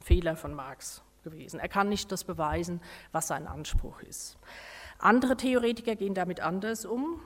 Fehler 0.00 0.36
von 0.36 0.54
Marx 0.54 1.02
gewesen. 1.22 1.60
Er 1.60 1.68
kann 1.68 1.90
nicht 1.90 2.10
das 2.10 2.24
beweisen, 2.24 2.80
was 3.12 3.26
sein 3.26 3.46
Anspruch 3.46 4.00
ist. 4.00 4.38
Andere 4.98 5.36
Theoretiker 5.36 5.96
gehen 5.96 6.14
damit 6.14 6.40
anders 6.40 6.84
um. 6.84 7.20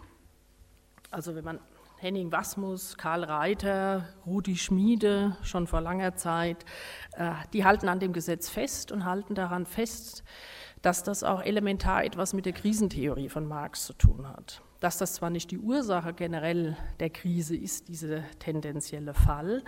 Also 1.10 1.34
wenn 1.34 1.44
man 1.44 1.60
Henning 2.00 2.30
Wasmus, 2.30 2.96
Karl 2.96 3.24
Reiter, 3.24 4.08
Rudi 4.24 4.56
Schmiede 4.56 5.36
schon 5.42 5.66
vor 5.66 5.80
langer 5.80 6.14
Zeit, 6.14 6.64
äh, 7.16 7.32
die 7.52 7.64
halten 7.64 7.88
an 7.88 7.98
dem 7.98 8.12
Gesetz 8.12 8.48
fest 8.48 8.92
und 8.92 9.04
halten 9.04 9.34
daran 9.34 9.66
fest, 9.66 10.22
dass 10.82 11.02
das 11.02 11.24
auch 11.24 11.42
elementar 11.42 12.04
etwas 12.04 12.34
mit 12.34 12.46
der 12.46 12.52
Krisentheorie 12.52 13.28
von 13.28 13.46
Marx 13.46 13.84
zu 13.84 13.94
tun 13.94 14.28
hat. 14.28 14.62
Dass 14.78 14.98
das 14.98 15.14
zwar 15.14 15.30
nicht 15.30 15.50
die 15.50 15.58
Ursache 15.58 16.14
generell 16.14 16.76
der 17.00 17.10
Krise 17.10 17.56
ist, 17.56 17.88
dieser 17.88 18.22
tendenzielle 18.38 19.12
Fall, 19.12 19.64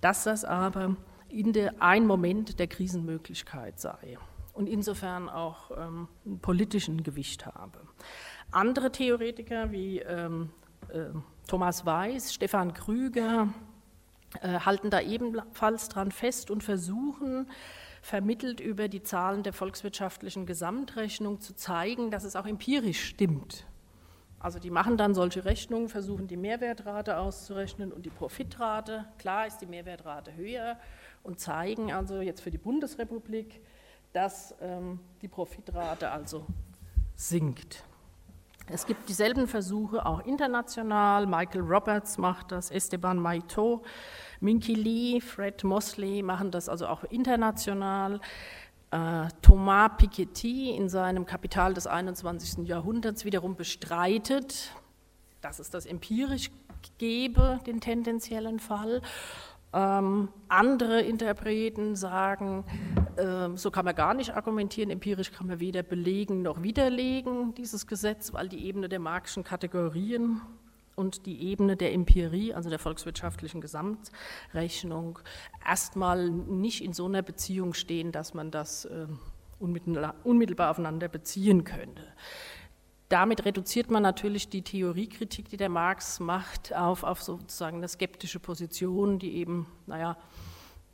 dass 0.00 0.24
das 0.24 0.44
aber 0.44 0.96
in 1.28 1.52
der, 1.52 1.80
ein 1.80 2.06
Moment 2.06 2.58
der 2.58 2.66
Krisenmöglichkeit 2.66 3.78
sei 3.78 4.18
und 4.58 4.66
insofern 4.68 5.28
auch 5.28 5.70
ähm, 5.70 6.08
einen 6.26 6.40
politischen 6.40 7.04
Gewicht 7.04 7.46
habe. 7.46 7.78
Andere 8.50 8.90
Theoretiker 8.90 9.70
wie 9.70 10.00
ähm, 10.00 10.50
äh, 10.88 11.04
Thomas 11.46 11.86
Weiß, 11.86 12.34
Stefan 12.34 12.74
Krüger 12.74 13.48
äh, 14.42 14.58
halten 14.58 14.90
da 14.90 15.00
ebenfalls 15.00 15.88
dran 15.88 16.10
fest 16.10 16.50
und 16.50 16.64
versuchen, 16.64 17.48
vermittelt 18.02 18.58
über 18.58 18.88
die 18.88 19.04
Zahlen 19.04 19.44
der 19.44 19.52
volkswirtschaftlichen 19.52 20.44
Gesamtrechnung 20.44 21.40
zu 21.40 21.54
zeigen, 21.54 22.10
dass 22.10 22.24
es 22.24 22.34
auch 22.34 22.46
empirisch 22.46 23.04
stimmt. 23.04 23.64
Also 24.40 24.58
die 24.58 24.70
machen 24.70 24.96
dann 24.96 25.14
solche 25.14 25.44
Rechnungen, 25.44 25.88
versuchen 25.88 26.26
die 26.26 26.36
Mehrwertrate 26.36 27.18
auszurechnen 27.18 27.92
und 27.92 28.06
die 28.06 28.10
Profitrate. 28.10 29.04
Klar 29.18 29.46
ist 29.46 29.58
die 29.58 29.66
Mehrwertrate 29.66 30.34
höher 30.34 30.78
und 31.22 31.38
zeigen 31.38 31.92
also 31.92 32.20
jetzt 32.20 32.40
für 32.40 32.50
die 32.50 32.58
Bundesrepublik, 32.58 33.60
dass 34.18 34.52
ähm, 34.60 34.98
die 35.22 35.28
Profitrate 35.28 36.10
also 36.10 36.44
sinkt. 37.14 37.84
Es 38.66 38.84
gibt 38.84 39.08
dieselben 39.08 39.46
Versuche 39.46 40.04
auch 40.04 40.26
international. 40.26 41.24
Michael 41.24 41.60
Roberts 41.60 42.18
macht 42.18 42.50
das, 42.50 42.72
Esteban 42.72 43.18
Maito, 43.20 43.84
Minky 44.40 44.74
Lee, 44.74 45.20
Fred 45.20 45.62
Mosley 45.62 46.22
machen 46.22 46.50
das 46.50 46.68
also 46.68 46.88
auch 46.88 47.04
international. 47.04 48.20
Äh, 48.90 49.28
Thomas 49.40 49.92
Piketty 49.98 50.72
in 50.72 50.88
seinem 50.88 51.24
Kapital 51.24 51.72
des 51.74 51.86
21. 51.86 52.66
Jahrhunderts 52.66 53.24
wiederum 53.24 53.54
bestreitet, 53.54 54.72
dass 55.42 55.60
es 55.60 55.70
das 55.70 55.86
empirisch 55.86 56.50
gebe, 56.98 57.60
den 57.68 57.80
tendenziellen 57.80 58.58
Fall. 58.58 59.00
Ähm, 59.78 60.30
andere 60.48 61.02
Interpreten 61.02 61.94
sagen, 61.94 62.64
äh, 63.16 63.56
so 63.56 63.70
kann 63.70 63.84
man 63.84 63.94
gar 63.94 64.12
nicht 64.12 64.34
argumentieren, 64.34 64.90
empirisch 64.90 65.30
kann 65.30 65.46
man 65.46 65.60
weder 65.60 65.84
belegen 65.84 66.42
noch 66.42 66.64
widerlegen 66.64 67.54
dieses 67.54 67.86
Gesetz, 67.86 68.32
weil 68.32 68.48
die 68.48 68.66
Ebene 68.66 68.88
der 68.88 68.98
marxischen 68.98 69.44
Kategorien 69.44 70.40
und 70.96 71.26
die 71.26 71.42
Ebene 71.48 71.76
der 71.76 71.92
Empirie, 71.92 72.52
also 72.54 72.70
der 72.70 72.80
volkswirtschaftlichen 72.80 73.60
Gesamtrechnung, 73.60 75.20
erstmal 75.64 76.28
nicht 76.28 76.82
in 76.82 76.92
so 76.92 77.06
einer 77.06 77.22
Beziehung 77.22 77.72
stehen, 77.72 78.10
dass 78.10 78.34
man 78.34 78.50
das 78.50 78.84
äh, 78.86 79.06
unmittelbar, 79.60 80.16
unmittelbar 80.24 80.72
aufeinander 80.72 81.06
beziehen 81.06 81.62
könnte. 81.62 82.02
Damit 83.08 83.46
reduziert 83.46 83.90
man 83.90 84.02
natürlich 84.02 84.50
die 84.50 84.62
Theoriekritik, 84.62 85.48
die 85.48 85.56
der 85.56 85.70
Marx 85.70 86.20
macht, 86.20 86.74
auf, 86.74 87.04
auf 87.04 87.22
sozusagen 87.22 87.78
eine 87.78 87.88
skeptische 87.88 88.38
Position, 88.38 89.18
die 89.18 89.36
eben, 89.36 89.66
naja, 89.86 90.16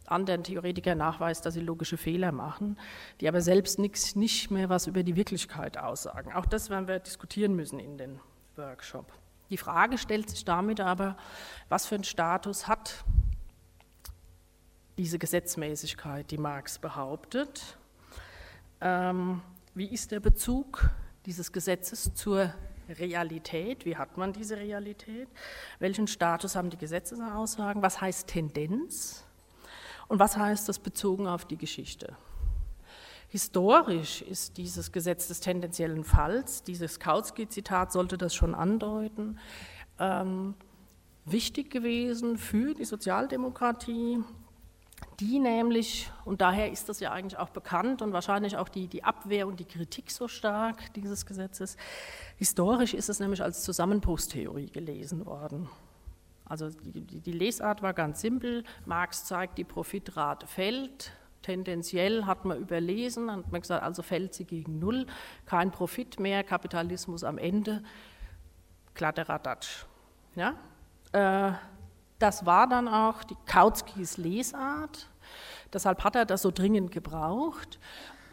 anderen 0.06 0.44
Theoretiker 0.44 0.94
nachweist, 0.94 1.46
dass 1.46 1.54
sie 1.54 1.60
logische 1.60 1.96
Fehler 1.96 2.30
machen, 2.30 2.78
die 3.20 3.28
aber 3.28 3.40
selbst 3.40 3.78
nix, 3.78 4.14
nicht 4.16 4.50
mehr 4.50 4.68
was 4.68 4.86
über 4.86 5.02
die 5.02 5.16
Wirklichkeit 5.16 5.78
aussagen. 5.78 6.32
Auch 6.32 6.46
das 6.46 6.70
werden 6.70 6.86
wir 6.86 6.98
diskutieren 6.98 7.56
müssen 7.56 7.80
in 7.80 7.98
den 7.98 8.20
Workshop. 8.56 9.10
Die 9.50 9.56
Frage 9.56 9.98
stellt 9.98 10.30
sich 10.30 10.44
damit 10.44 10.80
aber, 10.80 11.16
was 11.68 11.86
für 11.86 11.94
einen 11.94 12.04
Status 12.04 12.68
hat 12.68 13.04
diese 14.98 15.18
Gesetzmäßigkeit, 15.18 16.30
die 16.30 16.38
Marx 16.38 16.78
behauptet? 16.78 17.78
Ähm, 18.80 19.42
wie 19.74 19.86
ist 19.86 20.12
der 20.12 20.20
Bezug 20.20 20.90
dieses 21.26 21.52
Gesetzes 21.52 22.14
zur 22.14 22.52
Realität? 22.88 23.84
Wie 23.84 23.96
hat 23.96 24.16
man 24.16 24.32
diese 24.32 24.56
Realität? 24.56 25.28
Welchen 25.78 26.06
Status 26.06 26.56
haben 26.56 26.70
die 26.70 26.76
Gesetzesaussagen? 26.76 27.82
Was 27.82 28.00
heißt 28.00 28.28
Tendenz? 28.28 29.24
Und 30.08 30.18
was 30.18 30.36
heißt 30.36 30.68
das 30.68 30.78
bezogen 30.78 31.26
auf 31.26 31.44
die 31.44 31.56
Geschichte? 31.56 32.16
Historisch 33.28 34.22
ist 34.22 34.58
dieses 34.58 34.92
Gesetz 34.92 35.28
des 35.28 35.40
tendenziellen 35.40 36.04
Falls, 36.04 36.62
dieses 36.62 37.00
Kautsky-Zitat 37.00 37.90
sollte 37.90 38.16
das 38.16 38.34
schon 38.34 38.54
andeuten, 38.54 39.38
ähm, 39.98 40.54
wichtig 41.24 41.70
gewesen 41.70 42.36
für 42.36 42.74
die 42.74 42.84
Sozialdemokratie, 42.84 44.22
die 45.20 45.38
nämlich, 45.38 46.10
und 46.24 46.40
daher 46.40 46.70
ist 46.70 46.88
das 46.88 47.00
ja 47.00 47.12
eigentlich 47.12 47.38
auch 47.38 47.50
bekannt 47.50 48.02
und 48.02 48.12
wahrscheinlich 48.12 48.56
auch 48.56 48.68
die, 48.68 48.88
die 48.88 49.04
Abwehr 49.04 49.46
und 49.46 49.60
die 49.60 49.64
Kritik 49.64 50.10
so 50.10 50.28
stark 50.28 50.92
dieses 50.94 51.24
Gesetzes, 51.26 51.76
historisch 52.36 52.94
ist 52.94 53.08
es 53.08 53.20
nämlich 53.20 53.42
als 53.42 53.62
Zusammenbruchstheorie 53.62 54.70
gelesen 54.70 55.26
worden. 55.26 55.68
Also 56.46 56.68
die, 56.68 57.20
die, 57.20 57.32
Lesart 57.32 57.82
war 57.82 57.94
ganz 57.94 58.20
simpel. 58.20 58.64
Marx 58.84 59.24
zeigt, 59.24 59.56
die 59.56 59.64
Profitrate 59.64 60.46
fällt. 60.46 61.12
Tendenziell 61.42 62.26
hat 62.26 62.44
man 62.44 62.58
überlesen, 62.58 63.30
hat 63.30 63.50
man 63.50 63.60
gesagt, 63.60 63.82
also 63.82 64.02
fällt 64.02 64.34
sie 64.34 64.44
gegen 64.44 64.78
Null, 64.78 65.06
kein 65.46 65.70
Profit 65.70 66.18
mehr, 66.18 66.42
Kapitalismus 66.42 67.24
am 67.24 67.38
Ende, 67.38 67.82
Kladderadatsch. 68.94 69.86
Ja? 70.36 70.54
Äh, 71.12 71.52
das 72.18 72.46
war 72.46 72.66
dann 72.68 72.88
auch 72.88 73.24
die 73.24 73.36
Kautskys 73.46 74.16
Lesart. 74.16 75.08
Deshalb 75.72 76.04
hat 76.04 76.16
er 76.16 76.24
das 76.24 76.42
so 76.42 76.50
dringend 76.50 76.92
gebraucht. 76.92 77.78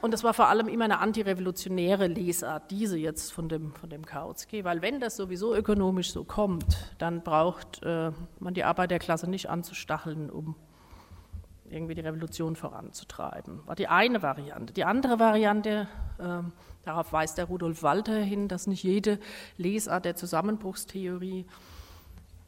Und 0.01 0.13
das 0.15 0.23
war 0.23 0.34
vor 0.34 0.47
allem 0.47 0.67
immer 0.67 0.86
eine 0.86 0.99
antirevolutionäre 0.99 2.07
Lesart, 2.07 2.71
diese 2.71 2.97
jetzt 2.97 3.32
von 3.32 3.49
dem, 3.49 3.73
von 3.75 3.89
dem 3.89 4.03
Kautsky, 4.03 4.63
weil 4.63 4.82
wenn 4.82 4.99
das 4.99 5.15
sowieso 5.15 5.55
ökonomisch 5.55 6.11
so 6.11 6.23
kommt, 6.23 6.95
dann 6.97 7.21
braucht 7.21 7.84
äh, 7.84 8.11
man 8.39 8.55
die 8.55 8.63
Arbeiterklasse 8.63 9.29
nicht 9.29 9.49
anzustacheln, 9.49 10.32
um 10.32 10.55
irgendwie 11.69 11.93
die 11.93 12.01
Revolution 12.01 12.55
voranzutreiben. 12.55 13.65
War 13.67 13.75
die 13.75 13.88
eine 13.88 14.23
Variante. 14.23 14.73
Die 14.73 14.84
andere 14.84 15.19
Variante, 15.19 15.88
äh, 16.17 16.39
darauf 16.84 17.13
weist 17.13 17.38
der 17.38 17.45
Rudolf 17.45 17.84
Walter 17.84 18.17
hin, 18.17 18.47
dass 18.47 18.65
nicht 18.65 18.84
jede 18.84 19.19
Lesart 19.57 20.05
der 20.05 20.15
Zusammenbruchstheorie 20.15 21.45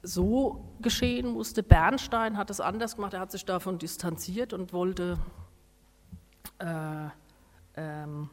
so 0.03 0.75
geschehen 0.81 1.31
musste. 1.31 1.63
Bernstein 1.63 2.37
hat 2.37 2.49
es 2.49 2.59
anders 2.59 2.95
gemacht, 2.95 3.13
er 3.13 3.21
hat 3.21 3.31
sich 3.31 3.45
davon 3.45 3.79
distanziert 3.79 4.53
und 4.53 4.73
wollte 4.73 5.17
äh, 6.59 7.07
ähm, 7.75 8.29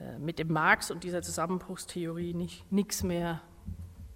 äh, 0.00 0.18
mit 0.18 0.38
dem 0.38 0.52
Marx 0.52 0.90
und 0.90 1.04
dieser 1.04 1.22
Zusammenbruchstheorie 1.22 2.34
nichts 2.70 3.02
mehr 3.02 3.42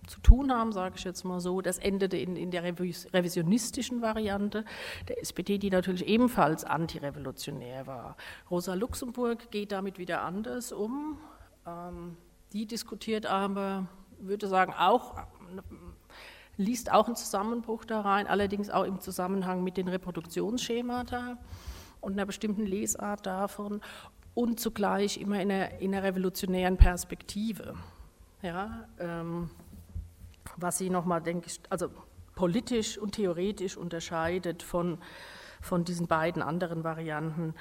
zu 0.06 0.20
tun 0.20 0.52
haben, 0.52 0.72
sage 0.72 0.96
ich 0.96 1.04
jetzt 1.04 1.24
mal 1.24 1.40
so. 1.40 1.60
Das 1.60 1.78
endete 1.78 2.16
in, 2.16 2.34
in 2.36 2.50
der 2.50 2.64
revisionistischen 2.64 4.02
Variante 4.02 4.64
der 5.08 5.20
SPD, 5.20 5.58
die 5.58 5.70
natürlich 5.70 6.06
ebenfalls 6.06 6.64
antirevolutionär 6.64 7.86
war. 7.86 8.16
Rosa 8.50 8.74
Luxemburg 8.74 9.50
geht 9.50 9.70
damit 9.70 9.98
wieder 9.98 10.22
anders 10.22 10.72
um. 10.72 11.18
Ähm, 11.66 12.16
die 12.52 12.66
diskutiert 12.66 13.26
aber, 13.26 13.86
würde 14.18 14.48
sagen, 14.48 14.74
auch, 14.76 15.14
liest 16.62 16.92
auch 16.92 17.06
einen 17.06 17.16
Zusammenbruch 17.16 17.84
da 17.84 18.00
rein, 18.00 18.26
allerdings 18.26 18.70
auch 18.70 18.84
im 18.84 19.00
Zusammenhang 19.00 19.62
mit 19.62 19.76
den 19.76 19.88
Reproduktionsschemata 19.88 21.36
und 22.00 22.12
einer 22.12 22.26
bestimmten 22.26 22.66
Lesart 22.66 23.26
davon 23.26 23.80
und 24.34 24.60
zugleich 24.60 25.18
immer 25.18 25.40
in 25.40 25.50
einer, 25.50 25.80
in 25.80 25.94
einer 25.94 26.02
revolutionären 26.02 26.76
Perspektive. 26.76 27.74
Ja, 28.42 28.88
ähm, 28.98 29.50
was 30.56 30.78
sie 30.78 30.90
nochmal, 30.90 31.22
denke 31.22 31.46
ich, 31.46 31.60
also 31.70 31.88
politisch 32.34 32.98
und 32.98 33.12
theoretisch 33.12 33.76
unterscheidet 33.76 34.62
von, 34.62 34.98
von 35.60 35.84
diesen 35.84 36.06
beiden 36.06 36.42
anderen 36.42 36.82
Varianten 36.82 37.54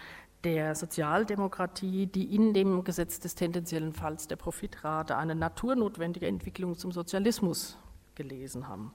der 0.43 0.74
Sozialdemokratie, 0.74 2.08
die 2.08 2.34
in 2.36 2.54
dem 2.54 2.84
Gesetz 2.84 3.20
des 3.20 3.36
tendenziellen 3.36 3.93
Falls 3.93 4.28
der 4.28 4.38
Profitrate 4.38 5.16
eine 5.18 5.36
naturnotwendige 5.36 6.26
Entwicklung 6.28 6.76
zum 6.76 6.91
Sozialismus 6.91 7.78
gelesen 8.16 8.68
haben. 8.68 8.93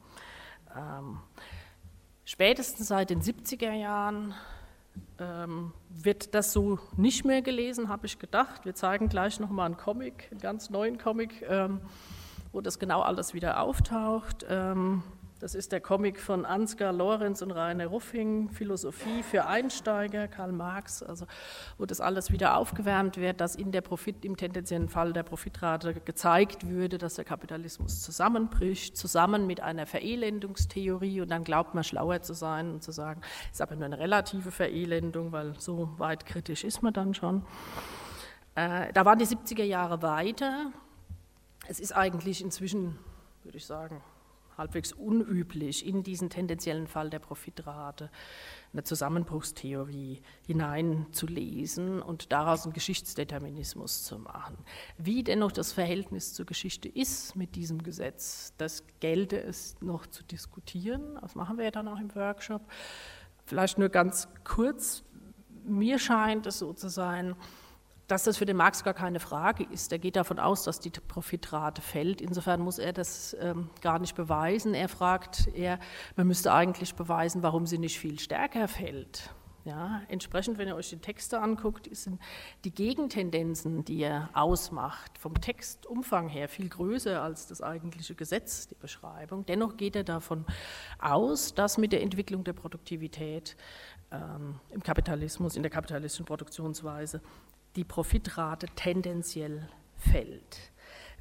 Ähm, 0.76 1.20
spätestens 2.24 2.88
seit 2.88 3.10
den 3.10 3.22
70er 3.22 3.72
Jahren 3.72 4.34
ähm, 5.18 5.72
wird 5.88 6.34
das 6.34 6.52
so 6.52 6.78
nicht 6.96 7.24
mehr 7.24 7.42
gelesen, 7.42 7.88
habe 7.88 8.06
ich 8.06 8.18
gedacht. 8.18 8.64
Wir 8.64 8.74
zeigen 8.74 9.08
gleich 9.08 9.40
nochmal 9.40 9.66
einen 9.66 9.76
Comic, 9.76 10.28
einen 10.30 10.40
ganz 10.40 10.70
neuen 10.70 10.98
Comic, 10.98 11.42
ähm, 11.48 11.80
wo 12.52 12.60
das 12.60 12.78
genau 12.78 13.02
alles 13.02 13.34
wieder 13.34 13.60
auftaucht. 13.60 14.46
Ähm, 14.48 15.02
das 15.38 15.54
ist 15.54 15.72
der 15.72 15.80
Comic 15.80 16.18
von 16.18 16.46
Ansgar 16.46 16.92
Lorenz 16.92 17.42
und 17.42 17.50
Rainer 17.50 17.88
Ruffing, 17.88 18.48
Philosophie 18.48 19.22
für 19.22 19.46
Einsteiger, 19.46 20.28
Karl 20.28 20.50
Marx, 20.50 21.02
also 21.02 21.26
wo 21.76 21.84
das 21.84 22.00
alles 22.00 22.30
wieder 22.30 22.56
aufgewärmt 22.56 23.18
wird, 23.18 23.40
dass 23.42 23.54
in 23.54 23.70
der 23.70 23.82
Profit, 23.82 24.24
im 24.24 24.36
tendenziellen 24.38 24.88
Fall 24.88 25.12
der 25.12 25.24
Profitrate 25.24 25.92
gezeigt 25.94 26.68
würde, 26.68 26.96
dass 26.96 27.14
der 27.14 27.26
Kapitalismus 27.26 28.02
zusammenbricht, 28.02 28.96
zusammen 28.96 29.46
mit 29.46 29.60
einer 29.60 29.84
Verelendungstheorie 29.84 31.20
und 31.20 31.30
dann 31.30 31.44
glaubt 31.44 31.74
man 31.74 31.84
schlauer 31.84 32.22
zu 32.22 32.32
sein 32.32 32.70
und 32.70 32.82
zu 32.82 32.92
sagen, 32.92 33.20
es 33.48 33.56
ist 33.56 33.62
aber 33.62 33.76
nur 33.76 33.84
eine 33.84 33.98
relative 33.98 34.50
Verelendung, 34.50 35.32
weil 35.32 35.52
so 35.58 35.90
weit 35.98 36.24
kritisch 36.24 36.64
ist 36.64 36.82
man 36.82 36.94
dann 36.94 37.12
schon. 37.12 37.42
Äh, 38.54 38.90
da 38.94 39.04
waren 39.04 39.18
die 39.18 39.26
70er 39.26 39.64
Jahre 39.64 40.00
weiter. 40.00 40.72
Es 41.68 41.78
ist 41.78 41.92
eigentlich 41.92 42.40
inzwischen, 42.40 42.98
würde 43.44 43.58
ich 43.58 43.66
sagen, 43.66 44.00
halbwegs 44.56 44.92
unüblich, 44.92 45.86
in 45.86 46.02
diesen 46.02 46.30
tendenziellen 46.30 46.86
Fall 46.86 47.10
der 47.10 47.18
Profitrate 47.18 48.10
eine 48.72 48.84
Zusammenbruchstheorie 48.84 50.20
hineinzulesen 50.46 52.02
und 52.02 52.32
daraus 52.32 52.64
einen 52.64 52.72
Geschichtsdeterminismus 52.72 54.04
zu 54.04 54.18
machen. 54.18 54.56
Wie 54.98 55.22
dennoch 55.22 55.52
das 55.52 55.72
Verhältnis 55.72 56.34
zur 56.34 56.46
Geschichte 56.46 56.88
ist 56.88 57.36
mit 57.36 57.56
diesem 57.56 57.82
Gesetz, 57.82 58.52
das 58.58 58.84
gelte 59.00 59.40
es 59.40 59.76
noch 59.80 60.06
zu 60.06 60.24
diskutieren. 60.24 61.18
Das 61.20 61.34
machen 61.34 61.56
wir 61.58 61.64
ja 61.64 61.70
dann 61.70 61.88
auch 61.88 61.98
im 61.98 62.14
Workshop. 62.14 62.62
Vielleicht 63.44 63.78
nur 63.78 63.88
ganz 63.88 64.28
kurz. 64.44 65.04
Mir 65.64 65.98
scheint 65.98 66.46
es 66.46 66.58
so 66.58 66.72
zu 66.72 66.88
sein, 66.88 67.34
dass 68.06 68.24
das 68.24 68.36
für 68.36 68.46
den 68.46 68.56
Marx 68.56 68.84
gar 68.84 68.94
keine 68.94 69.20
Frage 69.20 69.64
ist. 69.64 69.92
Er 69.92 69.98
geht 69.98 70.16
davon 70.16 70.38
aus, 70.38 70.64
dass 70.64 70.80
die 70.80 70.90
Profitrate 70.90 71.82
fällt. 71.82 72.20
Insofern 72.20 72.60
muss 72.60 72.78
er 72.78 72.92
das 72.92 73.36
ähm, 73.40 73.70
gar 73.80 73.98
nicht 73.98 74.14
beweisen. 74.14 74.74
Er 74.74 74.88
fragt 74.88 75.48
eher, 75.54 75.78
man 76.16 76.26
müsste 76.26 76.52
eigentlich 76.52 76.94
beweisen, 76.94 77.42
warum 77.42 77.66
sie 77.66 77.78
nicht 77.78 77.98
viel 77.98 78.18
stärker 78.18 78.68
fällt. 78.68 79.30
Ja, 79.66 80.02
entsprechend, 80.06 80.58
wenn 80.58 80.68
ihr 80.68 80.76
euch 80.76 80.90
die 80.90 80.98
Texte 80.98 81.40
anguckt, 81.40 81.88
sind 81.90 82.20
die 82.64 82.72
Gegentendenzen, 82.72 83.84
die 83.84 84.00
er 84.00 84.30
ausmacht, 84.32 85.18
vom 85.18 85.40
Textumfang 85.40 86.28
her 86.28 86.48
viel 86.48 86.68
größer 86.68 87.20
als 87.20 87.48
das 87.48 87.62
eigentliche 87.62 88.14
Gesetz, 88.14 88.68
die 88.68 88.76
Beschreibung. 88.76 89.44
Dennoch 89.44 89.76
geht 89.76 89.96
er 89.96 90.04
davon 90.04 90.44
aus, 91.00 91.52
dass 91.52 91.78
mit 91.78 91.90
der 91.90 92.02
Entwicklung 92.02 92.44
der 92.44 92.52
Produktivität 92.52 93.56
ähm, 94.12 94.60
im 94.70 94.84
Kapitalismus, 94.84 95.56
in 95.56 95.64
der 95.64 95.70
kapitalistischen 95.72 96.26
Produktionsweise, 96.26 97.20
die 97.76 97.84
Profitrate 97.84 98.66
tendenziell 98.74 99.68
fällt. 99.96 100.72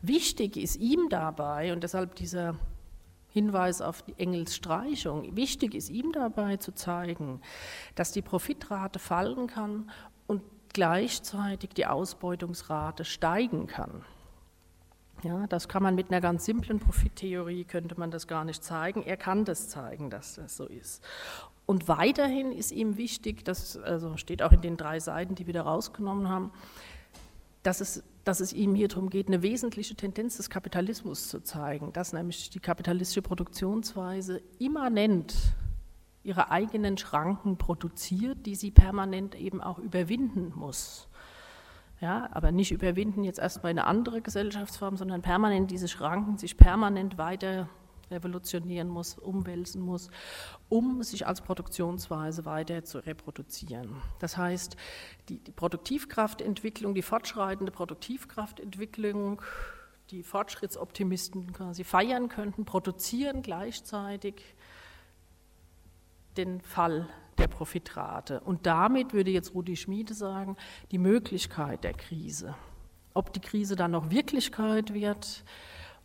Wichtig 0.01 0.57
ist 0.57 0.77
ihm 0.77 1.09
dabei, 1.09 1.73
und 1.73 1.83
deshalb 1.83 2.15
dieser 2.15 2.55
Hinweis 3.29 3.81
auf 3.81 4.01
die 4.03 4.17
Engels 4.17 4.55
Streichung, 4.55 5.35
wichtig 5.35 5.75
ist 5.75 5.89
ihm 5.89 6.11
dabei 6.13 6.57
zu 6.57 6.73
zeigen, 6.73 7.41
dass 7.95 8.11
die 8.11 8.21
Profitrate 8.21 8.99
fallen 8.99 9.47
kann 9.47 9.91
und 10.25 10.41
gleichzeitig 10.73 11.71
die 11.71 11.85
Ausbeutungsrate 11.85 13.03
steigen 13.03 13.67
kann. 13.67 14.05
Ja, 15.23 15.47
das 15.47 15.67
kann 15.67 15.81
man 15.81 15.95
mit 15.95 16.11
einer 16.11 16.21
ganz 16.21 16.45
simplen 16.45 16.79
Profittheorie, 16.79 17.63
könnte 17.63 17.99
man 17.99 18.11
das 18.11 18.27
gar 18.27 18.45
nicht 18.45 18.63
zeigen. 18.63 19.01
Er 19.01 19.17
kann 19.17 19.43
das 19.43 19.69
zeigen, 19.69 20.09
dass 20.09 20.35
das 20.35 20.55
so 20.55 20.65
ist. 20.65 21.03
Und 21.66 21.88
weiterhin 21.88 22.51
ist 22.51 22.72
ihm 22.72 22.97
wichtig, 22.97 23.43
das 23.43 23.78
also 23.78 24.18
steht 24.18 24.43
auch 24.43 24.51
in 24.51 24.61
den 24.61 24.78
drei 24.78 24.99
Seiten, 24.99 25.36
die 25.36 25.47
wir 25.47 25.53
da 25.53 25.63
rausgenommen 25.63 26.30
haben, 26.30 26.51
dass 27.63 27.82
es, 27.82 28.03
dass 28.24 28.39
es 28.39 28.53
ihm 28.53 28.76
hier 28.76 28.88
darum 28.88 29.09
geht, 29.09 29.28
eine 29.28 29.41
wesentliche 29.41 29.95
Tendenz 29.95 30.38
des 30.38 30.49
Kapitalismus 30.49 31.28
zu 31.28 31.41
zeigen, 31.41 31.91
dass 31.93 32.13
nämlich 32.13 32.51
die 32.51 32.59
kapitalistische 32.59 33.24
Produktionsweise 33.24 34.41
immanent 34.59 35.34
ihre 36.22 36.51
eigenen 36.51 36.97
Schranken 36.97 37.57
produziert, 37.57 38.45
die 38.45 38.55
sie 38.55 38.72
permanent 38.72 39.36
eben 39.36 39.61
auch 39.61 39.80
überwinden 39.80 40.53
muss. 40.55 41.07
Ja, 42.01 42.30
aber 42.32 42.51
nicht 42.51 42.72
überwinden 42.72 43.24
jetzt 43.24 43.39
erstmal 43.39 43.70
eine 43.70 43.86
andere 43.86 44.22
Gesellschaftsform, 44.22 44.97
sondern 44.97 45.22
permanent 45.22 45.72
diese 45.72 45.88
Schranken 45.88 46.38
sich 46.38 46.57
permanent 46.57 47.18
weiter 47.18 47.70
revolutionieren 48.11 48.87
muss, 48.87 49.17
umwälzen 49.17 49.81
muss, 49.81 50.09
um 50.69 51.03
sich 51.03 51.27
als 51.27 51.41
Produktionsweise 51.41 52.45
weiter 52.45 52.83
zu 52.83 52.99
reproduzieren. 52.99 54.01
Das 54.19 54.37
heißt, 54.37 54.75
die, 55.29 55.39
die 55.39 55.51
Produktivkraftentwicklung, 55.51 56.95
die 56.95 57.01
fortschreitende 57.01 57.71
Produktivkraftentwicklung, 57.71 59.41
die 60.11 60.23
Fortschrittsoptimisten 60.23 61.53
quasi 61.53 61.83
feiern 61.83 62.29
könnten, 62.29 62.65
produzieren 62.65 63.41
gleichzeitig 63.41 64.55
den 66.37 66.61
Fall 66.61 67.09
der 67.37 67.47
Profitrate. 67.47 68.39
Und 68.41 68.65
damit 68.65 69.13
würde 69.13 69.31
jetzt 69.31 69.53
Rudi 69.53 69.75
Schmiede 69.75 70.13
sagen, 70.13 70.57
die 70.91 70.97
Möglichkeit 70.97 71.83
der 71.83 71.93
Krise. 71.93 72.55
Ob 73.13 73.33
die 73.33 73.39
Krise 73.39 73.75
dann 73.75 73.91
noch 73.91 74.09
Wirklichkeit 74.09 74.93
wird, 74.93 75.43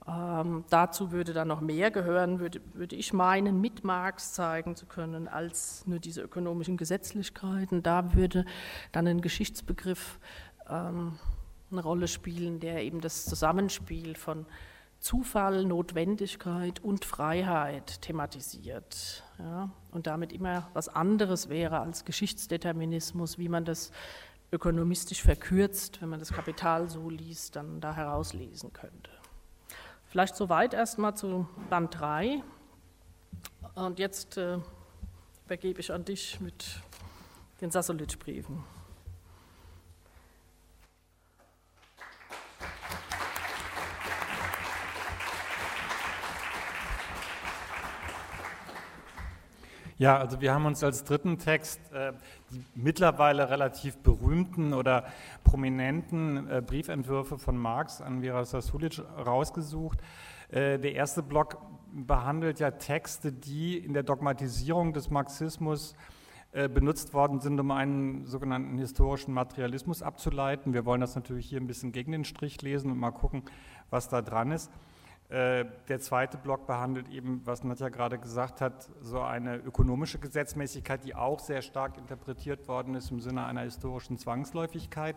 ähm, 0.07 0.64
dazu 0.70 1.12
würde 1.12 1.32
dann 1.32 1.48
noch 1.48 1.61
mehr 1.61 1.90
gehören, 1.90 2.40
würde, 2.40 2.61
würde 2.72 2.96
ich 2.96 3.12
meinen, 3.12 3.61
mit 3.61 3.84
Marx 3.84 4.32
zeigen 4.32 4.74
zu 4.76 4.86
können, 4.86 5.28
als 5.28 5.86
nur 5.86 5.98
diese 5.98 6.22
ökonomischen 6.22 6.76
Gesetzlichkeiten. 6.76 7.82
Da 7.82 8.14
würde 8.14 8.44
dann 8.92 9.07
ein 9.07 9.20
Geschichtsbegriff 9.20 10.18
ähm, 10.68 11.18
eine 11.70 11.82
Rolle 11.82 12.09
spielen, 12.09 12.61
der 12.61 12.82
eben 12.82 13.01
das 13.01 13.24
Zusammenspiel 13.26 14.16
von 14.16 14.46
Zufall, 15.01 15.64
Notwendigkeit 15.64 16.80
und 16.80 17.05
Freiheit 17.05 18.03
thematisiert. 18.03 19.24
Ja, 19.38 19.70
und 19.92 20.07
damit 20.07 20.32
immer 20.32 20.68
was 20.74 20.88
anderes 20.88 21.48
wäre 21.48 21.80
als 21.80 22.05
Geschichtsdeterminismus, 22.05 23.38
wie 23.38 23.48
man 23.48 23.64
das 23.64 23.92
ökonomistisch 24.53 25.22
verkürzt, 25.22 26.03
wenn 26.03 26.09
man 26.09 26.18
das 26.18 26.32
Kapital 26.32 26.90
so 26.90 27.09
liest, 27.09 27.57
dann 27.57 27.80
da 27.80 27.94
herauslesen 27.94 28.72
könnte. 28.72 29.11
Vielleicht 30.11 30.35
soweit 30.35 30.75
erstmal 30.75 31.17
zu 31.17 31.47
Band 31.71 31.97
3. 32.01 32.43
Und 33.77 34.01
jetzt 34.01 34.37
äh, 34.39 34.59
übergebe 35.47 35.79
ich 35.79 35.93
an 35.93 36.05
dich 36.05 36.41
mit 36.41 36.83
den 37.61 37.71
Sassolitsch-Briefen. 37.71 38.65
Ja, 50.01 50.16
also 50.16 50.40
wir 50.40 50.55
haben 50.55 50.64
uns 50.64 50.82
als 50.82 51.05
dritten 51.05 51.36
Text 51.36 51.78
äh, 51.92 52.14
die 52.51 52.64
mittlerweile 52.74 53.51
relativ 53.51 53.98
berühmten 53.98 54.72
oder 54.72 55.05
prominenten 55.44 56.48
äh, 56.48 56.62
Briefentwürfe 56.62 57.36
von 57.36 57.59
Marx 57.59 58.01
an 58.01 58.22
Vera 58.22 58.46
Sasulic 58.46 59.03
rausgesucht. 59.18 59.98
Äh, 60.48 60.78
der 60.78 60.94
erste 60.94 61.22
Block 61.22 61.59
behandelt 61.92 62.61
ja 62.61 62.70
Texte, 62.70 63.30
die 63.30 63.76
in 63.76 63.92
der 63.92 64.03
Dogmatisierung 64.03 64.94
des 64.94 65.11
Marxismus 65.11 65.94
äh, 66.53 66.70
benutzt 66.70 67.12
worden 67.12 67.40
sind, 67.40 67.61
um 67.61 67.70
einen 67.70 68.24
sogenannten 68.24 68.78
historischen 68.78 69.34
Materialismus 69.34 70.01
abzuleiten. 70.01 70.72
Wir 70.72 70.86
wollen 70.86 71.03
das 71.03 71.14
natürlich 71.14 71.46
hier 71.46 71.61
ein 71.61 71.66
bisschen 71.66 71.92
gegen 71.92 72.12
den 72.12 72.24
Strich 72.24 72.62
lesen 72.62 72.90
und 72.90 72.98
mal 72.98 73.11
gucken, 73.11 73.42
was 73.90 74.09
da 74.09 74.22
dran 74.22 74.51
ist. 74.51 74.70
Äh, 75.31 75.66
der 75.89 76.01
zweite 76.01 76.39
Block 76.39 76.66
behandelt 76.66 77.09
eben, 77.09 77.43
was 77.45 77.62
Nadja 77.62 77.89
gerade 77.89 78.18
gesagt 78.18 78.61
hat, 78.61 78.91
so 79.01 79.20
eine 79.20 79.59
ökonomische 79.59 80.18
Gesetzmäßigkeit, 80.18 81.05
die 81.05 81.14
auch 81.14 81.39
sehr 81.39 81.62
stark 81.62 81.97
interpretiert 81.99 82.66
worden 82.66 82.97
ist 82.97 83.12
im 83.12 83.20
Sinne 83.20 83.47
einer 83.47 83.61
historischen 83.61 84.18
Zwangsläufigkeit. 84.18 85.14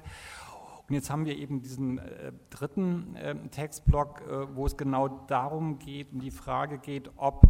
Und 0.88 0.94
jetzt 0.94 1.10
haben 1.10 1.26
wir 1.26 1.36
eben 1.36 1.62
diesen 1.62 1.98
äh, 1.98 2.32
dritten 2.52 3.16
äh, 3.16 3.36
Textblock, 3.50 4.22
äh, 4.22 4.56
wo 4.56 4.68
es 4.68 4.78
genau 4.78 5.08
darum 5.08 5.80
geht, 5.80 6.14
um 6.14 6.20
die 6.20 6.30
Frage 6.30 6.78
geht, 6.78 7.10
ob 7.16 7.48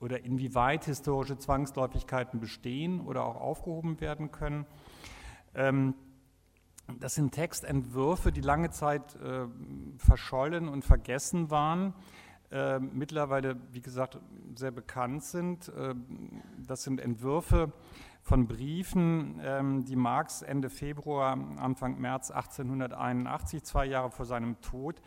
oder 0.00 0.24
inwieweit 0.24 0.86
historische 0.86 1.38
Zwangsläufigkeiten 1.38 2.40
bestehen 2.40 3.00
oder 3.00 3.24
auch 3.24 3.36
aufgehoben 3.36 4.00
werden 4.00 4.32
können. 4.32 4.66
Ähm, 5.54 5.94
das 7.00 7.14
sind 7.14 7.32
Textentwürfe, 7.32 8.32
die 8.32 8.40
lange 8.40 8.70
Zeit 8.70 9.16
äh, 9.16 9.46
verschollen 9.98 10.68
und 10.68 10.84
vergessen 10.84 11.50
waren, 11.50 11.94
äh, 12.50 12.78
mittlerweile, 12.78 13.56
wie 13.72 13.80
gesagt, 13.80 14.18
sehr 14.54 14.70
bekannt 14.70 15.24
sind. 15.24 15.68
Äh, 15.68 15.94
das 16.66 16.84
sind 16.84 17.00
Entwürfe 17.00 17.72
von 18.22 18.46
Briefen, 18.46 19.40
ähm, 19.42 19.84
die 19.84 19.96
Marx 19.96 20.42
Ende 20.42 20.70
Februar, 20.70 21.38
Anfang 21.58 22.00
März 22.00 22.30
1881, 22.30 23.64
zwei 23.64 23.86
Jahre 23.86 24.10
vor 24.10 24.26
seinem 24.26 24.60
Tod, 24.60 25.02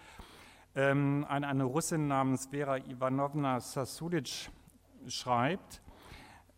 ähm, 0.75 1.25
an 1.27 1.43
eine 1.43 1.63
Russin 1.63 2.07
namens 2.07 2.47
Vera 2.47 2.77
Ivanovna 2.77 3.59
Sasulic 3.59 4.49
schreibt. 5.07 5.81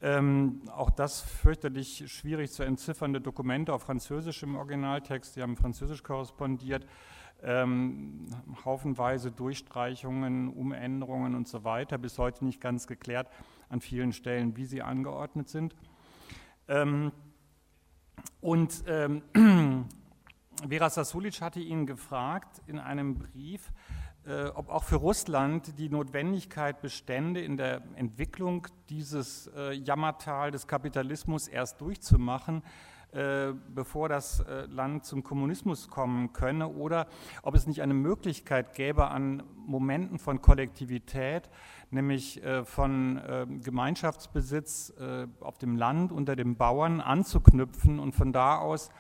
Ähm, 0.04 0.62
auch 0.76 0.90
das 0.90 1.22
fürchterlich 1.22 2.12
schwierig 2.12 2.52
zu 2.52 2.64
entziffernde 2.64 3.22
Dokumente 3.22 3.72
auf 3.72 3.84
Französisch 3.84 4.42
im 4.42 4.56
Originaltext, 4.56 5.36
die 5.36 5.44
haben 5.44 5.56
Französisch 5.56 6.02
korrespondiert, 6.02 6.88
ähm, 7.44 8.26
haufenweise 8.66 9.32
Durchstreichungen, 9.32 10.50
Umänderungen 10.50 11.36
und 11.36 11.48
so 11.48 11.64
weiter, 11.64 12.00
bis 12.00 12.18
heute 12.18 12.46
nicht 12.46 12.60
ganz 12.60 12.88
geklärt 12.88 13.30
an 13.70 13.80
vielen 13.80 14.12
Stellen, 14.12 14.58
wie 14.58 14.66
sie 14.66 14.82
angeordnet 14.82 15.50
sind. 15.50 15.76
Ähm, 16.68 17.12
und 18.40 18.84
ähm, 18.88 19.22
Vera 20.68 20.90
Sasulic 20.90 21.42
hatte 21.42 21.60
ihn 21.60 21.86
gefragt 21.86 22.62
in 22.66 22.80
einem 22.80 23.20
Brief, 23.20 23.72
ob 24.54 24.70
auch 24.70 24.84
für 24.84 24.98
Russland 24.98 25.80
die 25.80 25.90
Notwendigkeit 25.90 26.82
bestände, 26.82 27.42
in 27.42 27.58
der 27.58 27.82
Entwicklung 27.96 28.68
dieses 28.90 29.48
äh, 29.56 29.74
Jammertal 29.74 30.52
des 30.52 30.68
Kapitalismus 30.68 31.48
erst 31.48 31.82
durchzumachen, 31.82 32.62
äh, 33.14 33.52
bevor 33.68 34.08
das 34.08 34.40
äh, 34.40 34.68
Land 34.68 35.04
zum 35.04 35.22
Kommunismus 35.22 35.90
kommen 35.90 36.32
könne, 36.32 36.70
oder 36.70 37.08
ob 37.44 37.56
es 37.56 37.68
nicht 37.68 37.82
eine 37.82 37.94
Möglichkeit 37.94 38.74
gäbe, 38.74 39.10
an 39.10 39.44
Momenten 39.54 40.18
von 40.18 40.42
Kollektivität, 40.42 41.50
nämlich 41.90 42.42
äh, 42.42 42.64
von 42.64 43.18
äh, 43.18 43.46
Gemeinschaftsbesitz 43.62 44.94
auf 45.42 45.58
dem 45.58 45.76
Land 45.76 46.14
unter 46.14 46.38
den 46.38 46.56
Bauern 46.56 47.02
anzuknüpfen 47.02 48.00
und 48.00 48.14
von 48.14 48.32
da 48.32 48.60
aus 48.60 48.92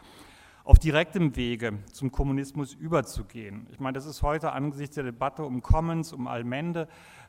auf 0.63 0.79
direktem 0.79 1.35
Wege 1.35 1.79
zum 1.91 2.11
Kommunismus 2.11 2.73
überzugehen. 2.73 3.67
Ich 3.71 3.79
meine, 3.79 3.93
das 3.93 4.05
ist 4.05 4.21
heute 4.21 4.51
angesichts 4.51 4.95
der 4.95 5.03
Debatte 5.03 5.43
um 5.43 5.61
Commons, 5.61 6.13
um 6.13 6.27
Allmende, 6.27 6.87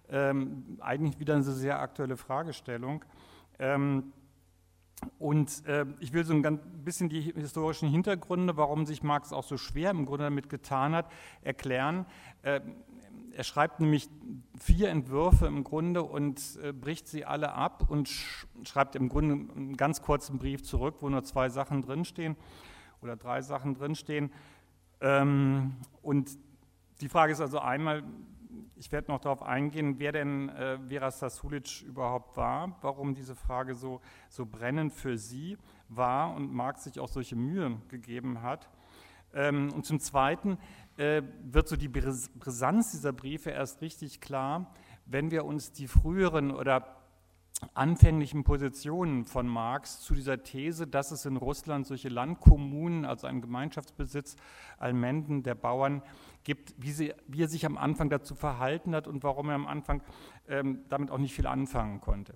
ähm, 0.08 0.78
eigentlich 0.80 1.18
wieder 1.18 1.34
eine 1.34 1.42
sehr 1.42 1.80
aktuelle 1.80 2.16
Fragestellung. 2.16 3.04
Ähm, 3.58 4.12
und 5.18 5.66
äh, 5.66 5.86
ich 5.98 6.12
will 6.12 6.24
so 6.24 6.34
ein 6.34 6.60
bisschen 6.84 7.08
die 7.08 7.20
historischen 7.20 7.88
Hintergründe, 7.88 8.56
warum 8.56 8.86
sich 8.86 9.02
Marx 9.02 9.32
auch 9.32 9.42
so 9.42 9.56
schwer 9.56 9.90
im 9.90 10.06
Grunde 10.06 10.24
damit 10.24 10.48
getan 10.48 10.94
hat, 10.94 11.10
erklären. 11.42 12.06
Äh, 12.42 12.60
er 13.34 13.44
schreibt 13.44 13.80
nämlich 13.80 14.10
vier 14.58 14.90
Entwürfe 14.90 15.46
im 15.46 15.64
Grunde 15.64 16.02
und 16.02 16.58
äh, 16.62 16.72
bricht 16.72 17.08
sie 17.08 17.24
alle 17.24 17.52
ab 17.52 17.86
und 17.88 18.08
sch 18.08 18.46
schreibt 18.64 18.94
im 18.94 19.08
Grunde 19.08 19.52
einen 19.56 19.76
ganz 19.76 20.02
kurzen 20.02 20.38
Brief 20.38 20.62
zurück, 20.62 20.96
wo 21.00 21.08
nur 21.08 21.24
zwei 21.24 21.48
Sachen 21.48 21.82
drinstehen 21.82 22.36
oder 23.02 23.16
drei 23.16 23.42
Sachen 23.42 23.74
drinstehen. 23.74 24.32
Ähm, 25.00 25.74
und 26.02 26.38
die 27.00 27.08
Frage 27.08 27.32
ist 27.32 27.40
also 27.40 27.58
einmal, 27.58 28.02
ich 28.76 28.90
werde 28.92 29.10
noch 29.10 29.20
darauf 29.20 29.42
eingehen, 29.42 29.98
wer 29.98 30.12
denn 30.12 30.48
äh, 30.50 30.78
Vera 30.88 31.10
Sasulic 31.10 31.82
überhaupt 31.82 32.36
war, 32.36 32.76
warum 32.82 33.14
diese 33.14 33.34
Frage 33.34 33.74
so, 33.74 34.00
so 34.28 34.46
brennend 34.46 34.92
für 34.92 35.18
sie 35.18 35.56
war 35.88 36.34
und 36.34 36.52
Marx 36.52 36.84
sich 36.84 37.00
auch 37.00 37.08
solche 37.08 37.36
Mühe 37.36 37.78
gegeben 37.88 38.42
hat. 38.42 38.68
Ähm, 39.34 39.72
und 39.72 39.86
zum 39.86 40.00
Zweiten 40.00 40.58
äh, 40.96 41.22
wird 41.44 41.68
so 41.68 41.76
die 41.76 41.88
Brisanz 41.88 42.92
dieser 42.92 43.12
Briefe 43.12 43.50
erst 43.50 43.80
richtig 43.80 44.20
klar, 44.20 44.72
wenn 45.06 45.30
wir 45.30 45.44
uns 45.44 45.72
die 45.72 45.88
früheren 45.88 46.50
oder 46.50 47.01
anfänglichen 47.74 48.44
Positionen 48.44 49.24
von 49.24 49.46
Marx 49.46 50.00
zu 50.00 50.14
dieser 50.14 50.42
These, 50.42 50.86
dass 50.86 51.10
es 51.10 51.24
in 51.24 51.36
Russland 51.36 51.86
solche 51.86 52.08
Landkommunen, 52.08 53.04
also 53.04 53.26
einen 53.26 53.40
Gemeinschaftsbesitz 53.40 54.36
Allmenden 54.78 55.42
der 55.42 55.54
Bauern 55.54 56.02
gibt, 56.44 56.74
wie, 56.78 56.92
sie, 56.92 57.14
wie, 57.26 57.42
er 57.42 57.48
sich 57.48 57.66
am 57.66 57.78
Anfang 57.78 58.10
dazu 58.10 58.34
verhalten 58.34 58.94
hat 58.94 59.06
und 59.06 59.22
warum 59.22 59.48
er 59.48 59.54
am 59.54 59.66
Anfang 59.66 60.02
ähm, 60.48 60.80
damit 60.88 61.10
auch 61.10 61.18
nicht 61.18 61.34
viel 61.34 61.46
anfangen 61.46 62.00
konnte. 62.00 62.34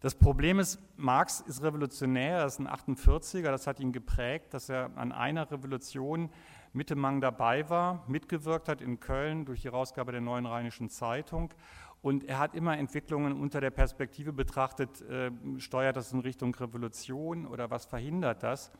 Das 0.00 0.14
Problem 0.14 0.58
ist, 0.58 0.78
Marx 0.96 1.40
ist 1.40 1.62
revolutionär, 1.62 2.38
er 2.38 2.46
ist 2.46 2.60
ein 2.60 2.68
48er, 2.68 3.50
das 3.50 3.66
hat 3.66 3.80
ihn 3.80 3.92
geprägt, 3.92 4.52
dass 4.52 4.68
er 4.68 4.90
an 4.96 5.10
einer 5.10 5.50
Revolution 5.50 6.30
Mitte 6.74 6.94
Mang 6.94 7.22
dabei 7.22 7.70
war, 7.70 8.04
mitgewirkt 8.06 8.68
hat 8.68 8.82
in 8.82 9.00
Köln 9.00 9.46
durch 9.46 9.62
die 9.62 9.68
Herausgabe 9.68 10.12
der 10.12 10.20
Neuen 10.20 10.44
Rheinischen 10.44 10.90
Zeitung 10.90 11.50
Und 12.06 12.22
er 12.22 12.38
hat 12.38 12.54
immer 12.54 12.78
Entwicklungen 12.78 13.32
unter 13.32 13.60
der 13.60 13.72
Perspektive 13.72 14.32
betrachtet, 14.32 15.02
äh, 15.10 15.32
steuert 15.58 15.96
das 15.96 16.12
in 16.12 16.20
Richtung 16.20 16.54
Revolution 16.54 17.48
oder 17.48 17.68
was 17.68 17.84
verhindert 17.84 18.44
das? 18.44 18.70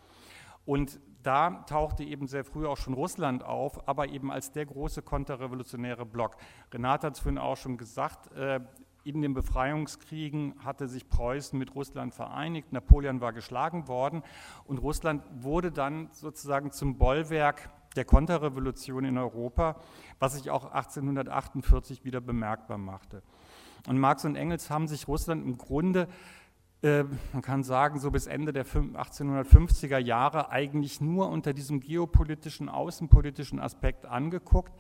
Und 0.65 1.01
da 1.25 1.65
tauchte 1.67 2.05
eben 2.05 2.29
sehr 2.29 2.45
früh 2.45 2.69
auch 2.69 2.77
schon 2.77 2.95
Russland 2.95 3.43
auf, 3.43 3.89
aber 3.89 4.11
eben 4.11 4.31
als 4.31 4.53
der 4.53 4.67
große 4.67 5.03
konterrevolutionäre 5.03 6.07
Block. 6.07 6.37
Renate 6.73 7.09
hat 7.09 7.15
es 7.15 7.19
vorhin 7.19 7.39
auch 7.39 7.57
schon 7.57 7.79
gesagt, 7.79 8.31
äh, 8.37 8.61
in 9.03 9.23
den 9.23 9.35
Befreiungskriegen 9.35 10.55
hatte 10.65 10.87
sich 10.87 11.09
Preußen 11.09 11.59
mit 11.59 11.75
Russland 11.75 12.15
vereinigt, 12.15 12.73
Napoleon 12.73 13.21
war 13.21 13.33
geschlagen 13.33 13.89
worden 13.89 14.23
und 14.67 14.79
Russland 14.79 15.25
wurde 15.35 15.73
dann 15.73 16.11
sozusagen 16.13 16.71
zum 16.71 16.97
Bollwerk 16.97 17.71
der 17.97 18.05
Konterrevolution 18.05 19.05
in 19.05 19.19
Europa, 19.19 19.77
was 20.19 20.35
sich 20.35 20.51
auch 20.51 20.73
1848 20.73 22.05
wieder 22.05 22.21
bemerkbar 22.21 22.79
machte. 22.79 23.23
Und 23.89 23.99
Marx 23.99 24.25
und 24.25 24.37
Engels 24.37 24.71
haben 24.71 24.89
sich 24.89 25.09
Russland 25.09 25.45
im 25.45 25.59
Grunde, 25.59 26.09
äh, 26.83 27.05
man 27.33 27.43
kann 27.43 27.63
sagen, 27.63 27.99
so 27.99 28.11
bis 28.11 28.27
Ende 28.27 28.53
der 28.53 28.67
1850er 28.67 29.99
Jahre 29.99 30.51
eigentlich 30.51 31.01
nur 31.01 31.29
unter 31.31 31.53
diesem 31.53 31.81
geopolitischen, 31.81 32.69
außenpolitischen 32.69 33.61
Aspekt 33.61 34.05
angeguckt. 34.05 34.73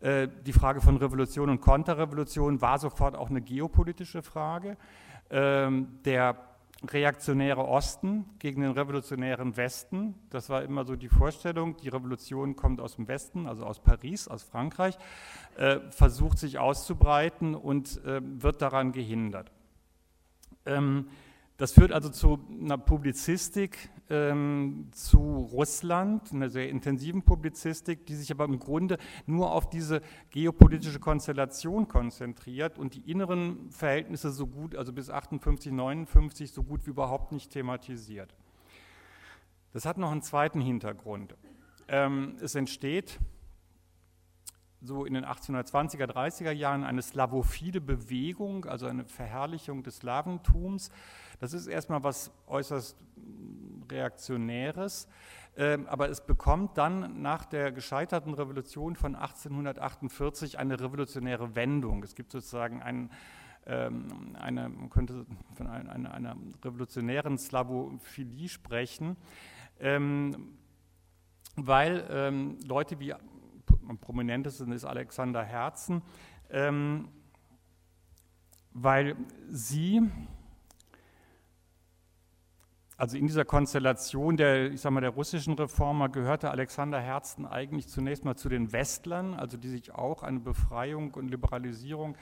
Äh, 0.00 0.28
die 0.46 0.52
Frage 0.52 0.80
von 0.80 0.96
Revolution 0.96 1.48
und 1.48 1.60
Konterrevolution 1.60 2.60
war 2.60 2.78
sofort 2.78 3.16
auch 3.16 3.30
eine 3.30 3.40
geopolitische 3.40 4.22
Frage. 4.22 4.76
Ähm, 5.30 6.00
der 6.04 6.49
reaktionäre 6.88 7.66
Osten 7.66 8.24
gegen 8.38 8.62
den 8.62 8.72
revolutionären 8.72 9.56
Westen. 9.56 10.14
Das 10.30 10.48
war 10.48 10.62
immer 10.62 10.84
so 10.84 10.96
die 10.96 11.08
Vorstellung, 11.08 11.76
die 11.76 11.88
Revolution 11.88 12.56
kommt 12.56 12.80
aus 12.80 12.96
dem 12.96 13.08
Westen, 13.08 13.46
also 13.46 13.64
aus 13.64 13.80
Paris, 13.80 14.28
aus 14.28 14.42
Frankreich, 14.42 14.96
äh, 15.56 15.80
versucht 15.90 16.38
sich 16.38 16.58
auszubreiten 16.58 17.54
und 17.54 18.02
äh, 18.04 18.20
wird 18.22 18.62
daran 18.62 18.92
gehindert. 18.92 19.50
Ähm, 20.64 21.08
das 21.60 21.72
führt 21.72 21.92
also 21.92 22.08
zu 22.08 22.40
einer 22.58 22.78
Publizistik 22.78 23.90
ähm, 24.08 24.88
zu 24.92 25.18
Russland, 25.52 26.32
einer 26.32 26.48
sehr 26.48 26.70
intensiven 26.70 27.22
Publizistik, 27.22 28.06
die 28.06 28.14
sich 28.14 28.30
aber 28.30 28.46
im 28.46 28.58
Grunde 28.58 28.96
nur 29.26 29.52
auf 29.52 29.68
diese 29.68 30.00
geopolitische 30.30 31.00
Konstellation 31.00 31.86
konzentriert 31.86 32.78
und 32.78 32.94
die 32.94 33.10
inneren 33.10 33.70
Verhältnisse 33.70 34.30
so 34.30 34.46
gut, 34.46 34.74
also 34.74 34.94
bis 34.94 35.10
58, 35.10 35.70
59, 35.70 36.50
so 36.50 36.62
gut 36.62 36.86
wie 36.86 36.90
überhaupt 36.90 37.30
nicht 37.30 37.52
thematisiert. 37.52 38.34
Das 39.74 39.84
hat 39.84 39.98
noch 39.98 40.12
einen 40.12 40.22
zweiten 40.22 40.62
Hintergrund. 40.62 41.36
Ähm, 41.88 42.36
es 42.40 42.54
entsteht 42.54 43.20
so 44.82 45.04
in 45.04 45.12
den 45.12 45.26
1820er, 45.26 46.06
30er 46.06 46.52
Jahren 46.52 46.84
eine 46.84 47.02
slavophile 47.02 47.80
Bewegung, 47.80 48.64
also 48.64 48.86
eine 48.86 49.04
Verherrlichung 49.04 49.82
des 49.82 49.98
Slawentums. 49.98 50.90
Das 51.40 51.52
ist 51.54 51.66
erstmal 51.66 52.04
was 52.04 52.30
äußerst 52.46 52.96
Reaktionäres, 53.90 55.08
ähm, 55.56 55.86
aber 55.88 56.08
es 56.08 56.24
bekommt 56.24 56.78
dann 56.78 57.22
nach 57.22 57.44
der 57.44 57.72
gescheiterten 57.72 58.34
Revolution 58.34 58.94
von 58.94 59.16
1848 59.16 60.58
eine 60.58 60.78
revolutionäre 60.78 61.56
Wendung. 61.56 62.04
Es 62.04 62.14
gibt 62.14 62.30
sozusagen 62.30 62.82
einen 62.82 63.10
ähm, 63.66 64.36
eine, 64.38 64.68
man 64.68 64.90
könnte 64.90 65.26
von 65.54 65.66
einer, 65.66 66.12
einer 66.12 66.36
revolutionären 66.64 67.36
Slavophilie 67.36 68.48
sprechen, 68.48 69.16
ähm, 69.78 70.56
weil 71.56 72.06
ähm, 72.10 72.58
Leute 72.64 73.00
wie 73.00 73.12
am 73.14 73.98
prominentesten 73.98 74.72
ist 74.72 74.84
Alexander 74.84 75.42
Herzen, 75.42 76.02
ähm, 76.50 77.08
weil 78.72 79.16
sie 79.50 80.02
also 83.00 83.16
in 83.16 83.26
dieser 83.26 83.46
Konstellation 83.46 84.36
der, 84.36 84.72
ich 84.72 84.82
sag 84.82 84.90
mal, 84.90 85.00
der 85.00 85.10
russischen 85.10 85.54
Reformer 85.54 86.10
gehörte 86.10 86.50
Alexander 86.50 87.00
Herzen 87.00 87.46
eigentlich 87.46 87.88
zunächst 87.88 88.26
mal 88.26 88.36
zu 88.36 88.50
den 88.50 88.72
Westlern, 88.72 89.32
also 89.32 89.56
die 89.56 89.68
sich 89.68 89.94
auch 89.94 90.22
eine 90.22 90.38
Befreiung 90.38 91.14
und 91.14 91.30
Liberalisierung 91.30 92.14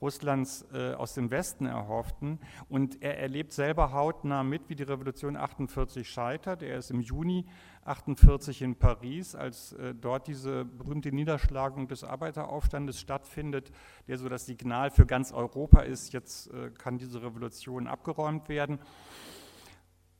Russlands 0.00 0.66
äh, 0.74 0.94
aus 0.94 1.14
dem 1.14 1.30
Westen 1.30 1.66
erhofften. 1.66 2.38
Und 2.68 3.02
er 3.02 3.18
erlebt 3.18 3.52
selber 3.52 3.92
hautnah 3.92 4.42
mit, 4.42 4.68
wie 4.68 4.74
die 4.74 4.82
Revolution 4.82 5.36
48 5.36 6.08
scheitert. 6.08 6.62
Er 6.62 6.78
ist 6.78 6.90
im 6.90 7.00
Juni 7.00 7.46
48 7.84 8.62
in 8.62 8.76
Paris, 8.76 9.34
als 9.34 9.72
äh, 9.72 9.94
dort 9.94 10.26
diese 10.26 10.64
berühmte 10.64 11.12
Niederschlagung 11.12 11.88
des 11.88 12.04
Arbeiteraufstandes 12.04 13.00
stattfindet, 13.00 13.72
der 14.08 14.18
so 14.18 14.28
das 14.28 14.46
Signal 14.46 14.90
für 14.90 15.06
ganz 15.06 15.32
Europa 15.32 15.80
ist, 15.80 16.12
jetzt 16.12 16.52
äh, 16.52 16.70
kann 16.70 16.98
diese 16.98 17.22
Revolution 17.22 17.86
abgeräumt 17.86 18.48
werden. 18.48 18.78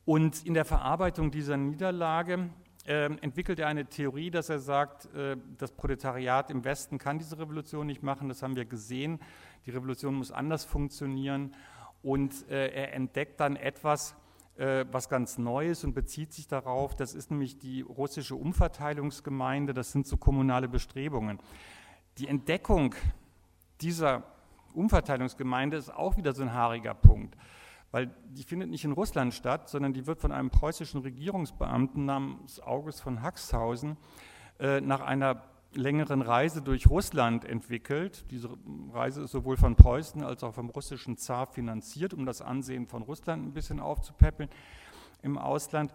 Und 0.05 0.45
in 0.45 0.53
der 0.53 0.65
Verarbeitung 0.65 1.31
dieser 1.31 1.55
Niederlage 1.55 2.49
äh, 2.85 3.05
entwickelt 3.05 3.59
er 3.59 3.67
eine 3.67 3.85
Theorie, 3.85 4.29
dass 4.29 4.49
er 4.49 4.59
sagt, 4.59 5.05
äh, 5.15 5.37
das 5.57 5.71
Proletariat 5.71 6.49
im 6.49 6.65
Westen 6.65 6.97
kann 6.97 7.19
diese 7.19 7.39
Revolution 7.39 7.87
nicht 7.87 8.03
machen, 8.03 8.27
das 8.27 8.43
haben 8.43 8.57
wir 8.57 8.65
gesehen, 8.65 9.19
die 9.65 9.71
Revolution 9.71 10.15
muss 10.15 10.31
anders 10.31 10.65
funktionieren. 10.65 11.55
Und 12.01 12.49
äh, 12.49 12.67
er 12.67 12.93
entdeckt 12.93 13.39
dann 13.39 13.55
etwas, 13.55 14.13
äh, 14.57 14.83
was 14.91 15.07
ganz 15.07 15.37
Neues 15.37 15.85
und 15.85 15.93
bezieht 15.93 16.33
sich 16.33 16.49
darauf, 16.49 16.95
das 16.95 17.15
ist 17.15 17.31
nämlich 17.31 17.57
die 17.57 17.81
russische 17.81 18.35
Umverteilungsgemeinde, 18.35 19.73
das 19.73 19.93
sind 19.93 20.05
so 20.05 20.17
kommunale 20.17 20.67
Bestrebungen. 20.67 21.39
Die 22.17 22.27
Entdeckung 22.27 22.93
dieser 23.79 24.23
Umverteilungsgemeinde 24.73 25.77
ist 25.77 25.89
auch 25.89 26.17
wieder 26.17 26.33
so 26.33 26.43
ein 26.43 26.53
haariger 26.53 26.93
Punkt 26.93 27.37
weil 27.93 28.09
die 28.25 28.41
findet 28.43 28.71
nicht 28.71 28.83
in 28.85 28.91
Russland 28.91 29.35
statt, 29.35 29.69
sondern 29.69 29.93
die 29.93 30.07
wird 30.07 30.19
von 30.19 30.31
einem 30.31 30.49
preußischen 30.49 31.01
Regierungsbeamten 31.01 32.05
namens 32.05 32.59
August 32.59 33.01
von 33.01 33.21
Haxhausen 33.21 33.97
äh, 34.59 34.81
nach 34.81 35.01
einer 35.01 35.43
längeren 35.75 36.23
Reise 36.23 36.63
durch 36.63 36.89
Russland 36.89 37.45
entwickelt. 37.45 38.25
Diese 38.31 38.49
Reise 38.91 39.21
ist 39.21 39.31
sowohl 39.31 39.57
von 39.57 39.75
Preußen 39.75 40.23
als 40.23 40.43
auch 40.43 40.55
vom 40.55 40.71
russischen 40.71 41.17
Zar 41.17 41.45
finanziert, 41.45 42.15
um 42.15 42.25
das 42.25 42.41
Ansehen 42.41 42.87
von 42.87 43.03
Russland 43.03 43.45
ein 43.45 43.53
bisschen 43.53 43.79
aufzupäppeln 43.79 44.49
im 45.21 45.37
Ausland. 45.37 45.93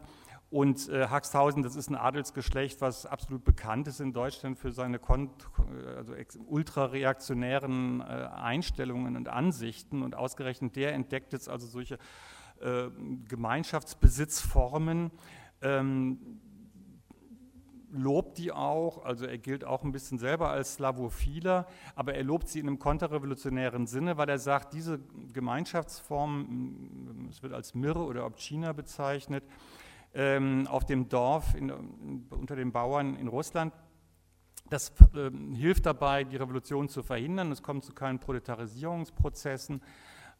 Und 0.50 0.88
äh, 0.88 1.08
Haxhausen, 1.08 1.62
das 1.62 1.76
ist 1.76 1.90
ein 1.90 1.94
Adelsgeschlecht, 1.94 2.80
was 2.80 3.04
absolut 3.04 3.44
bekannt 3.44 3.86
ist 3.86 4.00
in 4.00 4.14
Deutschland 4.14 4.58
für 4.58 4.72
seine 4.72 4.98
also 5.96 6.14
ultrareaktionären 6.46 8.00
äh, 8.00 8.04
Einstellungen 8.04 9.16
und 9.16 9.28
Ansichten. 9.28 10.02
Und 10.02 10.14
ausgerechnet 10.14 10.74
der 10.76 10.94
entdeckt 10.94 11.34
jetzt 11.34 11.50
also 11.50 11.66
solche 11.66 11.98
äh, 12.60 12.88
Gemeinschaftsbesitzformen, 13.28 15.10
ähm, 15.60 16.40
lobt 17.90 18.38
die 18.38 18.52
auch, 18.52 19.04
also 19.04 19.26
er 19.26 19.38
gilt 19.38 19.64
auch 19.64 19.82
ein 19.82 19.92
bisschen 19.92 20.18
selber 20.18 20.50
als 20.50 20.74
Slavophiler, 20.74 21.66
aber 21.94 22.14
er 22.14 22.24
lobt 22.24 22.48
sie 22.48 22.60
in 22.60 22.68
einem 22.68 22.78
konterrevolutionären 22.78 23.86
Sinne, 23.86 24.16
weil 24.16 24.28
er 24.28 24.38
sagt, 24.38 24.74
diese 24.74 25.00
Gemeinschaftsform, 25.32 27.28
es 27.30 27.42
wird 27.42 27.52
als 27.52 27.74
Mirre 27.74 28.04
oder 28.04 28.26
Obchina 28.26 28.72
bezeichnet, 28.72 29.44
ähm, 30.18 30.66
auf 30.66 30.84
dem 30.84 31.08
Dorf 31.08 31.54
in, 31.54 31.70
unter 32.30 32.56
den 32.56 32.72
Bauern 32.72 33.14
in 33.14 33.28
Russland. 33.28 33.72
Das 34.68 34.92
äh, 35.14 35.30
hilft 35.54 35.86
dabei, 35.86 36.24
die 36.24 36.36
Revolution 36.36 36.88
zu 36.88 37.02
verhindern. 37.02 37.52
Es 37.52 37.62
kommt 37.62 37.84
zu 37.84 37.94
keinen 37.94 38.18
Proletarisierungsprozessen 38.18 39.80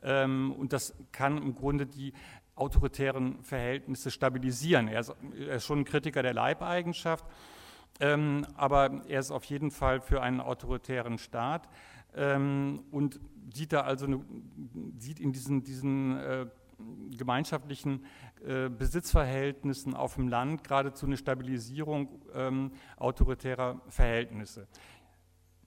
ähm, 0.02 0.52
und 0.58 0.72
das 0.72 0.94
kann 1.12 1.38
im 1.38 1.54
Grunde 1.54 1.86
die 1.86 2.12
autoritären 2.56 3.40
Verhältnisse 3.44 4.10
stabilisieren. 4.10 4.88
Er 4.88 5.00
ist, 5.00 5.14
er 5.38 5.56
ist 5.56 5.64
schon 5.64 5.80
ein 5.80 5.84
Kritiker 5.84 6.22
der 6.22 6.34
Leibeigenschaft, 6.34 7.24
ähm, 8.00 8.44
aber 8.56 9.02
er 9.06 9.20
ist 9.20 9.30
auf 9.30 9.44
jeden 9.44 9.70
Fall 9.70 10.00
für 10.00 10.22
einen 10.22 10.40
autoritären 10.40 11.18
Staat 11.18 11.68
ähm, 12.16 12.82
und 12.90 13.20
sieht 13.54 13.72
da 13.72 13.82
also 13.82 14.06
eine, 14.06 14.20
sieht 14.98 15.20
in 15.20 15.32
diesen, 15.32 15.62
diesen 15.62 16.16
äh, 16.18 16.46
gemeinschaftlichen 17.16 18.04
äh, 18.46 18.68
Besitzverhältnissen 18.68 19.94
auf 19.94 20.14
dem 20.14 20.28
Land 20.28 20.64
geradezu 20.64 21.06
eine 21.06 21.16
Stabilisierung 21.16 22.22
ähm, 22.34 22.72
autoritärer 22.96 23.80
Verhältnisse. 23.88 24.66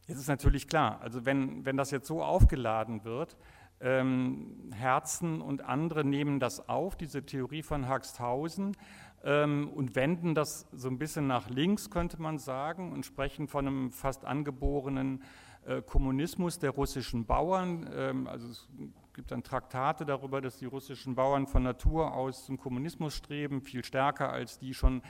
Jetzt 0.08 0.20
ist 0.20 0.28
natürlich 0.28 0.68
klar, 0.68 1.00
also 1.02 1.26
wenn, 1.26 1.66
wenn 1.66 1.78
das 1.78 1.92
jetzt 1.92 2.08
so 2.08 2.24
aufgeladen 2.24 3.04
wird, 3.04 3.38
ähm, 3.80 4.72
Herzen 4.74 5.42
und 5.42 5.64
andere 5.64 6.04
nehmen 6.04 6.40
das 6.40 6.68
auf, 6.70 6.96
diese 6.96 7.26
Theorie 7.26 7.64
von 7.64 7.88
Haxthausen, 7.88 8.76
ähm, 9.24 9.70
und 9.70 9.96
wenden 9.96 10.34
das 10.34 10.68
so 10.72 10.88
ein 10.88 10.98
bisschen 10.98 11.28
nach 11.28 11.50
links, 11.50 11.90
könnte 11.90 12.22
man 12.22 12.38
sagen, 12.40 12.92
und 12.92 13.06
sprechen 13.06 13.48
von 13.48 13.68
einem 13.68 13.92
fast 13.92 14.26
angeborenen 14.26 15.24
äh, 15.66 15.82
Kommunismus 15.82 16.60
der 16.60 16.72
russischen 16.72 17.26
Bauern. 17.26 17.90
Ähm, 17.94 18.28
also 18.28 18.48
es 18.48 18.68
gibt 19.14 19.32
dann 19.32 19.44
Traktate 19.44 20.06
darüber, 20.06 20.42
dass 20.42 20.58
die 20.58 20.66
russischen 20.66 21.16
Bauern 21.16 21.48
von 21.48 21.64
Natur 21.64 22.14
aus 22.14 22.46
zum 22.46 22.58
Kommunismus 22.58 23.14
streben, 23.14 23.62
viel 23.62 23.84
stärker 23.84 24.32
als 24.32 24.60
die 24.60 24.74
schon 24.74 25.02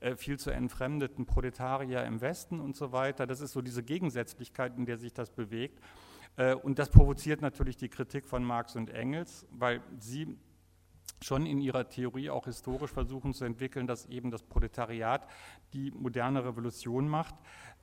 äh, 0.00 0.16
viel 0.16 0.38
zu 0.38 0.50
entfremdeten 0.50 1.26
Proletarier 1.26 2.04
im 2.04 2.20
Westen 2.20 2.60
und 2.60 2.76
so 2.76 2.92
weiter. 2.92 3.26
Das 3.26 3.40
ist 3.40 3.52
so 3.52 3.60
diese 3.60 3.82
Gegensätzlichkeit, 3.82 4.76
in 4.76 4.86
der 4.86 4.96
sich 4.96 5.12
das 5.12 5.30
bewegt. 5.30 5.78
Äh, 6.36 6.54
und 6.54 6.78
das 6.78 6.90
provoziert 6.90 7.42
natürlich 7.42 7.76
die 7.76 7.88
Kritik 7.88 8.26
von 8.26 8.42
Marx 8.42 8.76
und 8.76 8.90
Engels, 8.90 9.46
weil 9.50 9.82
sie 9.98 10.38
schon 11.22 11.44
in 11.44 11.60
ihrer 11.60 11.88
Theorie 11.88 12.30
auch 12.30 12.46
historisch 12.46 12.92
versuchen 12.92 13.34
zu 13.34 13.44
entwickeln, 13.44 13.86
dass 13.86 14.06
eben 14.06 14.30
das 14.30 14.42
Proletariat 14.42 15.26
die 15.74 15.90
moderne 15.90 16.44
Revolution 16.44 17.08
macht. 17.08 17.34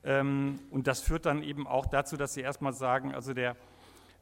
Ähm, 0.02 0.58
und 0.70 0.86
das 0.86 1.00
führt 1.00 1.26
dann 1.26 1.42
eben 1.42 1.66
auch 1.66 1.86
dazu, 1.86 2.16
dass 2.16 2.34
sie 2.34 2.40
erstmal 2.40 2.72
sagen, 2.72 3.14
also 3.14 3.34
der, 3.34 3.56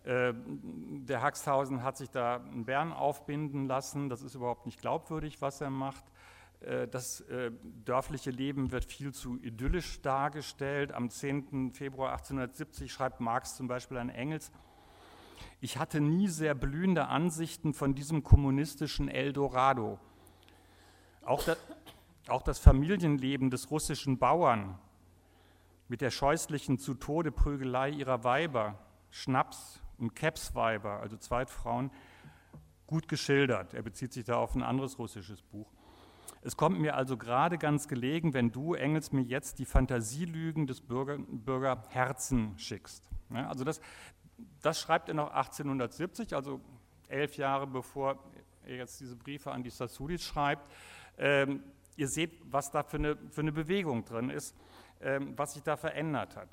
der 0.06 1.20
Haxhausen 1.20 1.82
hat 1.82 1.96
sich 1.96 2.10
da 2.10 2.36
einen 2.36 2.64
Bären 2.64 2.92
aufbinden 2.92 3.66
lassen, 3.66 4.08
das 4.08 4.22
ist 4.22 4.36
überhaupt 4.36 4.64
nicht 4.64 4.80
glaubwürdig, 4.80 5.42
was 5.42 5.60
er 5.60 5.70
macht. 5.70 6.04
Äh, 6.60 6.88
das 6.88 7.22
äh, 7.22 7.50
dörfliche 7.84 8.30
Leben 8.30 8.70
wird 8.72 8.84
viel 8.84 9.12
zu 9.12 9.36
idyllisch 9.42 10.00
dargestellt. 10.02 10.92
Am 10.92 11.10
10. 11.10 11.72
Februar 11.72 12.12
1870 12.12 12.92
schreibt 12.92 13.20
Marx 13.20 13.56
zum 13.56 13.68
Beispiel 13.68 13.98
an 13.98 14.08
Engels, 14.08 14.52
ich 15.60 15.78
hatte 15.78 16.00
nie 16.00 16.28
sehr 16.28 16.54
blühende 16.54 17.08
Ansichten 17.08 17.74
von 17.74 17.94
diesem 17.94 18.22
kommunistischen 18.22 19.08
Eldorado. 19.08 19.98
Auch 21.24 21.42
das, 21.42 21.58
auch 22.28 22.42
das 22.42 22.58
Familienleben 22.58 23.50
des 23.50 23.70
russischen 23.70 24.18
Bauern 24.18 24.78
mit 25.88 26.00
der 26.00 26.10
scheußlichen 26.10 26.78
zu 26.78 26.94
Tode 26.94 27.32
Prügelei 27.32 27.90
ihrer 27.90 28.22
Weiber, 28.22 28.78
Schnaps 29.10 29.80
und 29.98 30.14
Kepsweiber, 30.14 31.00
also 31.00 31.16
Zweitfrauen, 31.16 31.90
gut 32.86 33.08
geschildert. 33.08 33.74
Er 33.74 33.82
bezieht 33.82 34.12
sich 34.12 34.24
da 34.24 34.36
auf 34.36 34.54
ein 34.54 34.62
anderes 34.62 34.98
russisches 34.98 35.42
Buch. 35.42 35.72
Es 36.42 36.56
kommt 36.56 36.78
mir 36.78 36.94
also 36.94 37.16
gerade 37.16 37.58
ganz 37.58 37.88
gelegen, 37.88 38.32
wenn 38.32 38.52
du, 38.52 38.74
Engels, 38.74 39.12
mir 39.12 39.22
jetzt 39.22 39.58
die 39.58 39.64
Fantasielügen 39.64 40.66
des 40.66 40.80
Bürger, 40.80 41.18
Bürgerherzen 41.18 42.56
schickst. 42.58 43.08
Ja, 43.30 43.48
also 43.48 43.64
das, 43.64 43.80
das 44.62 44.80
schreibt 44.80 45.08
er 45.08 45.14
noch 45.14 45.30
1870, 45.32 46.34
also 46.34 46.60
elf 47.08 47.36
Jahre 47.36 47.66
bevor 47.66 48.18
er 48.64 48.76
jetzt 48.76 49.00
diese 49.00 49.16
Briefe 49.16 49.50
an 49.50 49.62
die 49.62 49.70
Sassulis 49.70 50.22
schreibt. 50.22 50.70
Ähm, 51.18 51.62
ihr 51.96 52.08
seht, 52.08 52.32
was 52.44 52.70
da 52.70 52.82
für 52.82 52.98
eine, 52.98 53.16
für 53.30 53.40
eine 53.40 53.52
Bewegung 53.52 54.04
drin 54.04 54.30
ist, 54.30 54.54
ähm, 55.00 55.32
was 55.36 55.54
sich 55.54 55.62
da 55.62 55.76
verändert 55.76 56.36
hat. 56.36 56.48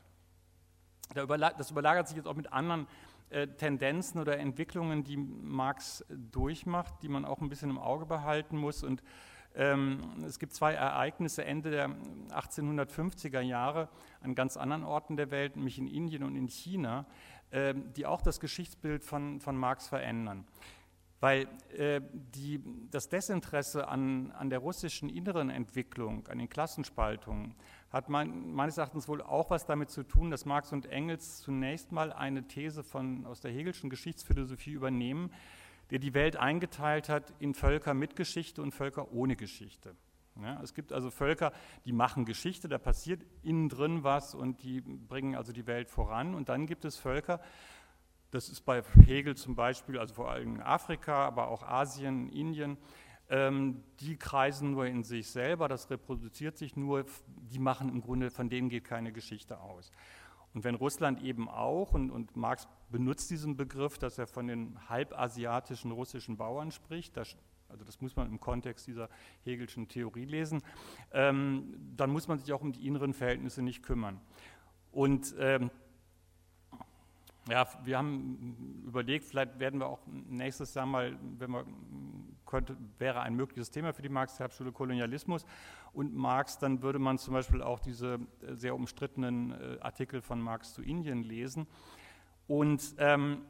Da 1.13 1.23
überla 1.23 1.51
das 1.51 1.71
überlagert 1.71 2.07
sich 2.07 2.17
jetzt 2.17 2.27
auch 2.27 2.35
mit 2.35 2.51
anderen 2.51 2.87
äh, 3.29 3.47
Tendenzen 3.47 4.19
oder 4.19 4.37
Entwicklungen, 4.37 5.03
die 5.03 5.17
Marx 5.17 6.05
durchmacht, 6.09 6.93
die 7.01 7.09
man 7.09 7.25
auch 7.25 7.41
ein 7.41 7.49
bisschen 7.49 7.69
im 7.69 7.79
Auge 7.79 8.05
behalten 8.05 8.57
muss. 8.57 8.83
Und 8.83 9.03
ähm, 9.55 9.99
es 10.25 10.39
gibt 10.39 10.53
zwei 10.53 10.73
Ereignisse 10.73 11.45
Ende 11.45 11.71
der 11.71 11.89
1850er 12.29 13.41
Jahre 13.41 13.89
an 14.21 14.35
ganz 14.35 14.57
anderen 14.57 14.83
Orten 14.83 15.15
der 15.15 15.31
Welt, 15.31 15.55
nämlich 15.55 15.77
in 15.77 15.87
Indien 15.87 16.23
und 16.23 16.35
in 16.35 16.47
China, 16.47 17.05
ähm, 17.51 17.93
die 17.93 18.05
auch 18.05 18.21
das 18.21 18.39
Geschichtsbild 18.39 19.03
von, 19.03 19.39
von 19.39 19.55
Marx 19.55 19.87
verändern. 19.87 20.45
Weil 21.23 21.47
äh, 21.77 22.01
die, 22.11 22.61
das 22.91 23.07
Desinteresse 23.07 23.87
an, 23.87 24.31
an 24.31 24.49
der 24.49 24.59
russischen 24.59 25.07
inneren 25.07 25.49
Entwicklung, 25.49 26.27
an 26.27 26.37
den 26.37 26.49
Klassenspaltungen, 26.49 27.55
hat 27.93 28.09
mein, 28.09 28.51
meines 28.51 28.77
Erachtens 28.77 29.07
wohl 29.07 29.21
auch 29.21 29.49
was 29.49 29.65
damit 29.65 29.89
zu 29.89 30.03
tun, 30.03 30.31
dass 30.31 30.43
Marx 30.43 30.73
und 30.73 30.85
Engels 30.87 31.37
zunächst 31.37 31.93
mal 31.93 32.11
eine 32.11 32.45
These 32.49 32.83
von, 32.83 33.25
aus 33.25 33.39
der 33.39 33.51
Hegelschen 33.51 33.89
Geschichtsphilosophie 33.89 34.71
übernehmen, 34.71 35.31
der 35.91 35.99
die 35.99 36.13
Welt 36.13 36.35
eingeteilt 36.35 37.07
hat 37.07 37.33
in 37.39 37.53
Völker 37.53 37.93
mit 37.93 38.17
Geschichte 38.17 38.61
und 38.61 38.73
Völker 38.73 39.13
ohne 39.13 39.37
Geschichte. 39.37 39.95
Ja, 40.41 40.59
es 40.61 40.73
gibt 40.73 40.91
also 40.91 41.09
Völker, 41.09 41.53
die 41.85 41.93
machen 41.93 42.25
Geschichte, 42.25 42.67
da 42.67 42.77
passiert 42.77 43.25
innen 43.43 43.69
drin 43.69 44.03
was 44.03 44.35
und 44.35 44.61
die 44.61 44.81
bringen 44.81 45.35
also 45.35 45.53
die 45.53 45.67
Welt 45.67 45.89
voran. 45.89 46.35
Und 46.35 46.49
dann 46.49 46.65
gibt 46.65 46.83
es 46.83 46.97
Völker, 46.97 47.39
das 48.33 48.49
ist 48.49 48.61
bei 48.61 48.81
Hegel 49.05 49.35
zum 49.35 49.55
Beispiel, 49.55 49.99
also 49.99 50.15
vor 50.15 50.31
allem 50.31 50.59
Afrika, 50.61 51.25
aber 51.25 51.49
auch 51.49 51.61
Asien, 51.63 52.29
Indien, 52.29 52.77
ähm, 53.29 53.83
die 53.99 54.17
kreisen 54.17 54.71
nur 54.71 54.87
in 54.87 55.03
sich 55.03 55.29
selber, 55.29 55.67
das 55.67 55.89
reproduziert 55.89 56.57
sich 56.57 56.75
nur, 56.75 57.05
die 57.27 57.59
machen 57.59 57.89
im 57.89 58.01
Grunde, 58.01 58.31
von 58.31 58.49
denen 58.49 58.69
geht 58.69 58.85
keine 58.85 59.11
Geschichte 59.11 59.59
aus. 59.59 59.91
Und 60.53 60.63
wenn 60.63 60.75
Russland 60.75 61.21
eben 61.21 61.47
auch, 61.47 61.93
und, 61.93 62.09
und 62.09 62.35
Marx 62.35 62.67
benutzt 62.89 63.29
diesen 63.29 63.55
Begriff, 63.55 63.97
dass 63.97 64.17
er 64.17 64.27
von 64.27 64.47
den 64.47 64.77
halbasiatischen 64.89 65.91
russischen 65.91 66.37
Bauern 66.37 66.71
spricht, 66.71 67.17
das 67.17 67.37
also 67.69 67.85
das 67.85 68.01
muss 68.01 68.15
man 68.15 68.27
im 68.27 68.39
Kontext 68.39 68.85
dieser 68.85 69.09
Hegelschen 69.41 69.87
Theorie 69.87 70.25
lesen, 70.25 70.61
ähm, 71.11 71.73
dann 71.97 72.11
muss 72.11 72.27
man 72.27 72.37
sich 72.37 72.53
auch 72.53 72.61
um 72.61 72.71
die 72.71 72.85
inneren 72.85 73.13
Verhältnisse 73.13 73.63
nicht 73.63 73.81
kümmern. 73.81 74.21
Und 74.91 75.33
ähm, 75.39 75.71
ja, 77.49 77.67
wir 77.83 77.97
haben 77.97 78.83
überlegt, 78.85 79.25
vielleicht 79.25 79.59
werden 79.59 79.79
wir 79.79 79.87
auch 79.87 79.99
nächstes 80.07 80.73
Jahr 80.73 80.85
mal, 80.85 81.17
wenn 81.37 81.51
man 81.51 81.65
könnte, 82.45 82.77
wäre 82.99 83.21
ein 83.21 83.35
mögliches 83.35 83.71
Thema 83.71 83.93
für 83.93 84.01
die 84.01 84.09
Marx-Herbstschule 84.09 84.71
Kolonialismus 84.71 85.45
und 85.91 86.13
Marx, 86.13 86.57
dann 86.57 86.81
würde 86.81 86.99
man 86.99 87.17
zum 87.17 87.33
Beispiel 87.33 87.61
auch 87.61 87.79
diese 87.79 88.19
äh, 88.41 88.53
sehr 88.53 88.75
umstrittenen 88.75 89.51
äh, 89.51 89.79
Artikel 89.81 90.21
von 90.21 90.39
Marx 90.39 90.73
zu 90.73 90.81
Indien 90.81 91.23
lesen. 91.23 91.67
Und 92.47 92.95
ähm, 92.97 93.41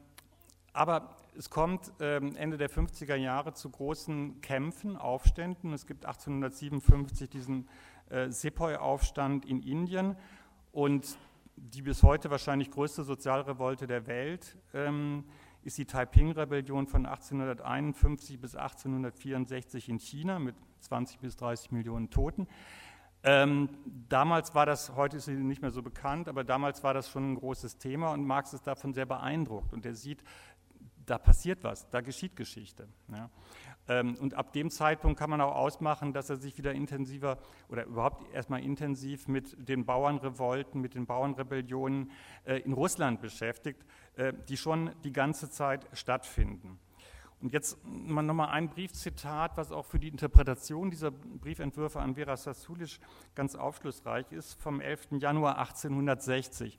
aber 0.72 1.16
es 1.36 1.50
kommt 1.50 1.92
ähm, 2.00 2.34
Ende 2.34 2.56
der 2.56 2.68
50er 2.68 3.14
Jahre 3.14 3.54
zu 3.54 3.70
großen 3.70 4.40
Kämpfen, 4.40 4.96
Aufständen. 4.96 5.72
Es 5.72 5.86
gibt 5.86 6.04
1857 6.04 7.30
diesen 7.30 7.68
äh, 8.10 8.28
Sepoy-Aufstand 8.30 9.44
in 9.44 9.62
Indien 9.62 10.16
und 10.72 11.16
die 11.56 11.82
bis 11.82 12.02
heute 12.02 12.30
wahrscheinlich 12.30 12.70
größte 12.70 13.04
Sozialrevolte 13.04 13.86
der 13.86 14.06
Welt 14.06 14.56
ähm, 14.72 15.24
ist 15.62 15.78
die 15.78 15.86
Taiping-Rebellion 15.86 16.86
von 16.86 17.06
1851 17.06 18.40
bis 18.40 18.54
1864 18.54 19.88
in 19.88 19.98
China 19.98 20.38
mit 20.38 20.54
20 20.80 21.20
bis 21.20 21.36
30 21.36 21.72
Millionen 21.72 22.10
Toten. 22.10 22.46
Ähm, 23.26 23.70
damals 24.10 24.54
war 24.54 24.66
das, 24.66 24.94
heute 24.94 25.16
ist 25.16 25.24
sie 25.24 25.32
nicht 25.32 25.62
mehr 25.62 25.70
so 25.70 25.82
bekannt, 25.82 26.28
aber 26.28 26.44
damals 26.44 26.84
war 26.84 26.92
das 26.92 27.08
schon 27.08 27.32
ein 27.32 27.34
großes 27.36 27.78
Thema 27.78 28.12
und 28.12 28.26
Marx 28.26 28.52
ist 28.52 28.66
davon 28.66 28.92
sehr 28.92 29.06
beeindruckt 29.06 29.72
und 29.72 29.86
er 29.86 29.94
sieht, 29.94 30.22
da 31.06 31.18
passiert 31.18 31.64
was, 31.64 31.88
da 31.90 32.00
geschieht 32.00 32.36
Geschichte. 32.36 32.88
Ja. 33.10 33.30
Ähm, 33.88 34.16
und 34.16 34.34
ab 34.34 34.52
dem 34.52 34.70
Zeitpunkt 34.70 35.18
kann 35.18 35.30
man 35.30 35.40
auch 35.40 35.54
ausmachen, 35.54 36.12
dass 36.12 36.30
er 36.30 36.36
sich 36.36 36.56
wieder 36.56 36.72
intensiver 36.72 37.38
oder 37.68 37.84
überhaupt 37.84 38.32
erstmal 38.32 38.62
intensiv 38.62 39.28
mit 39.28 39.68
den 39.68 39.84
Bauernrevolten, 39.84 40.80
mit 40.80 40.94
den 40.94 41.06
Bauernrebellionen 41.06 42.10
äh, 42.44 42.58
in 42.60 42.72
Russland 42.72 43.20
beschäftigt, 43.20 43.84
äh, 44.16 44.32
die 44.48 44.56
schon 44.56 44.90
die 45.04 45.12
ganze 45.12 45.50
Zeit 45.50 45.86
stattfinden. 45.92 46.78
Und 47.40 47.52
jetzt 47.52 47.76
nochmal 47.84 48.48
ein 48.48 48.70
Briefzitat, 48.70 49.58
was 49.58 49.70
auch 49.70 49.84
für 49.84 49.98
die 49.98 50.08
Interpretation 50.08 50.90
dieser 50.90 51.10
Briefentwürfe 51.10 52.00
an 52.00 52.14
Vera 52.14 52.38
Sassulic 52.38 52.98
ganz 53.34 53.54
aufschlussreich 53.54 54.32
ist, 54.32 54.54
vom 54.54 54.80
11. 54.80 55.18
Januar 55.18 55.58
1860. 55.58 56.78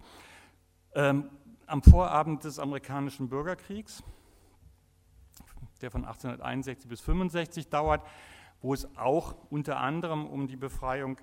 Ähm, 0.95 1.29
am 1.67 1.83
Vorabend 1.83 2.43
des 2.43 2.57
amerikanischen 2.57 3.29
Bürgerkriegs, 3.29 4.03
der 5.85 5.91
von 5.91 6.03
1861 6.03 6.89
bis 6.89 7.01
65 7.01 7.69
dauert, 7.69 8.01
wo 8.61 8.73
es 8.73 8.97
auch 8.97 9.35
unter 9.51 9.79
anderem 9.79 10.25
um 10.25 10.47
die 10.47 10.55
Befreiung 10.55 11.17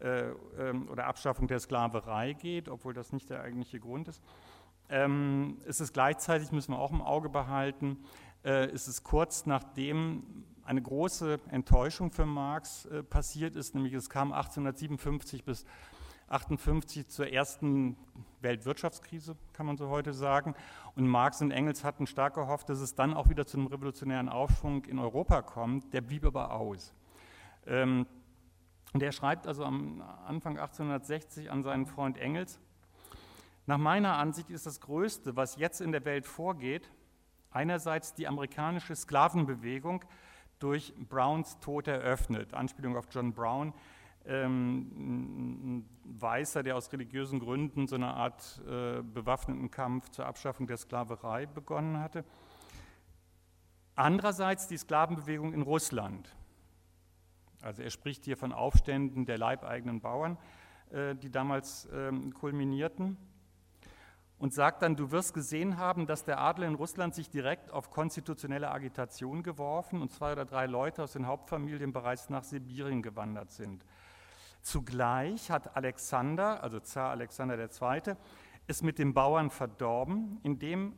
äh, 0.00 0.30
ähm, 0.58 0.88
oder 0.88 1.06
Abschaffung 1.06 1.48
der 1.48 1.58
Sklaverei 1.58 2.34
geht, 2.34 2.68
obwohl 2.68 2.94
das 2.94 3.12
nicht 3.12 3.28
der 3.28 3.42
eigentliche 3.42 3.80
Grund 3.80 4.06
ist. 4.06 4.22
Ähm, 4.88 5.58
ist 5.64 5.80
es 5.80 5.92
gleichzeitig, 5.92 6.52
müssen 6.52 6.72
wir 6.72 6.78
auch 6.78 6.92
im 6.92 7.02
Auge 7.02 7.28
behalten, 7.28 7.98
äh, 8.44 8.70
ist 8.70 8.86
es 8.86 9.02
kurz 9.02 9.46
nachdem 9.46 10.44
eine 10.64 10.80
große 10.80 11.40
Enttäuschung 11.50 12.12
für 12.12 12.26
Marx 12.26 12.86
äh, 12.86 13.02
passiert 13.02 13.56
ist, 13.56 13.74
nämlich 13.74 13.94
es 13.94 14.08
kam 14.08 14.32
1857 14.32 15.44
bis 15.44 15.64
58 16.34 17.08
zur 17.08 17.32
ersten 17.32 17.96
Weltwirtschaftskrise, 18.40 19.36
kann 19.52 19.66
man 19.66 19.76
so 19.76 19.88
heute 19.88 20.12
sagen. 20.12 20.54
Und 20.96 21.06
Marx 21.06 21.40
und 21.40 21.50
Engels 21.50 21.84
hatten 21.84 22.06
stark 22.06 22.34
gehofft, 22.34 22.68
dass 22.68 22.80
es 22.80 22.94
dann 22.94 23.14
auch 23.14 23.28
wieder 23.28 23.46
zu 23.46 23.56
einem 23.56 23.68
revolutionären 23.68 24.28
Aufschwung 24.28 24.84
in 24.84 24.98
Europa 24.98 25.42
kommt. 25.42 25.94
Der 25.94 26.00
blieb 26.00 26.24
aber 26.24 26.52
aus. 26.52 26.92
Ähm, 27.66 28.06
und 28.92 29.02
er 29.02 29.12
schreibt 29.12 29.46
also 29.46 29.64
am 29.64 30.02
Anfang 30.26 30.58
1860 30.58 31.50
an 31.50 31.62
seinen 31.62 31.86
Freund 31.86 32.18
Engels, 32.18 32.60
nach 33.66 33.78
meiner 33.78 34.18
Ansicht 34.18 34.50
ist 34.50 34.66
das 34.66 34.80
Größte, 34.80 35.36
was 35.36 35.56
jetzt 35.56 35.80
in 35.80 35.90
der 35.90 36.04
Welt 36.04 36.26
vorgeht, 36.26 36.90
einerseits 37.50 38.12
die 38.12 38.28
amerikanische 38.28 38.94
Sklavenbewegung 38.94 40.04
durch 40.58 40.92
Browns 41.08 41.58
Tod 41.60 41.88
eröffnet, 41.88 42.52
Anspielung 42.52 42.96
auf 42.96 43.06
John 43.10 43.32
Brown, 43.32 43.72
ein 44.26 45.88
Weißer, 46.04 46.62
der 46.62 46.76
aus 46.76 46.92
religiösen 46.92 47.40
Gründen 47.40 47.86
so 47.86 47.96
eine 47.96 48.14
Art 48.14 48.62
äh, 48.66 49.02
bewaffneten 49.02 49.70
Kampf 49.70 50.10
zur 50.10 50.26
Abschaffung 50.26 50.66
der 50.66 50.76
Sklaverei 50.76 51.46
begonnen 51.46 52.00
hatte. 52.00 52.24
Andererseits 53.96 54.66
die 54.66 54.76
Sklavenbewegung 54.76 55.52
in 55.52 55.62
Russland. 55.62 56.34
Also 57.62 57.82
er 57.82 57.90
spricht 57.90 58.24
hier 58.24 58.36
von 58.36 58.52
Aufständen 58.52 59.24
der 59.24 59.38
leibeigenen 59.38 60.00
Bauern, 60.00 60.36
äh, 60.90 61.14
die 61.14 61.30
damals 61.30 61.88
ähm, 61.92 62.34
kulminierten. 62.34 63.16
und 64.38 64.52
sagt 64.52 64.82
dann, 64.82 64.96
du 64.96 65.10
wirst 65.10 65.32
gesehen 65.32 65.78
haben, 65.78 66.06
dass 66.06 66.24
der 66.24 66.40
Adel 66.40 66.64
in 66.64 66.74
Russland 66.74 67.14
sich 67.14 67.30
direkt 67.30 67.70
auf 67.70 67.90
konstitutionelle 67.90 68.70
Agitation 68.70 69.42
geworfen 69.42 70.02
und 70.02 70.12
zwei 70.12 70.32
oder 70.32 70.44
drei 70.44 70.66
Leute 70.66 71.02
aus 71.02 71.12
den 71.12 71.26
Hauptfamilien 71.26 71.92
bereits 71.92 72.28
nach 72.30 72.44
Sibirien 72.44 73.00
gewandert 73.00 73.52
sind. 73.52 73.84
Zugleich 74.64 75.50
hat 75.50 75.76
Alexander, 75.76 76.62
also 76.62 76.80
Zar 76.80 77.10
Alexander 77.10 77.58
II., 77.58 78.14
es 78.66 78.82
mit 78.82 78.98
den 78.98 79.12
Bauern 79.12 79.50
verdorben, 79.50 80.40
indem 80.42 80.94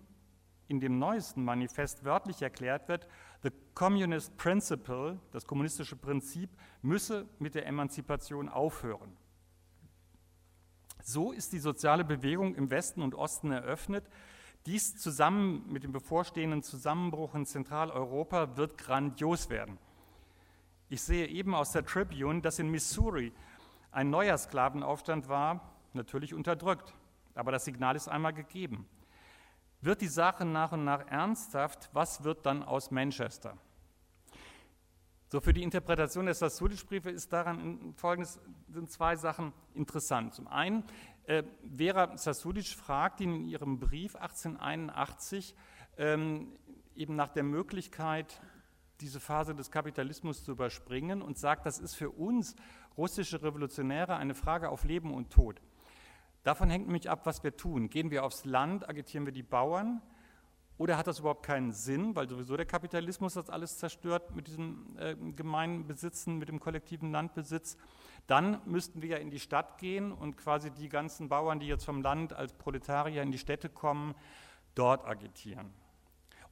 in 0.69 0.79
dem 0.79 1.01
neuesten 1.01 1.45
Manifest 1.45 2.05
wörtlich 2.05 2.43
erklärt 2.43 2.87
wird, 2.89 3.09
the 3.43 3.51
communist 3.75 4.37
principle, 4.37 5.19
das 5.33 5.49
kommunistische 5.49 5.97
Prinzip, 5.97 6.49
müsse 6.81 7.29
mit 7.41 7.57
der 7.57 7.67
Emanzipation 7.67 8.49
aufhören. 8.49 9.17
So 11.03 11.33
ist 11.33 11.53
die 11.53 11.59
soziale 11.59 12.05
Bewegung 12.05 12.55
im 12.55 12.71
Westen 12.71 13.03
und 13.03 13.17
Osten 13.17 13.51
eröffnet. 13.51 14.09
Dies 14.67 14.97
zusammen 14.97 15.65
mit 15.73 15.83
dem 15.83 15.91
bevorstehenden 15.91 16.63
Zusammenbruch 16.63 17.35
in 17.35 17.47
Zentraleuropa 17.47 18.57
wird 18.57 18.79
grandios 18.79 19.51
werden. 19.51 19.77
Ich 20.89 21.03
sehe 21.03 21.27
eben 21.27 21.53
aus 21.53 21.73
der 21.73 21.85
Tribune, 21.85 22.43
dass 22.43 22.61
in 22.61 22.71
Missouri 22.71 23.33
ein 23.97 24.11
neuer 24.11 24.37
Sklavenaufstand 24.37 25.27
war, 25.31 25.73
natürlich 25.95 26.35
unterdrückt, 26.35 26.93
aber 27.35 27.51
das 27.51 27.65
Signal 27.65 27.97
ist 27.97 28.09
einmal 28.09 28.35
gegeben. 28.35 28.87
Wird 29.81 30.03
die 30.03 30.07
Sache 30.07 30.45
nach 30.45 30.73
und 30.73 30.85
nach 30.85 31.07
ernsthaft, 31.07 31.89
was 31.95 32.23
wird 32.23 32.45
dann 32.45 32.63
aus 32.63 32.91
Manchester? 32.91 33.57
So 35.29 35.41
für 35.41 35.55
die 35.55 35.63
Interpretation 35.63 36.27
des 36.27 36.41
Sassulic-Briefe 36.41 37.09
ist 37.09 37.33
daran 37.33 37.95
folgendes, 37.97 38.39
sind 38.69 38.91
zwei 38.91 39.17
Sachen 39.17 39.55
interessant. 39.73 40.35
Zum 40.35 40.47
einen, 40.47 40.85
äh, 41.25 41.43
Vera 41.75 42.19
Sassulic 42.19 42.69
fragt 42.69 43.23
ihn 43.23 43.35
in 43.35 43.45
ihrem 43.47 43.81
Brief 43.81 44.15
1881 44.15 45.55
ähm, 45.97 46.53
eben 46.95 47.17
nach 47.17 47.31
der 47.31 47.45
Möglichkeit, 47.45 48.43
diese 49.01 49.21
Phase 49.21 49.55
des 49.55 49.71
Kapitalismus 49.71 50.45
zu 50.45 50.53
überspringen 50.53 51.23
und 51.23 51.39
sagt, 51.39 51.67
das 51.67 51.79
ist 51.79 51.95
für 51.95 52.11
uns 52.11 52.57
russische 52.97 53.43
Revolutionäre 53.43 54.17
eine 54.17 54.35
Frage 54.35 54.71
auf 54.71 54.85
Leben 54.85 55.13
und 55.13 55.31
Tod. 55.31 55.61
Davon 56.43 56.71
hängt 56.71 56.87
nämlich 56.87 57.11
ab, 57.11 57.27
was 57.27 57.43
wir 57.43 57.57
tun. 57.57 57.91
Gehen 57.91 58.11
wir 58.11 58.25
aufs 58.25 58.45
Land, 58.45 58.89
agitieren 58.89 59.27
wir 59.27 59.33
die 59.33 59.43
Bauern 59.43 60.01
oder 60.79 60.99
hat 60.99 61.07
das 61.07 61.21
überhaupt 61.21 61.45
keinen 61.45 61.73
Sinn, 61.73 62.15
weil 62.15 62.29
sowieso 62.29 62.57
der 62.57 62.67
Kapitalismus 62.67 63.35
das 63.35 63.49
alles 63.49 63.79
zerstört 63.79 64.35
mit 64.35 64.47
diesem 64.47 64.97
äh, 64.99 65.17
Gemeinbesitzen, 65.33 66.39
mit 66.39 66.49
dem 66.49 66.61
kollektiven 66.61 67.11
Landbesitz? 67.13 67.79
Dann 68.27 68.61
müssten 68.67 69.01
wir 69.01 69.09
ja 69.09 69.17
in 69.17 69.31
die 69.31 69.41
Stadt 69.41 69.79
gehen 69.79 70.13
und 70.13 70.37
quasi 70.37 70.71
die 70.71 70.89
ganzen 70.89 71.29
Bauern, 71.29 71.61
die 71.61 71.67
jetzt 71.67 71.85
vom 71.85 72.03
Land 72.03 72.35
als 72.35 72.53
Proletarier 72.53 73.23
in 73.23 73.33
die 73.33 73.39
Städte 73.39 73.69
kommen, 73.69 74.15
dort 74.75 75.07
agitieren. 75.07 75.73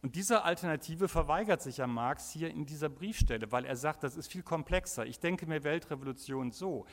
Und 0.04 0.16
diese 0.16 0.42
Alternative 0.42 1.08
verweigert 1.08 1.62
sich 1.62 1.78
ja 1.78 1.86
Marx 1.86 2.30
hier 2.30 2.50
in 2.50 2.66
dieser 2.66 2.90
Briefstelle, 2.90 3.50
weil 3.52 3.64
er 3.64 3.74
sagt, 3.74 4.04
das 4.04 4.18
ist 4.18 4.30
viel 4.30 4.42
komplexer. 4.42 5.06
Ich 5.06 5.18
denke 5.18 5.46
mir 5.46 5.64
Weltrevolution 5.64 6.50
so. 6.50 6.84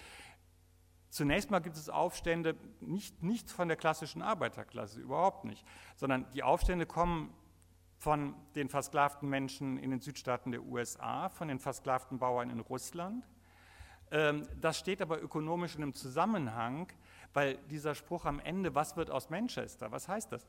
Zunächst 1.10 1.52
mal 1.52 1.60
gibt 1.60 1.76
es 1.76 1.90
Aufstände 1.90 2.56
nicht, 2.80 3.22
nicht 3.22 3.52
von 3.52 3.68
der 3.68 3.76
klassischen 3.76 4.22
Arbeiterklasse, 4.22 5.02
überhaupt 5.02 5.44
nicht, 5.44 5.68
sondern 5.98 6.26
die 6.32 6.42
Aufstände 6.42 6.86
kommen 6.86 7.34
von 7.98 8.34
den 8.56 8.70
versklavten 8.70 9.28
Menschen 9.28 9.78
in 9.78 9.92
den 9.92 10.00
Südstaaten 10.00 10.54
der 10.54 10.64
USA, 10.64 11.28
von 11.28 11.50
den 11.50 11.60
versklavten 11.60 12.18
Bauern 12.18 12.50
in 12.50 12.62
Russland. 12.62 13.28
Ähm, 14.12 14.48
das 14.62 14.80
steht 14.80 15.02
aber 15.02 15.22
ökonomisch 15.22 15.76
in 15.76 15.84
einem 15.84 15.96
Zusammenhang, 15.96 16.88
weil 17.34 17.58
dieser 17.70 17.94
Spruch 17.94 18.24
am 18.24 18.40
Ende, 18.40 18.74
was 18.74 18.96
wird 18.96 19.12
aus 19.12 19.30
Manchester, 19.30 19.92
was 19.92 20.08
heißt 20.08 20.32
das? 20.32 20.48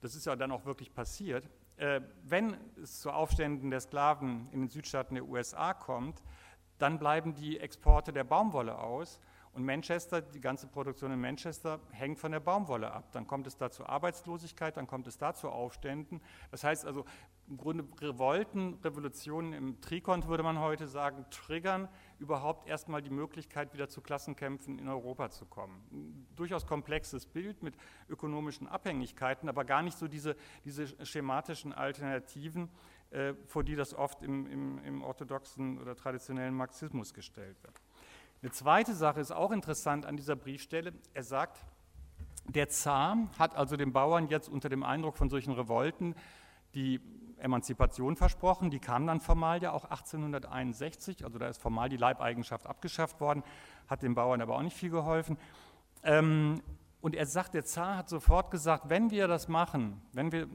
Das 0.00 0.14
ist 0.14 0.26
ja 0.26 0.36
dann 0.36 0.52
auch 0.52 0.64
wirklich 0.64 0.92
passiert. 0.92 1.48
Äh, 1.76 2.00
wenn 2.24 2.56
es 2.82 3.00
zu 3.00 3.10
Aufständen 3.10 3.70
der 3.70 3.80
Sklaven 3.80 4.48
in 4.52 4.60
den 4.60 4.68
Südstaaten 4.68 5.14
der 5.14 5.24
USA 5.24 5.74
kommt, 5.74 6.22
dann 6.78 6.98
bleiben 6.98 7.34
die 7.34 7.58
Exporte 7.58 8.12
der 8.12 8.24
Baumwolle 8.24 8.78
aus 8.78 9.20
und 9.52 9.64
Manchester, 9.64 10.20
die 10.20 10.40
ganze 10.40 10.68
Produktion 10.68 11.10
in 11.10 11.20
Manchester 11.20 11.80
hängt 11.90 12.18
von 12.18 12.30
der 12.30 12.40
Baumwolle 12.40 12.92
ab. 12.92 13.10
Dann 13.12 13.26
kommt 13.26 13.46
es 13.46 13.56
da 13.56 13.70
zu 13.70 13.86
Arbeitslosigkeit, 13.86 14.76
dann 14.76 14.86
kommt 14.86 15.06
es 15.08 15.18
da 15.18 15.34
zu 15.34 15.48
Aufständen. 15.48 16.20
Das 16.50 16.62
heißt 16.62 16.86
also, 16.86 17.04
im 17.48 17.56
Grunde 17.56 17.84
Revolten, 18.00 18.74
Revolutionen 18.84 19.52
im 19.52 19.80
Trikont, 19.80 20.28
würde 20.28 20.42
man 20.42 20.60
heute 20.60 20.86
sagen, 20.86 21.24
triggern 21.30 21.88
überhaupt 22.18 22.68
erstmal 22.68 23.02
die 23.02 23.10
Möglichkeit, 23.10 23.72
wieder 23.72 23.88
zu 23.88 24.00
Klassenkämpfen 24.00 24.78
in 24.78 24.88
Europa 24.88 25.30
zu 25.30 25.46
kommen. 25.46 25.82
Ein 25.92 26.26
durchaus 26.36 26.66
komplexes 26.66 27.26
Bild 27.26 27.62
mit 27.62 27.74
ökonomischen 28.08 28.66
Abhängigkeiten, 28.66 29.48
aber 29.48 29.64
gar 29.64 29.82
nicht 29.82 29.96
so 29.96 30.08
diese, 30.08 30.36
diese 30.64 30.88
schematischen 31.06 31.72
Alternativen, 31.72 32.68
äh, 33.10 33.34
vor 33.46 33.64
die 33.64 33.76
das 33.76 33.94
oft 33.94 34.22
im, 34.22 34.46
im, 34.46 34.78
im 34.84 35.02
orthodoxen 35.02 35.78
oder 35.78 35.94
traditionellen 35.94 36.54
Marxismus 36.54 37.14
gestellt 37.14 37.62
wird. 37.62 37.80
Eine 38.42 38.52
zweite 38.52 38.94
Sache 38.94 39.20
ist 39.20 39.32
auch 39.32 39.50
interessant 39.50 40.06
an 40.06 40.16
dieser 40.16 40.36
Briefstelle. 40.36 40.92
Er 41.14 41.24
sagt, 41.24 41.64
der 42.46 42.68
Zar 42.68 43.16
hat 43.38 43.56
also 43.56 43.76
den 43.76 43.92
Bauern 43.92 44.28
jetzt 44.28 44.48
unter 44.48 44.68
dem 44.68 44.82
Eindruck 44.82 45.16
von 45.16 45.28
solchen 45.28 45.52
Revolten 45.52 46.14
die 46.74 47.00
Emanzipation 47.38 48.16
versprochen. 48.16 48.70
Die 48.70 48.78
kam 48.78 49.06
dann 49.06 49.20
formal 49.20 49.62
ja 49.62 49.72
auch 49.72 49.84
1861, 49.84 51.24
also 51.24 51.38
da 51.38 51.48
ist 51.48 51.60
formal 51.60 51.88
die 51.88 51.96
Leibeigenschaft 51.96 52.66
abgeschafft 52.66 53.20
worden, 53.20 53.42
hat 53.88 54.02
den 54.02 54.14
Bauern 54.14 54.40
aber 54.40 54.56
auch 54.56 54.62
nicht 54.62 54.76
viel 54.76 54.90
geholfen. 54.90 55.38
Ähm, 56.02 56.62
und 57.00 57.14
er 57.14 57.26
sagt, 57.26 57.54
der 57.54 57.64
Zar 57.64 57.96
hat 57.96 58.08
sofort 58.08 58.50
gesagt, 58.50 58.88
wenn 58.88 59.12
wir 59.12 59.28
das 59.28 59.46
machen, 59.46 60.02
wenn 60.12 60.32
wir 60.32 60.48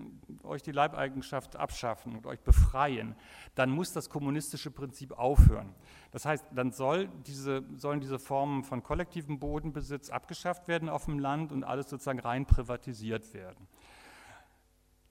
euch 0.43 0.61
die 0.61 0.73
Leibeigenschaft 0.73 1.55
abschaffen 1.55 2.17
und 2.17 2.25
euch 2.25 2.41
befreien, 2.41 3.15
dann 3.55 3.69
muss 3.69 3.93
das 3.93 4.09
kommunistische 4.09 4.69
Prinzip 4.69 5.17
aufhören. 5.17 5.73
Das 6.11 6.25
heißt, 6.25 6.45
dann 6.53 6.73
soll 6.73 7.07
diese, 7.25 7.63
sollen 7.77 8.01
diese 8.01 8.19
Formen 8.19 8.65
von 8.65 8.83
kollektivem 8.83 9.39
Bodenbesitz 9.39 10.09
abgeschafft 10.09 10.67
werden 10.67 10.89
auf 10.89 11.05
dem 11.05 11.17
Land 11.17 11.53
und 11.53 11.63
alles 11.63 11.89
sozusagen 11.89 12.19
rein 12.19 12.45
privatisiert 12.45 13.33
werden. 13.33 13.67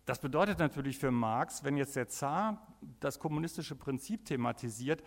Das 0.05 0.21
bedeutet 0.21 0.59
natürlich 0.59 0.99
für 0.99 1.11
Marx, 1.11 1.63
wenn 1.63 1.77
jetzt 1.77 1.95
der 1.95 2.09
Zar 2.09 2.67
das 3.01 3.19
kommunistische 3.19 3.77
Prinzip 3.77 4.25
thematisiert, 4.25 5.03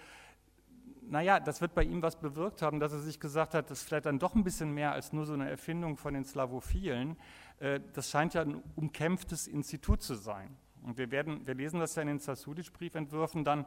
naja, 1.07 1.39
das 1.39 1.61
wird 1.61 1.75
bei 1.75 1.83
ihm 1.83 2.01
was 2.01 2.19
bewirkt 2.19 2.61
haben, 2.61 2.79
dass 2.79 2.91
er 2.91 2.99
sich 2.99 3.19
gesagt 3.19 3.53
hat, 3.53 3.69
das 3.69 3.79
ist 3.79 3.87
vielleicht 3.87 4.05
dann 4.05 4.19
doch 4.19 4.35
ein 4.35 4.43
bisschen 4.43 4.71
mehr 4.73 4.91
als 4.91 5.13
nur 5.13 5.25
so 5.25 5.33
eine 5.33 5.49
Erfindung 5.49 5.97
von 5.97 6.13
den 6.13 6.25
Slavophilen. 6.25 7.17
Äh, 7.59 7.79
das 7.93 8.09
scheint 8.09 8.33
ja 8.33 8.41
ein 8.41 8.61
umkämpftes 8.75 9.47
Institut 9.47 10.01
zu 10.01 10.15
sein. 10.15 10.55
Und 10.81 10.97
wir, 10.97 11.11
werden, 11.11 11.45
wir 11.45 11.55
lesen 11.55 11.79
das 11.79 11.95
ja 11.95 12.01
in 12.01 12.07
den 12.07 12.19
Sassudic-Briefentwürfen 12.19 13.43
dann, 13.43 13.65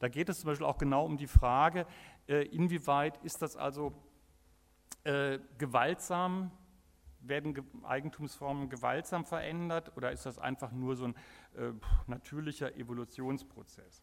da 0.00 0.08
geht 0.08 0.28
es 0.28 0.40
zum 0.40 0.48
Beispiel 0.48 0.66
auch 0.66 0.78
genau 0.78 1.04
um 1.04 1.16
die 1.16 1.26
Frage, 1.26 1.86
äh, 2.28 2.44
inwieweit 2.46 3.16
ist 3.24 3.42
das 3.42 3.56
also 3.56 3.92
äh, 5.04 5.38
gewaltsam, 5.56 6.50
werden 7.20 7.54
Eigentumsformen 7.84 8.68
gewaltsam 8.68 9.24
verändert 9.24 9.96
oder 9.96 10.12
ist 10.12 10.26
das 10.26 10.38
einfach 10.38 10.72
nur 10.72 10.96
so 10.96 11.06
ein 11.06 11.14
natürlicher 12.06 12.76
Evolutionsprozess? 12.76 14.02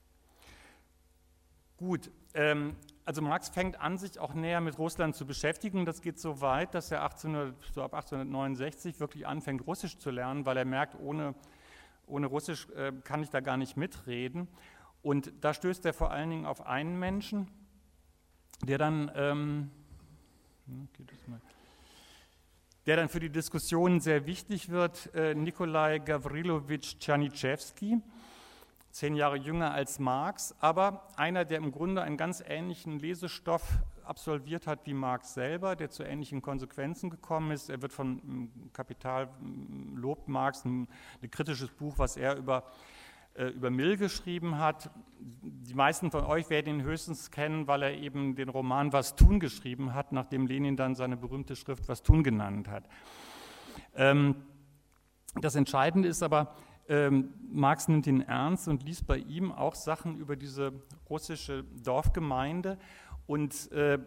Gut, 1.78 2.10
ähm, 2.34 2.78
also 3.04 3.22
Marx 3.22 3.50
fängt 3.50 3.82
an, 3.82 3.98
sich 3.98 4.18
auch 4.18 4.34
näher 4.34 4.62
mit 4.62 4.80
Russland 4.80 5.14
zu 5.14 5.26
beschäftigen. 5.26 5.86
Das 5.86 6.02
geht 6.02 6.18
so 6.18 6.40
weit, 6.40 6.74
dass 6.74 6.90
er 6.90 7.04
1800, 7.04 7.54
so 7.74 7.84
ab 7.84 7.94
1869 7.94 9.02
wirklich 9.02 9.28
anfängt, 9.28 9.68
Russisch 9.68 9.98
zu 9.98 10.10
lernen, 10.10 10.46
weil 10.46 10.56
er 10.56 10.64
merkt, 10.64 10.96
ohne, 10.98 11.36
ohne 12.08 12.28
Russisch 12.28 12.70
äh, 12.70 12.94
kann 13.04 13.22
ich 13.24 13.30
da 13.30 13.42
gar 13.42 13.58
nicht 13.58 13.76
mitreden. 13.76 14.48
Und 15.02 15.34
da 15.42 15.54
stößt 15.54 15.86
er 15.86 15.94
vor 15.94 16.12
allen 16.12 16.30
Dingen 16.30 16.46
auf 16.46 16.66
einen 16.66 16.98
Menschen, 16.98 17.52
der 18.64 18.78
dann, 18.78 19.12
ähm, 19.14 19.70
der 22.86 22.98
dann 22.98 23.10
für 23.10 23.20
die 23.20 23.30
Diskussion 23.30 24.00
sehr 24.00 24.26
wichtig 24.26 24.70
wird, 24.70 25.14
äh, 25.16 25.34
Nikolai 25.34 26.00
Gavrilowitsch 26.00 26.98
Tschernitschewski 27.00 28.02
zehn 28.96 29.16
Jahre 29.16 29.36
jünger 29.36 29.74
als 29.74 30.00
Marx, 30.00 30.56
aber 30.62 31.06
einer, 31.18 31.44
der 31.44 31.58
im 31.58 31.74
Grunde 31.74 32.02
einen 32.02 32.16
ganz 32.16 32.42
ähnlichen 32.48 32.98
Lesestoff 32.98 33.80
absolviert 34.06 34.68
hat 34.68 34.86
wie 34.86 34.94
Marx 34.94 35.34
selber, 35.34 35.76
der 35.76 35.90
zu 35.90 36.04
ähnlichen 36.04 36.42
Konsequenzen 36.42 37.10
gekommen 37.10 37.52
ist. 37.52 37.70
Er 37.70 37.82
wird 37.82 37.92
von 37.92 38.50
Kapital 38.72 39.28
lobt 39.96 40.30
Marx 40.30 40.64
ein, 40.64 40.88
ein 41.22 41.30
kritisches 41.30 41.72
Buch, 41.72 41.96
was 41.98 42.16
er 42.16 42.38
über 42.38 42.64
äh, 43.36 43.48
über 43.48 43.70
Mill 43.70 43.98
geschrieben 43.98 44.60
hat. 44.60 44.90
Die 45.20 45.74
meisten 45.74 46.10
von 46.12 46.24
euch 46.24 46.50
werden 46.50 46.80
ihn 46.80 46.84
höchstens 46.84 47.32
kennen, 47.32 47.68
weil 47.68 47.84
er 47.84 47.94
eben 47.94 48.36
den 48.36 48.50
Roman 48.50 48.94
Was 48.94 49.16
tun 49.16 49.40
geschrieben 49.40 49.94
hat, 49.94 50.12
nachdem 50.12 50.48
Lenin 50.48 50.78
dann 50.78 50.96
seine 50.96 51.18
berühmte 51.18 51.56
Schrift 51.56 51.88
Was 51.90 52.02
tun 52.02 52.24
genannt 52.24 52.70
hat. 52.70 52.88
Ähm, 53.94 54.36
das 55.42 55.56
Entscheidende 55.56 56.08
ist 56.08 56.24
aber, 56.24 56.56
ähm, 56.88 57.34
Marx 57.52 57.88
nimmt 57.88 58.08
ihn 58.08 58.22
ernst 58.22 58.68
und 58.68 58.84
liest 58.84 59.06
bei 59.06 59.18
ihm 59.18 59.52
auch 59.52 59.76
Sachen 59.76 60.18
über 60.18 60.36
diese 60.36 60.72
russische 61.10 61.64
Dorfgemeinde. 61.84 62.78
Und 63.28 63.72
äh, 63.72 64.00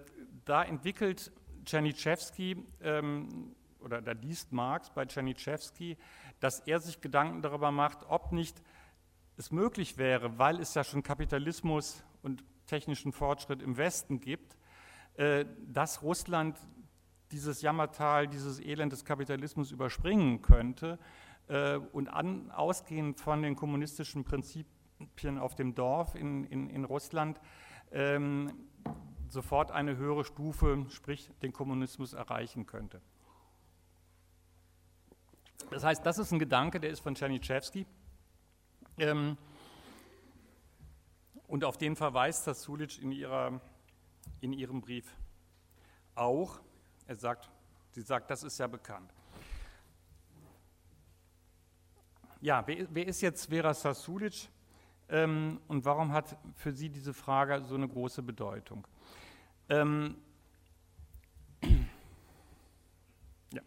da 0.44 0.62
entwickelt 0.62 1.32
Czerniszewski 1.64 2.64
ähm, 2.82 3.54
oder 3.80 4.00
da 4.00 4.12
liest 4.12 4.52
Marx 4.52 4.90
bei 4.90 5.04
Czerniszewski, 5.04 5.96
dass 6.40 6.60
er 6.60 6.80
sich 6.80 7.00
Gedanken 7.00 7.42
darüber 7.42 7.70
macht, 7.70 8.06
ob 8.08 8.32
nicht 8.32 8.62
es 9.38 9.52
möglich 9.52 9.96
wäre, 9.98 10.38
weil 10.38 10.60
es 10.60 10.74
ja 10.74 10.82
schon 10.82 11.02
Kapitalismus 11.02 12.02
und 12.22 12.44
technischen 12.66 13.12
Fortschritt 13.12 13.62
im 13.62 13.76
Westen 13.76 14.20
gibt, 14.20 14.56
äh, 15.14 15.44
dass 15.66 16.02
Russland 16.02 16.58
dieses 17.30 17.62
Jammertal, 17.62 18.26
dieses 18.26 18.60
Elend 18.60 18.92
des 18.92 19.04
Kapitalismus 19.04 19.70
überspringen 19.70 20.42
könnte 20.42 20.98
äh, 21.46 21.76
und 21.76 22.08
an, 22.08 22.50
ausgehend 22.50 23.20
von 23.20 23.42
den 23.42 23.54
kommunistischen 23.54 24.24
Prinzipien 24.24 25.38
auf 25.38 25.54
dem 25.54 25.74
Dorf 25.74 26.14
in, 26.14 26.44
in, 26.44 26.68
in 26.68 26.84
Russland 26.84 27.40
ähm, 27.92 28.52
sofort 29.28 29.70
eine 29.70 29.96
höhere 29.96 30.24
Stufe, 30.24 30.86
sprich 30.90 31.30
den 31.42 31.52
Kommunismus 31.52 32.12
erreichen 32.12 32.66
könnte. 32.66 33.00
Das 35.70 35.84
heißt, 35.84 36.04
das 36.04 36.18
ist 36.18 36.32
ein 36.32 36.38
Gedanke, 36.38 36.80
der 36.80 36.90
ist 36.90 37.00
von 37.00 37.14
Czerniszewski. 37.14 37.86
Ähm, 38.98 39.36
und 41.46 41.64
auf 41.64 41.78
den 41.78 41.94
verweist 41.94 42.44
Sasulic 42.44 43.00
in, 43.00 43.12
ihrer, 43.12 43.60
in 44.40 44.52
ihrem 44.52 44.80
Brief 44.80 45.06
auch. 46.16 46.60
Er 47.06 47.14
sagt, 47.14 47.48
sie 47.92 48.02
sagt, 48.02 48.30
das 48.30 48.42
ist 48.42 48.58
ja 48.58 48.66
bekannt. 48.66 49.14
Ja, 52.40 52.66
wer, 52.66 52.86
wer 52.90 53.06
ist 53.06 53.20
jetzt 53.20 53.48
Vera 53.48 53.72
Sasulic 53.72 54.48
ähm, 55.08 55.60
und 55.68 55.84
warum 55.84 56.12
hat 56.12 56.36
für 56.56 56.72
sie 56.72 56.88
diese 56.88 57.14
Frage 57.14 57.64
so 57.64 57.76
eine 57.76 57.88
große 57.88 58.22
Bedeutung? 58.22 58.86
Ähm, 59.68 60.16
ja. 63.52 63.62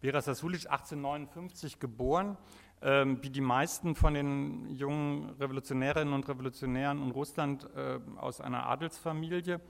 Vera 0.00 0.20
Sasulic, 0.22 0.66
1859 0.66 1.78
geboren, 1.78 2.36
wie 2.82 3.30
die 3.30 3.40
meisten 3.40 3.94
von 3.94 4.14
den 4.14 4.68
jungen 4.70 5.30
Revolutionärinnen 5.38 6.12
und 6.12 6.28
Revolutionären 6.28 7.00
in 7.02 7.12
Russland 7.12 7.68
äh, 7.76 8.00
aus 8.16 8.40
einer 8.40 8.66
Adelsfamilie 8.66 9.60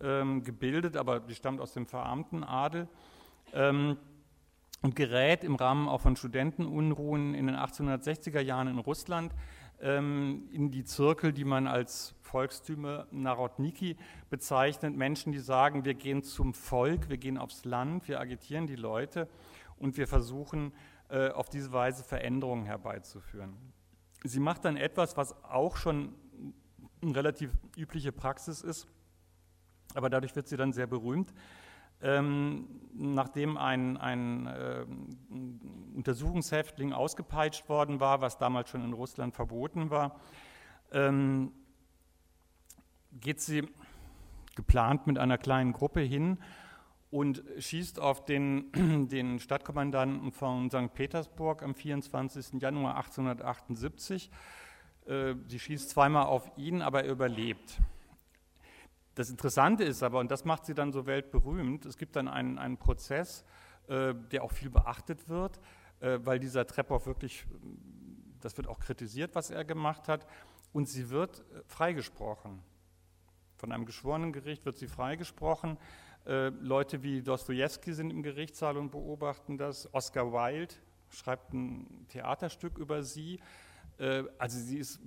ähm, 0.00 0.44
gebildet, 0.44 0.96
aber 0.96 1.20
die 1.20 1.34
stammt 1.34 1.60
aus 1.60 1.72
dem 1.72 1.86
verarmten 1.86 2.44
Adel 2.44 2.88
ähm, 3.52 3.96
und 4.82 4.96
gerät 4.96 5.44
im 5.44 5.56
Rahmen 5.56 5.88
auch 5.88 6.00
von 6.00 6.16
Studentenunruhen 6.16 7.34
in 7.34 7.46
den 7.46 7.56
1860er 7.56 8.40
Jahren 8.40 8.68
in 8.68 8.78
Russland 8.78 9.32
ähm, 9.80 10.48
in 10.52 10.70
die 10.70 10.84
Zirkel, 10.84 11.32
die 11.32 11.44
man 11.44 11.66
als 11.66 12.14
Volkstümer 12.20 13.06
Narodniki 13.10 13.96
bezeichnet. 14.30 14.96
Menschen, 14.96 15.32
die 15.32 15.40
sagen, 15.40 15.84
wir 15.84 15.94
gehen 15.94 16.22
zum 16.22 16.54
Volk, 16.54 17.08
wir 17.08 17.18
gehen 17.18 17.38
aufs 17.38 17.64
Land, 17.64 18.08
wir 18.08 18.20
agitieren 18.20 18.66
die 18.66 18.76
Leute 18.76 19.28
und 19.78 19.96
wir 19.96 20.06
versuchen 20.06 20.72
äh, 21.12 21.28
auf 21.28 21.50
diese 21.50 21.72
Weise 21.72 22.02
Veränderungen 22.02 22.64
herbeizuführen. 22.64 23.54
Sie 24.24 24.40
macht 24.40 24.64
dann 24.64 24.78
etwas, 24.78 25.14
was 25.18 25.44
auch 25.44 25.76
schon 25.76 26.14
eine 27.02 27.14
relativ 27.14 27.50
übliche 27.76 28.12
Praxis 28.12 28.62
ist, 28.62 28.86
aber 29.94 30.08
dadurch 30.08 30.34
wird 30.34 30.48
sie 30.48 30.56
dann 30.56 30.72
sehr 30.72 30.86
berühmt. 30.86 31.34
Ähm, 32.00 32.66
nachdem 32.94 33.58
ein, 33.58 33.98
ein 33.98 34.46
äh, 34.46 34.86
Untersuchungshäftling 35.94 36.94
ausgepeitscht 36.94 37.68
worden 37.68 38.00
war, 38.00 38.22
was 38.22 38.38
damals 38.38 38.70
schon 38.70 38.82
in 38.82 38.94
Russland 38.94 39.34
verboten 39.34 39.90
war, 39.90 40.18
ähm, 40.92 41.52
geht 43.12 43.42
sie 43.42 43.68
geplant 44.56 45.06
mit 45.06 45.18
einer 45.18 45.36
kleinen 45.36 45.74
Gruppe 45.74 46.00
hin 46.00 46.38
und 47.12 47.44
schießt 47.58 48.00
auf 48.00 48.24
den, 48.24 48.72
den 49.08 49.38
Stadtkommandanten 49.38 50.32
von 50.32 50.70
St. 50.70 50.94
Petersburg 50.94 51.62
am 51.62 51.74
24. 51.74 52.54
Januar 52.60 52.96
1878. 52.96 54.30
Äh, 55.04 55.34
sie 55.46 55.58
schießt 55.58 55.90
zweimal 55.90 56.24
auf 56.24 56.50
ihn, 56.56 56.80
aber 56.80 57.04
er 57.04 57.12
überlebt. 57.12 57.78
Das 59.14 59.28
Interessante 59.28 59.84
ist 59.84 60.02
aber, 60.02 60.20
und 60.20 60.30
das 60.30 60.46
macht 60.46 60.64
sie 60.64 60.72
dann 60.72 60.90
so 60.90 61.04
weltberühmt, 61.04 61.84
es 61.84 61.98
gibt 61.98 62.16
dann 62.16 62.28
einen, 62.28 62.58
einen 62.58 62.78
Prozess, 62.78 63.44
äh, 63.88 64.14
der 64.30 64.42
auch 64.42 64.52
viel 64.52 64.70
beachtet 64.70 65.28
wird, 65.28 65.60
äh, 66.00 66.18
weil 66.22 66.38
dieser 66.38 66.66
Trepov 66.66 67.04
wirklich, 67.04 67.44
das 68.40 68.56
wird 68.56 68.68
auch 68.68 68.80
kritisiert, 68.80 69.34
was 69.34 69.50
er 69.50 69.66
gemacht 69.66 70.08
hat, 70.08 70.26
und 70.72 70.88
sie 70.88 71.10
wird 71.10 71.44
freigesprochen. 71.66 72.62
Von 73.58 73.70
einem 73.70 73.84
geschworenen 73.84 74.32
Gericht 74.32 74.64
wird 74.64 74.78
sie 74.78 74.88
freigesprochen. 74.88 75.76
Äh, 76.26 76.48
Leute 76.60 77.02
wie 77.02 77.22
Dostoevsky 77.22 77.92
sind 77.92 78.10
im 78.10 78.22
Gerichtssaal 78.22 78.76
und 78.76 78.90
beobachten 78.90 79.58
das. 79.58 79.92
Oscar 79.92 80.32
Wilde 80.32 80.74
schreibt 81.10 81.52
ein 81.52 82.06
Theaterstück 82.08 82.78
über 82.78 83.02
sie. 83.02 83.40
Äh, 83.98 84.24
also 84.38 84.58
sie 84.58 84.78
ist, 84.78 85.00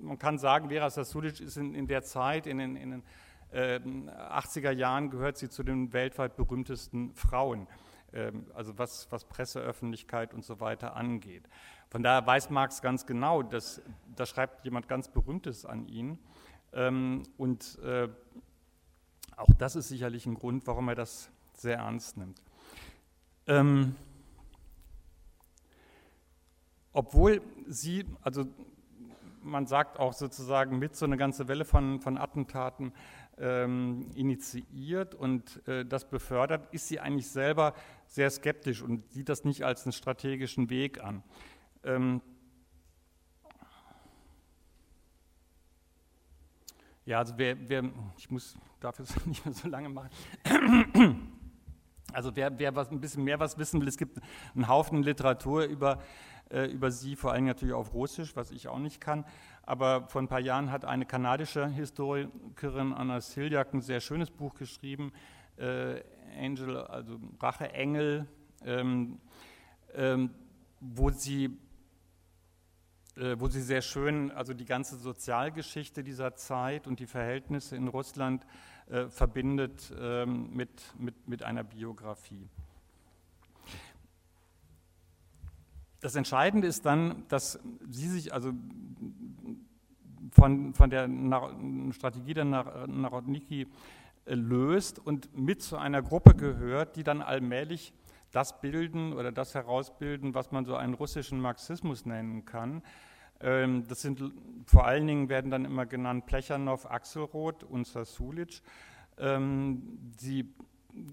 man 0.00 0.18
kann 0.18 0.38
sagen, 0.38 0.68
Vera 0.68 0.90
Sasulic 0.90 1.40
ist 1.40 1.56
in, 1.56 1.74
in 1.74 1.86
der 1.86 2.02
Zeit, 2.02 2.46
in 2.46 2.58
den, 2.58 2.76
in 2.76 2.90
den 2.90 3.02
80er 3.50 4.72
ähm, 4.72 4.78
Jahren 4.78 5.10
gehört 5.10 5.38
sie 5.38 5.48
zu 5.48 5.62
den 5.62 5.92
weltweit 5.94 6.36
berühmtesten 6.36 7.14
Frauen, 7.14 7.66
ähm, 8.12 8.46
also 8.54 8.76
was, 8.78 9.10
was 9.10 9.24
Presseöffentlichkeit 9.24 10.34
und 10.34 10.44
so 10.44 10.60
weiter 10.60 10.96
angeht. 10.96 11.48
Von 11.88 12.02
daher 12.02 12.26
weiß 12.26 12.50
Marx 12.50 12.82
ganz 12.82 13.06
genau, 13.06 13.42
dass 13.42 13.80
da 14.14 14.26
schreibt 14.26 14.64
jemand 14.64 14.86
ganz 14.88 15.08
Berühmtes 15.08 15.64
an 15.64 15.86
ihn. 15.86 16.18
Ähm, 16.74 17.22
und 17.38 17.78
äh, 17.78 18.08
auch 19.38 19.52
das 19.58 19.76
ist 19.76 19.88
sicherlich 19.88 20.26
ein 20.26 20.34
Grund, 20.34 20.66
warum 20.66 20.88
er 20.88 20.94
das 20.94 21.30
sehr 21.54 21.78
ernst 21.78 22.16
nimmt. 22.16 22.42
obwohl 26.92 27.40
sie, 27.66 28.04
also 28.22 28.46
man 29.42 29.66
sagt 29.66 29.98
auch 29.98 30.12
sozusagen 30.12 30.78
mit 30.78 30.96
so 30.96 31.06
eine 31.06 31.16
ganze 31.16 31.48
Welle 31.48 31.64
von, 31.64 32.00
von 32.00 32.18
Attentaten 32.18 32.92
ähm, 33.38 34.10
initiiert 34.14 35.14
und 35.14 35.66
äh, 35.68 35.84
das 35.84 36.08
befördert, 36.08 36.72
ist 36.74 36.88
sie 36.88 37.00
eigentlich 37.00 37.30
selber 37.30 37.74
sehr 38.06 38.30
skeptisch 38.30 38.82
und 38.82 39.10
sieht 39.12 39.28
das 39.28 39.44
nicht 39.44 39.64
als 39.64 39.84
einen 39.84 39.92
strategischen 39.92 40.70
Weg 40.70 41.02
an. 41.02 41.22
Ähm 41.84 42.20
ja, 47.08 47.20
also 47.20 47.32
wer, 47.38 47.56
wer, 47.70 47.84
ich 48.18 48.30
muss 48.30 48.54
dafür 48.80 49.06
nicht 49.24 49.42
mehr 49.42 49.54
so 49.54 49.66
lange 49.66 49.88
machen. 49.88 50.10
Also 52.12 52.36
wer, 52.36 52.58
wer 52.58 52.76
was, 52.76 52.90
ein 52.90 53.00
bisschen 53.00 53.24
mehr 53.24 53.40
was 53.40 53.56
wissen 53.56 53.80
will, 53.80 53.88
es 53.88 53.96
gibt 53.96 54.18
einen 54.54 54.68
Haufen 54.68 55.02
Literatur 55.02 55.64
über, 55.64 56.02
äh, 56.50 56.66
über 56.66 56.90
sie, 56.90 57.16
vor 57.16 57.32
allem 57.32 57.46
natürlich 57.46 57.74
auf 57.74 57.94
Russisch, 57.94 58.36
was 58.36 58.50
ich 58.50 58.68
auch 58.68 58.78
nicht 58.78 59.00
kann. 59.00 59.24
Aber 59.62 60.06
vor 60.08 60.20
ein 60.20 60.28
paar 60.28 60.40
Jahren 60.40 60.70
hat 60.70 60.84
eine 60.84 61.06
kanadische 61.06 61.66
Historikerin, 61.68 62.92
Anna 62.92 63.22
Siljak, 63.22 63.72
ein 63.72 63.80
sehr 63.80 64.00
schönes 64.00 64.30
Buch 64.30 64.54
geschrieben, 64.54 65.12
äh, 65.56 66.02
Angel, 66.38 66.76
also 66.76 67.18
Racheengel, 67.40 68.26
ähm, 68.66 69.18
ähm, 69.94 70.30
wo 70.80 71.08
sie 71.08 71.56
wo 73.38 73.48
sie 73.48 73.62
sehr 73.62 73.82
schön 73.82 74.30
also 74.30 74.54
die 74.54 74.64
ganze 74.64 74.96
Sozialgeschichte 74.96 76.04
dieser 76.04 76.36
Zeit 76.36 76.86
und 76.86 77.00
die 77.00 77.06
Verhältnisse 77.06 77.74
in 77.76 77.88
Russland 77.88 78.46
äh, 78.90 79.08
verbindet 79.08 79.92
ähm, 80.00 80.50
mit, 80.54 80.70
mit, 80.98 81.28
mit 81.28 81.42
einer 81.42 81.64
Biografie. 81.64 82.48
Das 86.00 86.14
Entscheidende 86.14 86.68
ist 86.68 86.86
dann, 86.86 87.24
dass 87.28 87.58
sie 87.90 88.08
sich 88.08 88.32
also 88.32 88.52
von, 90.30 90.74
von 90.74 90.90
der 90.90 91.08
Strategie 91.92 92.34
der 92.34 92.44
Narodniki 92.44 93.66
äh, 94.24 94.34
löst 94.34 94.98
und 94.98 95.36
mit 95.36 95.60
zu 95.60 95.76
einer 95.76 96.02
Gruppe 96.02 96.34
gehört, 96.34 96.96
die 96.96 97.02
dann 97.02 97.20
allmählich 97.20 97.92
das 98.30 98.60
bilden 98.60 99.12
oder 99.12 99.32
das 99.32 99.54
herausbilden, 99.54 100.34
was 100.34 100.52
man 100.52 100.64
so 100.64 100.76
einen 100.76 100.94
russischen 100.94 101.40
Marxismus 101.40 102.06
nennen 102.06 102.44
kann. 102.44 102.82
Ähm, 103.40 103.86
das 103.88 104.02
sind 104.02 104.22
vor 104.66 104.86
allen 104.86 105.06
Dingen 105.06 105.28
werden 105.28 105.50
dann 105.50 105.64
immer 105.64 105.86
genannt 105.86 106.26
Plechanow, 106.26 106.86
Axelrod 106.86 107.64
und 107.64 107.86
Sasulic. 107.86 108.62
Ähm, 109.18 110.12
sie 110.18 110.52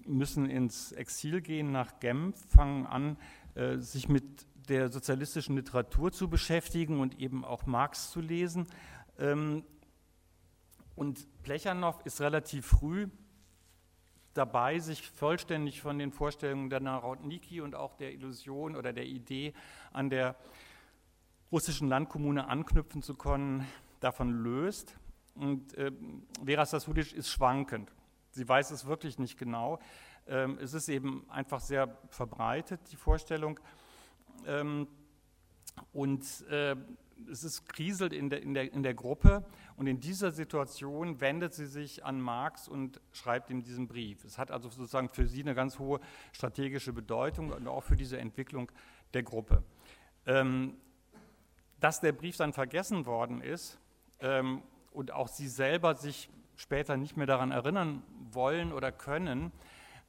müssen 0.05 0.49
ins 0.49 0.91
Exil 0.91 1.41
gehen 1.41 1.71
nach 1.71 1.99
Genf, 1.99 2.35
fangen 2.49 2.85
an, 2.85 3.17
äh, 3.55 3.77
sich 3.77 4.09
mit 4.09 4.23
der 4.69 4.89
sozialistischen 4.89 5.55
Literatur 5.55 6.11
zu 6.11 6.29
beschäftigen 6.29 6.99
und 6.99 7.19
eben 7.19 7.45
auch 7.45 7.65
Marx 7.65 8.11
zu 8.11 8.19
lesen. 8.19 8.67
Ähm, 9.19 9.63
und 10.95 11.27
Plechanow 11.43 11.99
ist 12.05 12.21
relativ 12.21 12.65
früh 12.65 13.07
dabei, 14.33 14.79
sich 14.79 15.01
vollständig 15.01 15.81
von 15.81 15.99
den 15.99 16.11
Vorstellungen 16.11 16.69
der 16.69 16.79
Narodniki 16.79 17.61
und 17.61 17.75
auch 17.75 17.95
der 17.95 18.13
Illusion 18.13 18.75
oder 18.75 18.91
der 18.91 19.05
Idee 19.05 19.53
an 19.93 20.09
der 20.09 20.35
russischen 21.55 21.87
Landkommune 21.87 22.49
anknüpfen 22.49 23.01
zu 23.01 23.13
können, 23.15 23.65
davon 24.01 24.43
löst. 24.43 24.97
Und 25.35 25.73
äh, 25.75 25.89
Vera 26.43 26.65
Sasulic 26.65 27.13
ist 27.13 27.29
schwankend. 27.29 27.93
Sie 28.31 28.45
weiß 28.45 28.71
es 28.71 28.87
wirklich 28.87 29.19
nicht 29.19 29.37
genau. 29.37 29.79
Ähm, 30.27 30.57
es 30.61 30.73
ist 30.73 30.89
eben 30.89 31.25
einfach 31.29 31.61
sehr 31.61 31.97
verbreitet, 32.09 32.81
die 32.91 32.97
Vorstellung. 32.97 33.57
Ähm, 34.45 34.89
und 35.93 36.25
äh, 36.49 36.75
es 37.31 37.45
ist 37.45 37.69
kriselt 37.69 38.11
in 38.11 38.29
der, 38.29 38.41
in, 38.41 38.53
der, 38.53 38.73
in 38.73 38.83
der 38.83 38.93
Gruppe 38.93 39.45
und 39.77 39.87
in 39.87 40.01
dieser 40.01 40.31
Situation 40.31 41.21
wendet 41.21 41.53
sie 41.53 41.67
sich 41.67 42.03
an 42.03 42.19
Marx 42.19 42.67
und 42.67 42.99
schreibt 43.13 43.49
ihm 43.49 43.63
diesen 43.63 43.87
Brief. 43.87 44.25
Es 44.25 44.37
hat 44.37 44.51
also 44.51 44.67
sozusagen 44.67 45.07
für 45.07 45.25
sie 45.25 45.39
eine 45.39 45.55
ganz 45.55 45.79
hohe 45.79 46.01
strategische 46.33 46.91
Bedeutung 46.91 47.53
und 47.53 47.65
auch 47.69 47.83
für 47.83 47.95
diese 47.95 48.17
Entwicklung 48.17 48.69
der 49.13 49.23
Gruppe. 49.23 49.63
Ähm, 50.25 50.75
dass 51.85 51.99
der 51.99 52.13
Brief 52.13 52.35
dann 52.35 52.51
vergessen 52.51 53.05
worden 53.05 53.41
ist 53.41 53.77
ähm, 54.19 54.63
und 54.89 55.11
auch 55.11 55.27
sie 55.27 55.47
selber 55.47 55.93
sich 55.93 56.31
später 56.55 56.97
nicht 56.97 57.15
mehr 57.15 57.27
daran 57.27 57.51
erinnern 57.51 58.01
wollen 58.31 58.73
oder 58.73 58.91
können, 58.91 59.51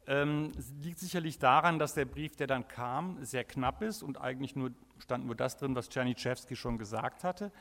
ähm, 0.07 0.53
liegt 0.81 0.99
sicherlich 0.99 1.39
daran, 1.39 1.79
dass 1.79 1.93
der 1.93 2.07
Brief, 2.07 2.35
der 2.35 2.47
dann 2.47 2.67
kam, 2.67 3.23
sehr 3.23 3.45
knapp 3.45 3.83
ist 3.83 4.03
und 4.03 4.19
eigentlich 4.19 4.57
nur 4.57 4.71
stand 5.01 5.27
nur 5.27 5.35
das 5.35 5.59
drin, 5.59 5.75
was 5.77 5.91
Czerniszewski 5.91 6.57
schon 6.57 6.79
gesagt 6.79 7.25
hatte. 7.25 7.53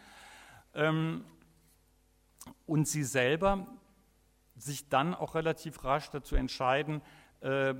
Ähm, 0.73 1.25
und 2.65 2.87
sie 2.87 3.03
selber 3.03 3.67
sich 4.55 4.87
dann 4.87 5.13
auch 5.13 5.35
relativ 5.35 5.83
rasch 5.83 6.09
dazu 6.09 6.37
entscheiden, 6.37 7.01
äh, 7.41 7.73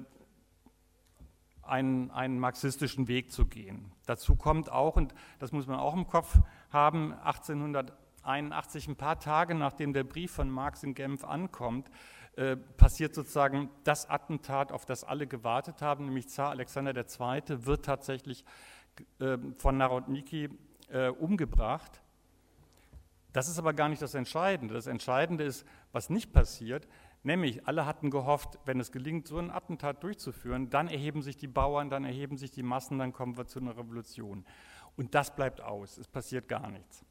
einen, 1.67 2.11
einen 2.11 2.39
marxistischen 2.39 3.07
Weg 3.07 3.31
zu 3.31 3.45
gehen. 3.45 3.91
Dazu 4.05 4.35
kommt 4.35 4.71
auch, 4.71 4.95
und 4.95 5.13
das 5.39 5.51
muss 5.51 5.67
man 5.67 5.79
auch 5.79 5.93
im 5.93 6.07
Kopf 6.07 6.37
haben, 6.69 7.13
1881, 7.13 8.87
ein 8.87 8.95
paar 8.95 9.19
Tage 9.19 9.55
nachdem 9.55 9.93
der 9.93 10.03
Brief 10.03 10.31
von 10.31 10.49
Marx 10.49 10.83
in 10.83 10.93
Genf 10.93 11.23
ankommt, 11.23 11.89
äh, 12.35 12.57
passiert 12.57 13.15
sozusagen 13.15 13.69
das 13.85 14.09
Attentat, 14.09 14.71
auf 14.71 14.85
das 14.85 15.03
alle 15.03 15.25
gewartet 15.25 15.81
haben, 15.81 16.05
nämlich 16.05 16.27
Zar 16.27 16.49
Alexander 16.49 16.93
II. 16.95 17.65
wird 17.65 17.85
tatsächlich 17.85 18.43
äh, 19.19 19.37
von 19.57 19.77
Narodniki 19.77 20.49
äh, 20.89 21.07
umgebracht. 21.07 22.01
Das 23.31 23.49
ist 23.49 23.59
aber 23.59 23.73
gar 23.73 23.89
nicht 23.89 24.01
das 24.01 24.13
Entscheidende. 24.13 24.73
Das 24.73 24.87
Entscheidende 24.87 25.43
ist, 25.43 25.65
was 25.91 26.09
nicht 26.09 26.31
passiert, 26.31 26.87
Nämlich, 27.25 27.67
alle 27.67 27.87
hatten 27.87 28.11
gehofft, 28.11 28.59
wenn 28.65 28.79
es 28.79 28.91
gelingt, 28.91 29.27
so 29.27 29.39
ein 29.39 29.49
Attentat 29.49 30.03
durchzuführen, 30.03 30.69
dann 30.69 30.87
erheben 30.87 31.23
sich 31.23 31.35
die 31.35 31.47
Bauern, 31.47 31.89
dann 31.89 32.05
erheben 32.05 32.37
sich 32.37 32.51
die 32.51 32.61
Massen, 32.61 32.99
dann 32.99 33.13
kommen 33.13 33.35
wir 33.35 33.47
zu 33.47 33.59
einer 33.59 33.75
Revolution. 33.75 34.45
Und 34.95 35.15
das 35.15 35.35
bleibt 35.35 35.59
aus, 35.59 35.97
es 35.97 36.07
passiert 36.07 36.47
gar 36.47 36.69
nichts. 36.69 37.03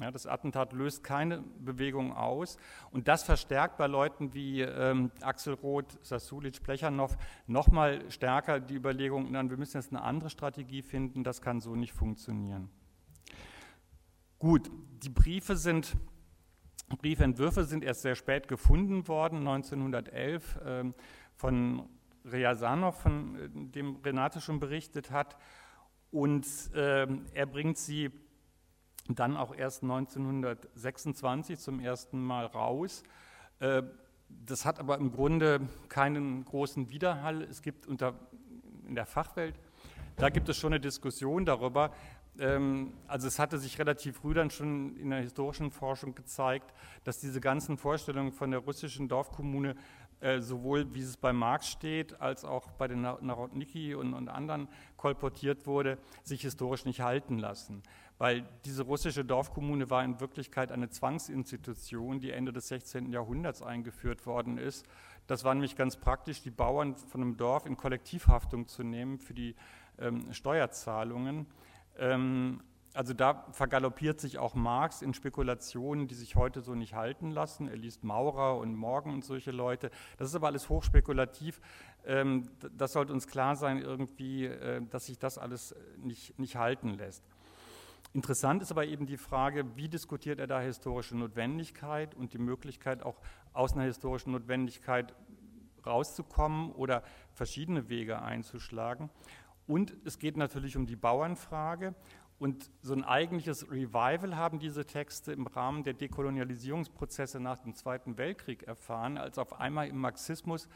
Ja, 0.00 0.10
das 0.10 0.26
Attentat 0.26 0.72
löst 0.72 1.04
keine 1.04 1.44
Bewegung 1.60 2.12
aus 2.12 2.56
und 2.90 3.06
das 3.06 3.22
verstärkt 3.22 3.76
bei 3.76 3.86
Leuten 3.86 4.34
wie 4.34 4.62
ähm, 4.62 5.12
Axel 5.20 5.54
Roth, 5.54 6.04
Sasulic, 6.04 6.60
Plechanow 6.60 7.16
nochmal 7.46 8.10
stärker 8.10 8.58
die 8.58 8.74
Überlegung, 8.74 9.30
nein, 9.30 9.50
wir 9.50 9.56
müssen 9.56 9.76
jetzt 9.76 9.92
eine 9.92 10.02
andere 10.02 10.30
Strategie 10.30 10.82
finden, 10.82 11.22
das 11.22 11.42
kann 11.42 11.60
so 11.60 11.76
nicht 11.76 11.92
funktionieren. 11.92 12.70
Gut, 14.40 14.68
die 15.04 15.10
Briefe 15.10 15.56
sind 15.56 15.94
Briefentwürfe 16.98 17.64
sind 17.64 17.84
erst 17.84 18.02
sehr 18.02 18.14
spät 18.14 18.48
gefunden 18.48 19.08
worden, 19.08 19.38
1911, 19.38 20.56
äh, 20.56 20.84
von 21.36 21.88
Ryazanov, 22.24 23.00
von 23.00 23.36
äh, 23.36 23.48
dem 23.70 23.96
Renate 23.96 24.40
schon 24.40 24.60
berichtet 24.60 25.10
hat. 25.10 25.36
Und 26.10 26.46
äh, 26.74 27.06
er 27.32 27.46
bringt 27.46 27.78
sie 27.78 28.10
dann 29.08 29.36
auch 29.36 29.54
erst 29.54 29.82
1926 29.82 31.58
zum 31.58 31.80
ersten 31.80 32.22
Mal 32.22 32.46
raus. 32.46 33.02
Äh, 33.58 33.82
das 34.28 34.64
hat 34.64 34.78
aber 34.78 34.98
im 34.98 35.12
Grunde 35.12 35.60
keinen 35.88 36.44
großen 36.44 36.90
Widerhall. 36.90 37.42
Es 37.42 37.62
gibt 37.62 37.86
unter, 37.86 38.14
in 38.86 38.94
der 38.94 39.06
Fachwelt, 39.06 39.58
da 40.16 40.28
gibt 40.28 40.48
es 40.48 40.56
schon 40.56 40.72
eine 40.72 40.80
Diskussion 40.80 41.44
darüber, 41.44 41.90
ähm, 41.90 41.96
also 42.38 43.28
es 43.28 43.38
hatte 43.38 43.58
sich 43.58 43.78
relativ 43.78 44.16
früh 44.16 44.32
dann 44.32 44.50
schon 44.50 44.96
in 44.96 45.10
der 45.10 45.20
historischen 45.20 45.70
Forschung 45.70 46.14
gezeigt, 46.14 46.72
dass 47.04 47.20
diese 47.20 47.40
ganzen 47.40 47.76
Vorstellungen 47.76 48.32
von 48.32 48.50
der 48.50 48.60
russischen 48.60 49.08
Dorfkommune 49.08 49.76
äh, 50.22 50.40
sowohl 50.40 50.94
wie 50.94 51.00
es 51.00 51.16
bei 51.16 51.32
Marx 51.32 51.68
steht, 51.68 52.20
als 52.20 52.44
auch 52.44 52.70
bei 52.72 52.86
den 52.86 53.02
Narodniki 53.02 53.96
und, 53.96 54.14
und 54.14 54.28
anderen 54.28 54.68
kolportiert 54.96 55.66
wurde, 55.66 55.98
sich 56.22 56.42
historisch 56.42 56.84
nicht 56.84 57.00
halten 57.00 57.38
lassen. 57.38 57.82
Weil 58.18 58.48
diese 58.64 58.84
russische 58.84 59.24
Dorfkommune 59.24 59.90
war 59.90 60.04
in 60.04 60.20
Wirklichkeit 60.20 60.70
eine 60.70 60.88
Zwangsinstitution, 60.88 62.20
die 62.20 62.30
Ende 62.30 62.52
des 62.52 62.68
16. 62.68 63.10
Jahrhunderts 63.10 63.62
eingeführt 63.62 64.24
worden 64.24 64.58
ist. 64.58 64.86
Das 65.26 65.42
war 65.42 65.54
nämlich 65.54 65.74
ganz 65.74 65.96
praktisch, 65.96 66.40
die 66.40 66.52
Bauern 66.52 66.94
von 66.94 67.20
einem 67.20 67.36
Dorf 67.36 67.66
in 67.66 67.76
Kollektivhaftung 67.76 68.68
zu 68.68 68.84
nehmen 68.84 69.18
für 69.18 69.34
die 69.34 69.56
ähm, 69.98 70.32
Steuerzahlungen. 70.32 71.46
Ähm, 71.98 72.60
also 72.94 73.14
da 73.14 73.46
vergaloppiert 73.52 74.20
sich 74.20 74.38
auch 74.38 74.54
Marx 74.54 75.00
in 75.00 75.14
Spekulationen, 75.14 76.08
die 76.08 76.14
sich 76.14 76.36
heute 76.36 76.60
so 76.60 76.74
nicht 76.74 76.94
halten 76.94 77.30
lassen. 77.30 77.68
Er 77.68 77.76
liest 77.76 78.04
Maurer 78.04 78.58
und 78.58 78.74
Morgen 78.74 79.14
und 79.14 79.24
solche 79.24 79.50
Leute. 79.50 79.90
Das 80.18 80.28
ist 80.28 80.34
aber 80.34 80.48
alles 80.48 80.68
hochspekulativ. 80.68 81.60
Ähm, 82.04 82.50
das 82.76 82.92
sollte 82.92 83.12
uns 83.12 83.26
klar 83.26 83.56
sein, 83.56 83.78
irgendwie, 83.78 84.46
äh, 84.46 84.82
dass 84.90 85.06
sich 85.06 85.18
das 85.18 85.38
alles 85.38 85.74
nicht, 85.96 86.38
nicht 86.38 86.56
halten 86.56 86.90
lässt. 86.90 87.24
Interessant 88.14 88.60
ist 88.60 88.70
aber 88.70 88.84
eben 88.84 89.06
die 89.06 89.16
Frage, 89.16 89.74
wie 89.74 89.88
diskutiert 89.88 90.38
er 90.38 90.46
da 90.46 90.60
historische 90.60 91.16
Notwendigkeit 91.16 92.14
und 92.14 92.34
die 92.34 92.38
Möglichkeit, 92.38 93.02
auch 93.02 93.22
aus 93.54 93.72
einer 93.72 93.84
historischen 93.84 94.32
Notwendigkeit 94.32 95.14
rauszukommen 95.86 96.72
oder 96.72 97.02
verschiedene 97.32 97.88
Wege 97.88 98.20
einzuschlagen. 98.20 99.08
Und 99.66 99.96
es 100.04 100.18
geht 100.18 100.36
natürlich 100.36 100.76
um 100.76 100.86
die 100.86 100.96
Bauernfrage. 100.96 101.94
Und 102.38 102.70
so 102.80 102.92
ein 102.92 103.04
eigentliches 103.04 103.70
Revival 103.70 104.36
haben 104.36 104.58
diese 104.58 104.84
Texte 104.84 105.32
im 105.32 105.46
Rahmen 105.46 105.84
der 105.84 105.94
Dekolonialisierungsprozesse 105.94 107.38
nach 107.38 107.60
dem 107.60 107.74
Zweiten 107.74 108.18
Weltkrieg 108.18 108.64
erfahren, 108.64 109.16
als 109.16 109.38
auf 109.38 109.60
einmal 109.60 109.86
im 109.86 109.98
Marxismus 109.98 110.68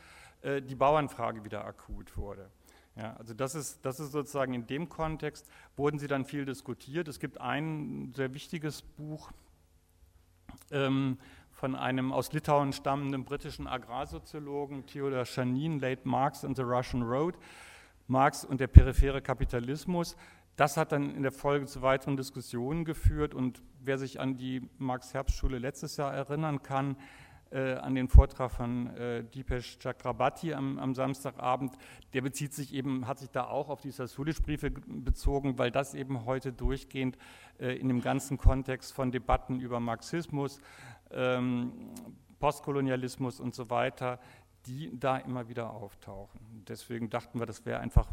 äh, 0.42 0.62
die 0.62 0.76
Bauernfrage 0.76 1.44
wieder 1.44 1.64
akut 1.64 2.16
wurde. 2.16 2.50
Ja, 2.94 3.14
also 3.14 3.34
das 3.34 3.54
ist, 3.54 3.84
das 3.84 4.00
ist 4.00 4.12
sozusagen 4.12 4.54
in 4.54 4.66
dem 4.66 4.88
Kontext, 4.88 5.50
wurden 5.76 5.98
sie 5.98 6.06
dann 6.06 6.24
viel 6.24 6.44
diskutiert. 6.44 7.08
Es 7.08 7.18
gibt 7.18 7.40
ein 7.40 8.12
sehr 8.14 8.32
wichtiges 8.32 8.82
Buch 8.82 9.32
ähm, 10.70 11.18
von 11.50 11.74
einem 11.74 12.12
aus 12.12 12.32
Litauen 12.32 12.72
stammenden 12.72 13.24
britischen 13.24 13.66
Agrarsoziologen, 13.66 14.86
Theodor 14.86 15.24
Chanin, 15.24 15.80
Late 15.80 16.02
Marx 16.04 16.44
and 16.44 16.56
the 16.56 16.62
Russian 16.62 17.02
Road. 17.02 17.34
Marx 18.06 18.44
und 18.44 18.60
der 18.60 18.68
periphere 18.68 19.20
Kapitalismus. 19.22 20.16
Das 20.56 20.76
hat 20.76 20.92
dann 20.92 21.14
in 21.14 21.22
der 21.22 21.32
Folge 21.32 21.66
zu 21.66 21.82
weiteren 21.82 22.16
Diskussionen 22.16 22.84
geführt 22.84 23.34
und 23.34 23.62
wer 23.80 23.98
sich 23.98 24.20
an 24.20 24.36
die 24.36 24.68
Marx-Herbstschule 24.78 25.58
letztes 25.58 25.98
Jahr 25.98 26.14
erinnern 26.14 26.62
kann, 26.62 26.96
äh, 27.50 27.74
an 27.74 27.94
den 27.94 28.08
Vortrag 28.08 28.50
von 28.50 28.88
äh, 28.96 29.22
Dipesh 29.22 29.78
Chakrabarti 29.78 30.52
am, 30.54 30.78
am, 30.78 30.94
Samstagabend, 30.94 31.76
der 32.12 32.22
bezieht 32.22 32.52
sich 32.52 32.74
eben, 32.74 33.06
hat 33.06 33.18
sich 33.18 33.30
da 33.30 33.44
auch 33.44 33.68
auf 33.68 33.80
die 33.80 33.90
Sasulic-Briefe 33.90 34.70
bezogen, 34.70 35.58
weil 35.58 35.70
das 35.70 35.94
eben 35.94 36.24
heute 36.24 36.52
durchgehend 36.52 37.16
äh, 37.60 37.76
in 37.76 37.88
dem 37.88 38.00
ganzen 38.00 38.36
Kontext 38.36 38.92
von 38.92 39.12
Debatten 39.12 39.60
über 39.60 39.78
Marxismus, 39.78 40.60
ähm, 41.12 41.72
Postkolonialismus 42.40 43.40
und 43.40 43.54
so 43.54 43.70
weiter 43.70 44.18
die 44.66 44.90
da 44.98 45.18
immer 45.18 45.48
wieder 45.48 45.70
auftauchen. 45.70 46.64
Deswegen 46.68 47.10
dachten 47.10 47.38
wir, 47.38 47.46
das 47.46 47.64
wäre 47.64 47.80
einfach 47.80 48.08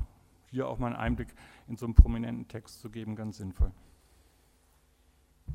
hier 0.52 0.68
auch 0.68 0.78
mal 0.78 0.88
einen 0.88 0.96
Einblick 0.96 1.30
in 1.68 1.78
so 1.78 1.86
einen 1.86 1.96
prominenten 1.96 2.48
Text 2.48 2.80
zu 2.80 2.90
geben, 2.90 3.16
ganz 3.16 3.38
sinnvoll. 3.38 3.72